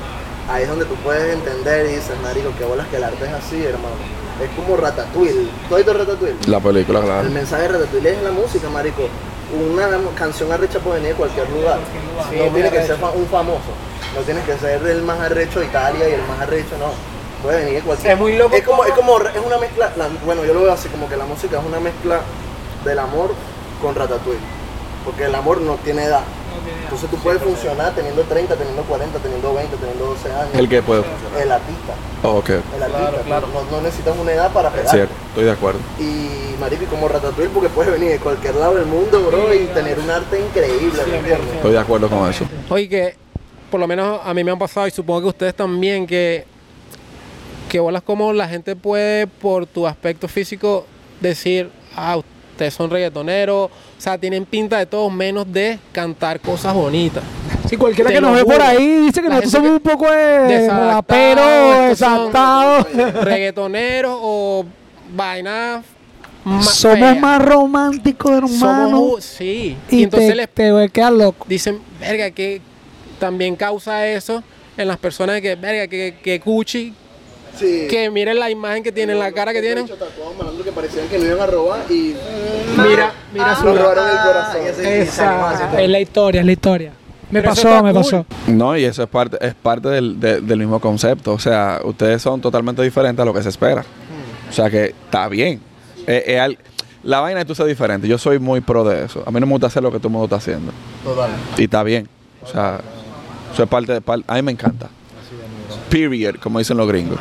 ahí 0.49 0.63
es 0.63 0.69
donde 0.69 0.85
tú 0.85 0.95
puedes 1.03 1.33
entender 1.33 1.85
y 1.85 1.95
dices, 1.95 2.13
marico, 2.23 2.49
qué 2.57 2.65
bolas 2.65 2.87
que 2.87 2.97
el 2.97 3.03
arte 3.03 3.25
es 3.25 3.31
así, 3.31 3.61
hermano. 3.63 3.95
Es 4.41 4.49
como 4.55 4.75
Ratatouille. 4.77 5.47
¿Tú 5.69 5.75
has 5.75 5.85
visto 5.85 5.93
Ratatouille? 5.93 6.35
La 6.47 6.59
película, 6.59 6.99
El 6.99 7.05
claro. 7.05 7.29
mensaje 7.29 7.63
de 7.63 7.67
Ratatouille 7.69 8.09
es 8.11 8.23
la 8.23 8.31
música, 8.31 8.69
marico. 8.69 9.03
Una 9.53 9.87
canción 10.15 10.51
arrecha 10.51 10.79
puede 10.79 10.95
venir 10.97 11.11
de 11.13 11.17
cualquier 11.17 11.49
lugar. 11.49 11.77
no 11.77 12.53
tiene 12.53 12.69
que 12.71 12.83
ser 12.85 12.97
un 13.15 13.27
famoso. 13.27 13.71
No 14.15 14.21
tienes 14.21 14.43
que 14.45 14.57
ser 14.57 14.85
el 14.85 15.01
más 15.03 15.19
arrecho 15.19 15.59
de 15.59 15.65
Italia 15.67 16.09
y 16.09 16.13
el 16.13 16.21
más 16.23 16.39
arrecho, 16.41 16.75
no. 16.79 16.91
Puede 17.43 17.59
venir 17.59 17.75
de 17.75 17.81
cualquier 17.81 18.13
Es 18.13 18.19
muy 18.19 18.37
loco 18.37 18.55
Es 18.55 18.63
como, 18.63 18.85
es 18.85 18.93
como, 18.93 19.17
es 19.19 19.45
una 19.45 19.57
mezcla, 19.57 19.91
la- 19.97 20.07
bueno, 20.25 20.43
yo 20.45 20.53
lo 20.53 20.61
veo 20.61 20.71
así, 20.71 20.87
como 20.89 21.09
que 21.09 21.17
la 21.17 21.25
música 21.25 21.59
es 21.59 21.65
una 21.65 21.79
mezcla 21.79 22.21
del 22.85 22.99
amor 22.99 23.33
con 23.81 23.93
Ratatouille. 23.95 24.39
Porque 25.05 25.25
el 25.25 25.35
amor 25.35 25.59
no 25.61 25.75
tiene 25.83 26.05
edad. 26.05 26.21
Entonces 26.83 27.09
tú 27.09 27.17
puedes 27.17 27.41
funcionar 27.41 27.93
teniendo 27.95 28.21
30, 28.23 28.55
teniendo 28.55 28.83
40, 28.83 29.19
teniendo 29.19 29.53
20, 29.53 29.77
teniendo 29.77 30.05
12 30.05 30.31
años. 30.31 30.55
¿El 30.55 30.69
que 30.69 30.81
puede 30.81 31.03
funcionar? 31.03 31.41
El 31.41 31.51
artista. 31.51 31.93
Oh, 32.23 32.37
ok. 32.37 32.49
El 32.49 32.83
artista. 32.83 33.39
No, 33.41 33.71
no 33.71 33.81
necesitas 33.81 34.17
una 34.17 34.31
edad 34.31 34.51
para 34.51 34.69
pegar. 34.69 34.89
Cierto, 34.89 35.13
estoy 35.29 35.45
de 35.45 35.51
acuerdo. 35.51 35.79
Y 35.99 36.59
marico, 36.59 36.83
y 36.83 36.87
como 36.87 37.07
Ratatouille, 37.07 37.49
porque 37.49 37.69
puedes 37.69 37.91
venir 37.91 38.11
de 38.11 38.19
cualquier 38.19 38.55
lado 38.55 38.75
del 38.75 38.85
mundo, 38.85 39.23
bro, 39.23 39.53
y 39.53 39.65
tener 39.67 39.99
un 39.99 40.09
arte 40.09 40.39
increíble, 40.39 41.01
¿me 41.09 41.17
entiendes? 41.17 41.55
Estoy 41.55 41.71
de 41.71 41.79
acuerdo 41.79 42.09
con 42.09 42.29
eso. 42.29 42.45
Oye, 42.69 42.87
que 42.87 43.15
por 43.69 43.79
lo 43.79 43.87
menos 43.87 44.21
a 44.23 44.33
mí 44.35 44.43
me 44.43 44.51
han 44.51 44.59
pasado 44.59 44.85
y 44.87 44.91
supongo 44.91 45.21
que 45.21 45.27
ustedes 45.29 45.55
también, 45.55 46.05
que, 46.05 46.45
que 47.69 47.79
bolas 47.79 48.03
como 48.03 48.31
la 48.31 48.47
gente 48.47 48.75
puede 48.75 49.25
por 49.25 49.65
tu 49.65 49.87
aspecto 49.87 50.27
físico 50.27 50.85
decir, 51.19 51.71
ah, 51.95 52.17
ustedes 52.17 52.73
son 52.75 52.91
reggaetoneros, 52.91 53.71
sea, 54.03 54.17
tienen 54.17 54.45
pinta 54.45 54.77
de 54.77 54.85
todo 54.85 55.09
menos 55.09 55.51
de 55.51 55.79
cantar 55.91 56.39
cosas 56.39 56.73
bonitas. 56.73 57.23
Si 57.69 57.77
cualquiera 57.77 58.09
Te 58.09 58.15
que 58.15 58.21
nos 58.21 58.35
ve 58.35 58.43
por 58.43 58.61
ahí 58.61 59.05
dice 59.05 59.21
que 59.21 59.29
La 59.29 59.35
nosotros 59.35 59.51
somos 59.51 59.71
un 59.71 59.79
poco 59.79 60.11
de 60.11 60.69
raperos, 60.69 61.91
exaltados. 61.91 62.87
Reggaetoneros 63.23 64.17
o 64.21 64.65
vainas 65.15 65.85
Somos 66.61 67.19
más 67.19 67.41
románticos, 67.41 68.31
hermano. 68.31 68.89
Somos, 68.89 69.23
sí. 69.23 69.77
y 69.89 69.99
Y 69.99 70.03
entonces 70.03 70.29
te, 70.29 70.35
les 70.35 70.49
te 70.49 70.71
voy 70.71 70.83
a 70.83 70.87
quedar 70.89 71.13
loco. 71.13 71.45
dicen, 71.47 71.79
verga, 71.99 72.31
que 72.31 72.61
también 73.19 73.55
causa 73.55 74.05
eso 74.07 74.43
en 74.75 74.87
las 74.87 74.97
personas 74.97 75.39
que, 75.39 75.55
verga, 75.55 75.87
que, 75.87 76.17
que 76.21 76.39
Gucci, 76.39 76.93
Sí. 77.57 77.87
que 77.89 78.09
miren 78.09 78.39
la 78.39 78.49
imagen 78.49 78.83
que 78.83 78.91
tienen, 78.91 79.19
la 79.19 79.31
cara 79.31 79.53
que 79.53 79.61
tienen. 79.61 79.83
Muchos 79.83 79.99
tatuados 79.99 80.35
malandros 80.37 80.65
que 80.65 80.71
parecían 80.71 81.07
que 81.07 81.19
lo 81.19 81.25
iban 81.25 81.39
a 81.41 81.45
robar 81.45 81.81
y 81.89 82.15
Mira, 82.77 83.11
mira 83.33 83.55
su 83.55 83.65
nos 83.65 83.79
robaron 83.79 84.09
el 84.09 84.17
corazón. 84.17 84.61
Esa. 84.85 85.81
Es 85.81 85.89
la 85.89 85.99
historia, 85.99 86.41
es 86.41 86.45
la 86.45 86.51
historia. 86.51 86.91
Me 87.31 87.41
Pero 87.41 87.53
pasó, 87.55 87.83
me 87.83 87.91
cool. 87.93 88.01
pasó. 88.03 88.25
No, 88.47 88.77
y 88.77 88.83
eso 88.85 89.01
es 89.03 89.09
parte, 89.09 89.37
es 89.41 89.55
parte 89.55 89.87
del, 89.89 90.19
de- 90.19 90.41
del 90.41 90.59
mismo 90.59 90.79
concepto. 90.79 91.33
O 91.33 91.39
sea, 91.39 91.79
ustedes 91.83 92.21
son 92.21 92.41
totalmente 92.41 92.81
diferentes 92.83 93.21
a 93.21 93.25
lo 93.25 93.33
que 93.33 93.41
se 93.41 93.49
espera. 93.49 93.83
O 94.49 94.53
sea 94.53 94.69
que 94.69 94.85
está 94.85 95.27
bien. 95.29 95.59
Eh, 96.05 96.23
eh, 96.27 96.39
al- 96.39 96.57
la 97.01 97.21
vaina 97.21 97.41
es 97.41 97.47
tú 97.47 97.55
ser 97.55 97.65
diferente. 97.65 98.07
Yo 98.07 98.17
soy 98.19 98.37
muy 98.39 98.61
pro 98.61 98.83
de 98.83 99.05
eso. 99.05 99.23
A 99.25 99.31
mí 99.31 99.39
no 99.39 99.45
me 99.47 99.51
gusta 99.53 99.67
hacer 99.67 99.81
lo 99.81 99.91
que 99.91 99.97
todo 99.97 100.09
el 100.09 100.11
mundo 100.13 100.25
está 100.25 100.35
haciendo. 100.35 100.71
Total. 101.03 101.31
Y 101.57 101.63
está 101.63 101.81
bien. 101.83 102.07
O 102.43 102.47
sea, 102.47 102.79
eso 103.51 103.63
es 103.63 103.69
parte 103.69 103.93
de. 103.93 104.01
par- 104.01 104.21
A 104.27 104.35
mí 104.35 104.41
me 104.43 104.51
encanta. 104.51 104.89
Period, 105.93 106.35
como 106.41 106.57
dicen 106.57 106.75
los 106.75 106.87
gringos. 106.87 107.19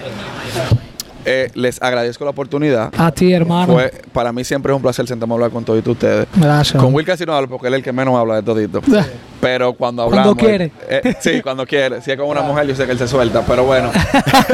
Eh, 1.26 1.50
les 1.54 1.80
agradezco 1.82 2.24
la 2.24 2.30
oportunidad. 2.30 2.90
A 2.96 3.12
ti, 3.12 3.32
hermano. 3.32 3.74
Fue, 3.74 3.92
para 4.12 4.32
mí 4.32 4.42
siempre 4.44 4.72
es 4.72 4.76
un 4.76 4.82
placer 4.82 5.06
sentarme 5.06 5.34
a 5.34 5.36
hablar 5.36 5.50
con 5.50 5.62
todos 5.62 5.86
ustedes. 5.86 6.26
Gracias. 6.34 6.82
Con 6.82 6.94
Will 6.94 7.04
casi 7.04 7.26
no 7.26 7.34
hablo 7.34 7.48
porque 7.48 7.68
él 7.68 7.74
es 7.74 7.78
el 7.78 7.84
que 7.84 7.92
menos 7.92 8.16
habla 8.16 8.36
de 8.36 8.42
todito. 8.42 8.80
Pero 9.40 9.74
cuando 9.74 10.04
Cuando 10.06 10.30
hablamos. 10.30 10.36
quiere. 10.38 10.72
eh, 10.88 11.14
sí, 11.20 11.42
cuando 11.42 11.66
quiere. 11.66 12.00
Si 12.00 12.10
es 12.12 12.16
con 12.16 12.28
una 12.28 12.40
mujer, 12.40 12.66
yo 12.66 12.74
sé 12.74 12.86
que 12.86 12.92
él 12.92 12.98
se 12.98 13.06
suelta. 13.08 13.44
Pero 13.46 13.64
bueno. 13.64 13.90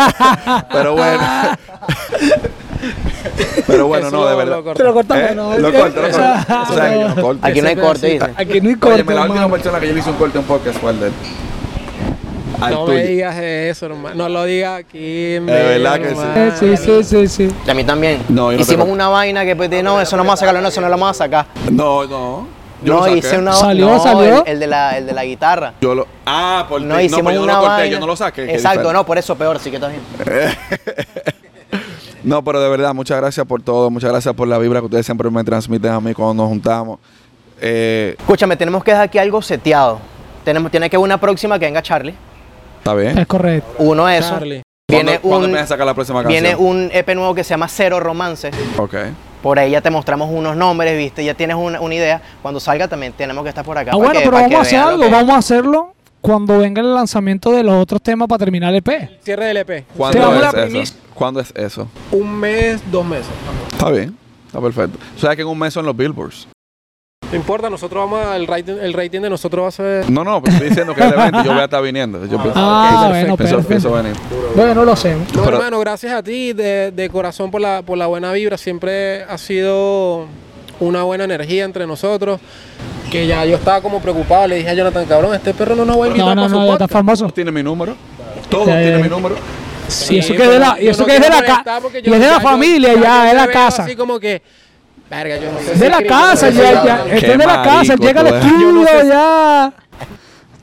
pero 0.73 0.95
bueno. 0.95 1.23
pero 3.67 3.87
bueno, 3.87 4.11
no, 4.11 4.27
de 4.27 4.35
verdad. 4.37 4.57
lo 4.57 4.65
corto. 4.65 4.79
Te 4.79 4.85
lo 4.85 4.95
cortamos, 4.95 5.31
¿Eh? 5.31 5.35
¿no? 5.35 5.59
Lo 5.59 5.73
corto, 5.73 6.03
lo 6.03 6.11
corto. 6.11 6.19
O 6.71 6.75
sea, 6.75 6.91
que 6.91 7.01
yo 7.01 7.09
no 7.09 7.23
corto. 7.23 7.47
Aquí 7.47 7.61
no 7.63 7.69
hay 7.69 7.77
corte. 7.77 8.19
Aquí 8.37 8.61
no 8.61 8.69
hay 8.71 8.75
corte, 8.77 9.15
la 9.15 9.23
última 9.23 9.49
persona 9.51 9.79
que 9.81 9.87
yo 9.89 9.93
le 9.95 10.01
hice 10.01 10.11
un 10.11 10.17
corte 10.17 10.39
un 10.39 10.45
podcast 10.45 10.79
fue 10.81 10.91
el 10.91 11.01
de 11.01 11.07
él. 11.07 11.13
Al 12.61 12.73
No 12.75 12.85
tuyo. 12.85 12.99
me 12.99 13.05
digas 13.05 13.37
eso, 13.39 13.87
hermano. 13.87 14.15
No 14.17 14.29
lo 14.29 14.45
digas 14.45 14.81
aquí. 14.81 15.35
en 15.37 15.47
verdad 15.47 16.01
que 16.01 16.11
sí. 16.57 16.77
Sí, 16.77 16.77
sí, 16.77 17.05
sí, 17.05 17.29
sí. 17.29 17.55
Y 17.67 17.71
a 17.71 17.75
mí 17.75 17.85
también. 17.85 18.23
No, 18.29 18.53
yo 18.53 18.59
Hicimos 18.59 18.89
una 18.89 19.09
vaina 19.09 19.45
que 19.45 19.55
pues, 19.57 19.71
de, 19.71 19.83
no, 19.83 20.01
eso 20.01 20.17
no 20.17 20.23
vamos 20.25 20.35
a 20.35 20.37
sacarlo, 20.41 20.61
no, 20.61 20.69
eso 20.69 20.81
no 20.81 20.89
lo 20.89 20.93
vamos 20.95 21.11
a 21.11 21.15
sacar. 21.15 21.47
No, 21.71 22.07
no. 22.07 22.47
Yo 22.83 23.01
no, 23.01 23.09
hice 23.17 23.37
una 23.39 23.53
¿Salió, 23.55 23.87
no, 23.89 24.01
salió? 24.01 24.45
El, 24.47 24.53
el 24.53 24.61
de 24.61 24.67
la, 24.69 24.99
el 24.99 25.07
de 25.07 25.13
la 25.13 25.25
guitarra. 25.25 25.75
Yo 25.81 25.95
lo. 25.97 26.07
Ah, 26.27 26.65
por 26.69 26.81
No, 26.81 26.97
ti. 26.97 27.05
hicimos 27.05 27.25
no, 27.25 27.29
pero 27.31 27.35
yo 27.41 27.43
una 27.45 27.53
no 27.55 27.59
lo 27.61 27.65
corté, 27.67 27.81
vaina. 27.83 27.93
yo 27.95 28.01
no 28.01 28.07
lo 28.07 28.17
saqué. 28.17 28.55
Exacto, 28.55 28.93
no, 28.93 29.05
por 29.05 29.19
eso 29.19 29.35
peor, 29.37 29.59
sí 29.59 29.71
que 29.71 29.77
está 29.77 29.89
bien. 29.89 30.01
No, 32.25 32.43
pero 32.43 32.61
de 32.61 32.69
verdad, 32.69 32.93
muchas 32.95 33.17
gracias 33.19 33.47
por 33.47 33.63
todo. 33.63 33.91
Muchas 33.91 34.11
gracias 34.11 34.35
por 34.35 34.49
la 34.49 34.59
vibra 34.59 34.81
que 34.81 34.87
ustedes 34.87 35.07
siempre 35.07 35.31
me 35.31 35.43
transmiten 35.45 35.93
a 35.93 36.01
mí 36.01 36.13
cuando 36.13 36.43
nos 36.43 36.51
juntamos. 36.51 36.99
Eh, 37.61 38.17
Escúchame, 38.19 38.57
tenemos 38.57 38.83
que 38.83 38.91
dejar 38.91 39.05
aquí 39.07 39.19
algo 39.19 39.41
seteado. 39.41 40.01
Tenemos, 40.45 40.71
tiene 40.71 40.91
que 40.91 40.97
haber 40.97 41.05
una 41.05 41.19
próxima 41.21 41.59
que 41.59 41.67
venga 41.67 41.81
Charlie. 41.81 42.15
¿Está 42.89 42.95
bien? 43.01 43.19
Es 43.19 43.27
correcto. 43.27 43.69
Uno 43.79 44.07
de 44.07 44.19
eso. 44.19 44.31
Charlie. 44.31 44.63
Viene 44.91 45.19
¿Cuándo, 45.19 45.29
¿cuándo 45.29 45.49
un, 45.49 45.57
a 45.57 45.67
sacar 45.67 45.85
la 45.87 45.93
próxima 45.95 46.23
canción? 46.23 46.43
viene 46.43 46.57
un 46.57 46.89
EP 46.91 47.15
nuevo 47.15 47.35
que 47.35 47.45
se 47.45 47.51
llama 47.51 47.69
Cero 47.69 48.01
Romance. 48.01 48.51
Ok. 48.79 48.95
Por 49.43 49.59
ahí 49.59 49.73
ya 49.73 49.83
te 49.83 49.91
mostramos 49.91 50.31
unos 50.33 50.57
nombres, 50.57 50.97
viste, 50.97 51.23
ya 51.23 51.35
tienes 51.35 51.57
una, 51.57 51.81
una 51.83 51.95
idea. 51.95 52.23
Cuando 52.41 52.59
salga 52.59 52.89
también 52.89 53.13
tenemos 53.13 53.43
que 53.43 53.51
estar 53.51 53.65
por 53.65 53.77
acá. 53.77 53.91
Ah, 53.93 53.97
bueno, 53.97 54.13
que- 54.15 54.21
pero 54.21 54.33
vamos 54.33 54.55
a 54.55 54.61
hacer 54.63 54.79
algo. 54.79 55.05
que- 55.05 55.11
Vamos 55.11 55.35
a 55.35 55.39
hacerlo 55.39 55.93
cuando 56.23 56.59
venga 56.59 56.81
el 56.81 56.95
lanzamiento 56.95 57.51
de 57.53 57.63
los 57.63 57.75
otros 57.75 58.01
temas 58.01 58.27
para 58.29 58.39
terminar 58.39 58.71
el 58.71 58.77
EP. 58.77 59.11
Cierre 59.23 59.45
del 59.45 59.59
EP. 59.59 59.85
¿Cuándo 59.95 60.35
es 60.35 60.41
la 60.55 60.65
eso? 60.81 60.95
¿Cuándo 61.13 61.41
es 61.41 61.53
eso? 61.55 61.87
Un 62.11 62.35
mes, 62.39 62.81
dos 62.91 63.05
meses. 63.05 63.27
Está 63.71 63.91
bien. 63.91 64.17
Está 64.47 64.61
perfecto. 64.61 64.99
O 65.15 65.21
sea 65.21 65.37
que 65.37 65.43
en 65.43 65.49
un 65.49 65.59
mes 65.59 65.75
son 65.75 65.85
los 65.85 65.95
billboards. 65.95 66.49
No 67.31 67.37
importa, 67.37 67.69
nosotros 67.69 68.05
vamos 68.11 68.27
a, 68.27 68.37
el 68.37 68.47
rating, 68.47 68.75
el 68.81 68.95
rating 68.95 69.21
de 69.21 69.29
nosotros 69.29 69.65
va 69.65 69.69
a 69.69 69.71
ser. 69.71 70.11
No, 70.11 70.25
no, 70.25 70.41
pero 70.43 70.55
estoy 70.55 70.69
diciendo 70.71 70.95
que 70.95 71.03
y 71.03 71.45
yo 71.45 71.53
voy 71.53 71.61
a 71.61 71.65
estar 71.65 71.83
viniendo. 71.83 72.21
Yo 72.25 72.41
pienso, 72.43 72.53
Ah, 72.57 73.03
ok, 73.05 73.09
bueno, 73.11 73.37
pienso- 73.37 73.57
perfecto. 73.57 73.69
pienso 73.69 73.93
venir. 73.93 74.13
Bueno, 74.57 74.85
lo 74.85 74.93
hacemos. 74.93 75.31
No, 75.35 75.43
Pero- 75.45 75.57
hermano, 75.59 75.79
gracias 75.81 76.13
a 76.15 76.23
ti 76.23 76.55
de, 76.55 76.91
de 76.91 77.11
corazón 77.11 77.51
por 77.51 77.61
la, 77.61 77.83
por 77.83 77.99
la 77.99 78.07
buena 78.07 78.33
vibra. 78.33 78.57
Siempre 78.57 79.25
ha 79.25 79.37
sido 79.37 80.25
una 80.81 81.03
buena 81.03 81.25
energía 81.25 81.65
entre 81.65 81.87
nosotros. 81.87 82.41
Que 83.11 83.27
ya 83.27 83.45
yo 83.45 83.57
estaba 83.57 83.81
como 83.83 84.01
preocupado. 84.01 84.47
Le 84.49 84.57
dije 84.57 84.71
a 84.71 84.75
Jonathan, 84.75 85.05
cabrón, 85.07 85.35
este 85.35 85.53
perro 85.53 85.75
no 85.75 85.85
nos 85.85 85.99
va 86.01 86.05
a 86.05 86.09
invitar 86.09 86.29
No, 86.29 86.35
no, 86.35 86.43
para 86.43 86.49
su 86.55 86.67
no, 86.67 86.73
está 86.73 86.89
famoso. 86.89 87.29
¿Tiene 87.31 87.51
mi 87.51 87.63
número? 87.63 87.95
Todos 88.49 88.69
Eh, 88.69 88.81
tienen 88.83 89.03
mi 89.03 89.09
número. 89.09 89.37
Sí, 89.87 90.17
y 90.17 90.19
eso 90.19 90.35
que 90.35 90.45
es 90.45 90.51
de 90.51 90.59
la, 90.59 90.77
y 90.81 90.89
eso 90.89 91.01
no 91.03 91.07
que 91.07 91.17
es 91.17 91.21
de 91.23 91.29
la 91.31 91.63
Y 92.05 92.13
es 92.13 92.21
de 92.21 92.27
la 92.27 92.41
familia, 92.41 92.95
ya 92.95 93.29
te 93.31 93.35
la 93.37 93.47
casa. 93.49 93.85
Así 93.85 93.97
como 93.97 94.19
que, 94.21 94.43
verga, 95.11 95.37
yo 95.37 95.53
no 95.53 95.59
sé. 95.59 95.73
Es 95.73 95.79
si 95.79 95.79
de 95.79 95.89
la 95.89 96.03
casa, 96.03 96.53
sé 96.53 96.55
ya, 96.55 96.85
ya. 96.85 97.05
de 97.05 97.37
la 97.39 97.63
casa, 97.63 97.97
llega 97.97 98.21
al 98.21 98.27
estudio 98.27 98.85
ya. 99.05 99.73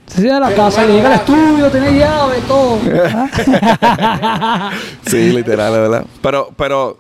Sí, 0.08 0.22
de 0.22 0.40
la 0.40 0.52
casa, 0.54 0.86
llega 0.86 1.08
al 1.08 1.16
estudio, 1.16 1.70
tiene 1.70 2.00
llave, 2.00 2.36
todo. 2.48 2.80
Sí, 5.08 5.32
literal, 5.32 5.74
de 5.74 5.80
verdad. 5.80 6.06
Pero, 6.22 6.50
pero, 6.56 6.98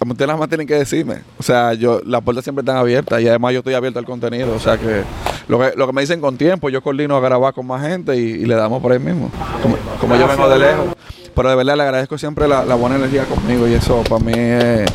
ustedes 0.00 0.26
nada 0.26 0.38
más 0.38 0.48
tienen 0.48 0.66
que 0.66 0.74
decirme. 0.74 1.20
O 1.38 1.42
sea, 1.42 1.72
yo, 1.74 2.00
las 2.04 2.20
puertas 2.22 2.44
siempre 2.44 2.60
están 2.60 2.76
abiertas 2.76 3.22
y 3.22 3.28
además 3.28 3.52
yo 3.52 3.60
estoy 3.60 3.74
abierto 3.74 3.98
al 3.98 4.04
contenido. 4.04 4.54
O 4.54 4.60
sea 4.60 4.76
que 4.76 5.02
lo 5.48 5.58
que, 5.58 5.72
lo 5.76 5.86
que 5.86 5.92
me 5.92 6.02
dicen 6.02 6.20
con 6.20 6.36
tiempo, 6.36 6.68
yo 6.68 6.82
coordino 6.82 7.16
a 7.16 7.20
grabar 7.20 7.54
con 7.54 7.66
más 7.66 7.86
gente 7.86 8.16
y, 8.16 8.20
y 8.20 8.44
le 8.44 8.54
damos 8.54 8.82
por 8.82 8.92
ahí 8.92 8.98
mismo. 8.98 9.30
Como, 9.62 9.76
como 9.98 10.16
yo 10.16 10.28
vengo 10.28 10.48
de 10.48 10.58
lejos. 10.58 10.86
Pero 11.34 11.48
de 11.48 11.56
verdad 11.56 11.76
le 11.76 11.82
agradezco 11.84 12.18
siempre 12.18 12.46
la, 12.46 12.64
la 12.64 12.74
buena 12.74 12.96
energía 12.96 13.24
conmigo 13.24 13.66
y 13.66 13.72
eso 13.72 14.02
para 14.08 14.22
mí 14.22 14.32
es, 14.34 14.90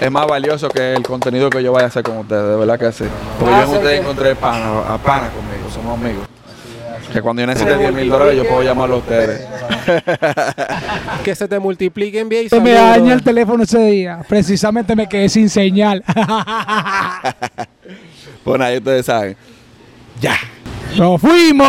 es 0.00 0.10
más 0.10 0.26
valioso 0.26 0.68
que 0.68 0.94
el 0.94 1.02
contenido 1.02 1.50
que 1.50 1.62
yo 1.62 1.72
vaya 1.72 1.86
a 1.86 1.88
hacer 1.88 2.02
con 2.02 2.18
ustedes. 2.18 2.42
De 2.42 2.56
verdad 2.56 2.78
que 2.78 2.92
sí. 2.92 3.04
Porque 3.38 3.54
yo 3.54 3.62
en 3.62 3.70
ustedes 3.70 4.00
encontré 4.00 4.36
pana, 4.36 4.94
a 4.94 4.98
pana 4.98 5.30
conmigo, 5.30 5.70
somos 5.72 5.98
amigos. 5.98 6.26
Que 7.12 7.22
cuando 7.22 7.40
yo 7.40 7.46
necesite 7.46 7.78
10 7.78 7.92
mil 7.94 8.08
dólares 8.10 8.36
yo 8.36 8.46
puedo 8.46 8.62
llamarlo 8.62 8.96
a 8.96 8.98
ustedes. 8.98 9.46
Que 11.24 11.34
se 11.34 11.48
te 11.48 11.58
multipliquen 11.58 12.28
bien 12.28 12.46
y 12.46 12.48
Se 12.48 12.60
me 12.60 12.72
daña 12.72 13.14
el 13.14 13.22
teléfono 13.22 13.62
ese 13.64 13.78
día. 13.78 14.20
Precisamente 14.28 14.94
me 14.94 15.08
quedé 15.08 15.28
sin 15.28 15.48
señal. 15.48 16.04
Bueno, 18.44 18.64
ahí 18.64 18.78
ustedes 18.78 19.04
saben. 19.04 19.36
Ya. 20.22 20.34
¡Nos 20.96 21.20
fuimos! 21.20 21.68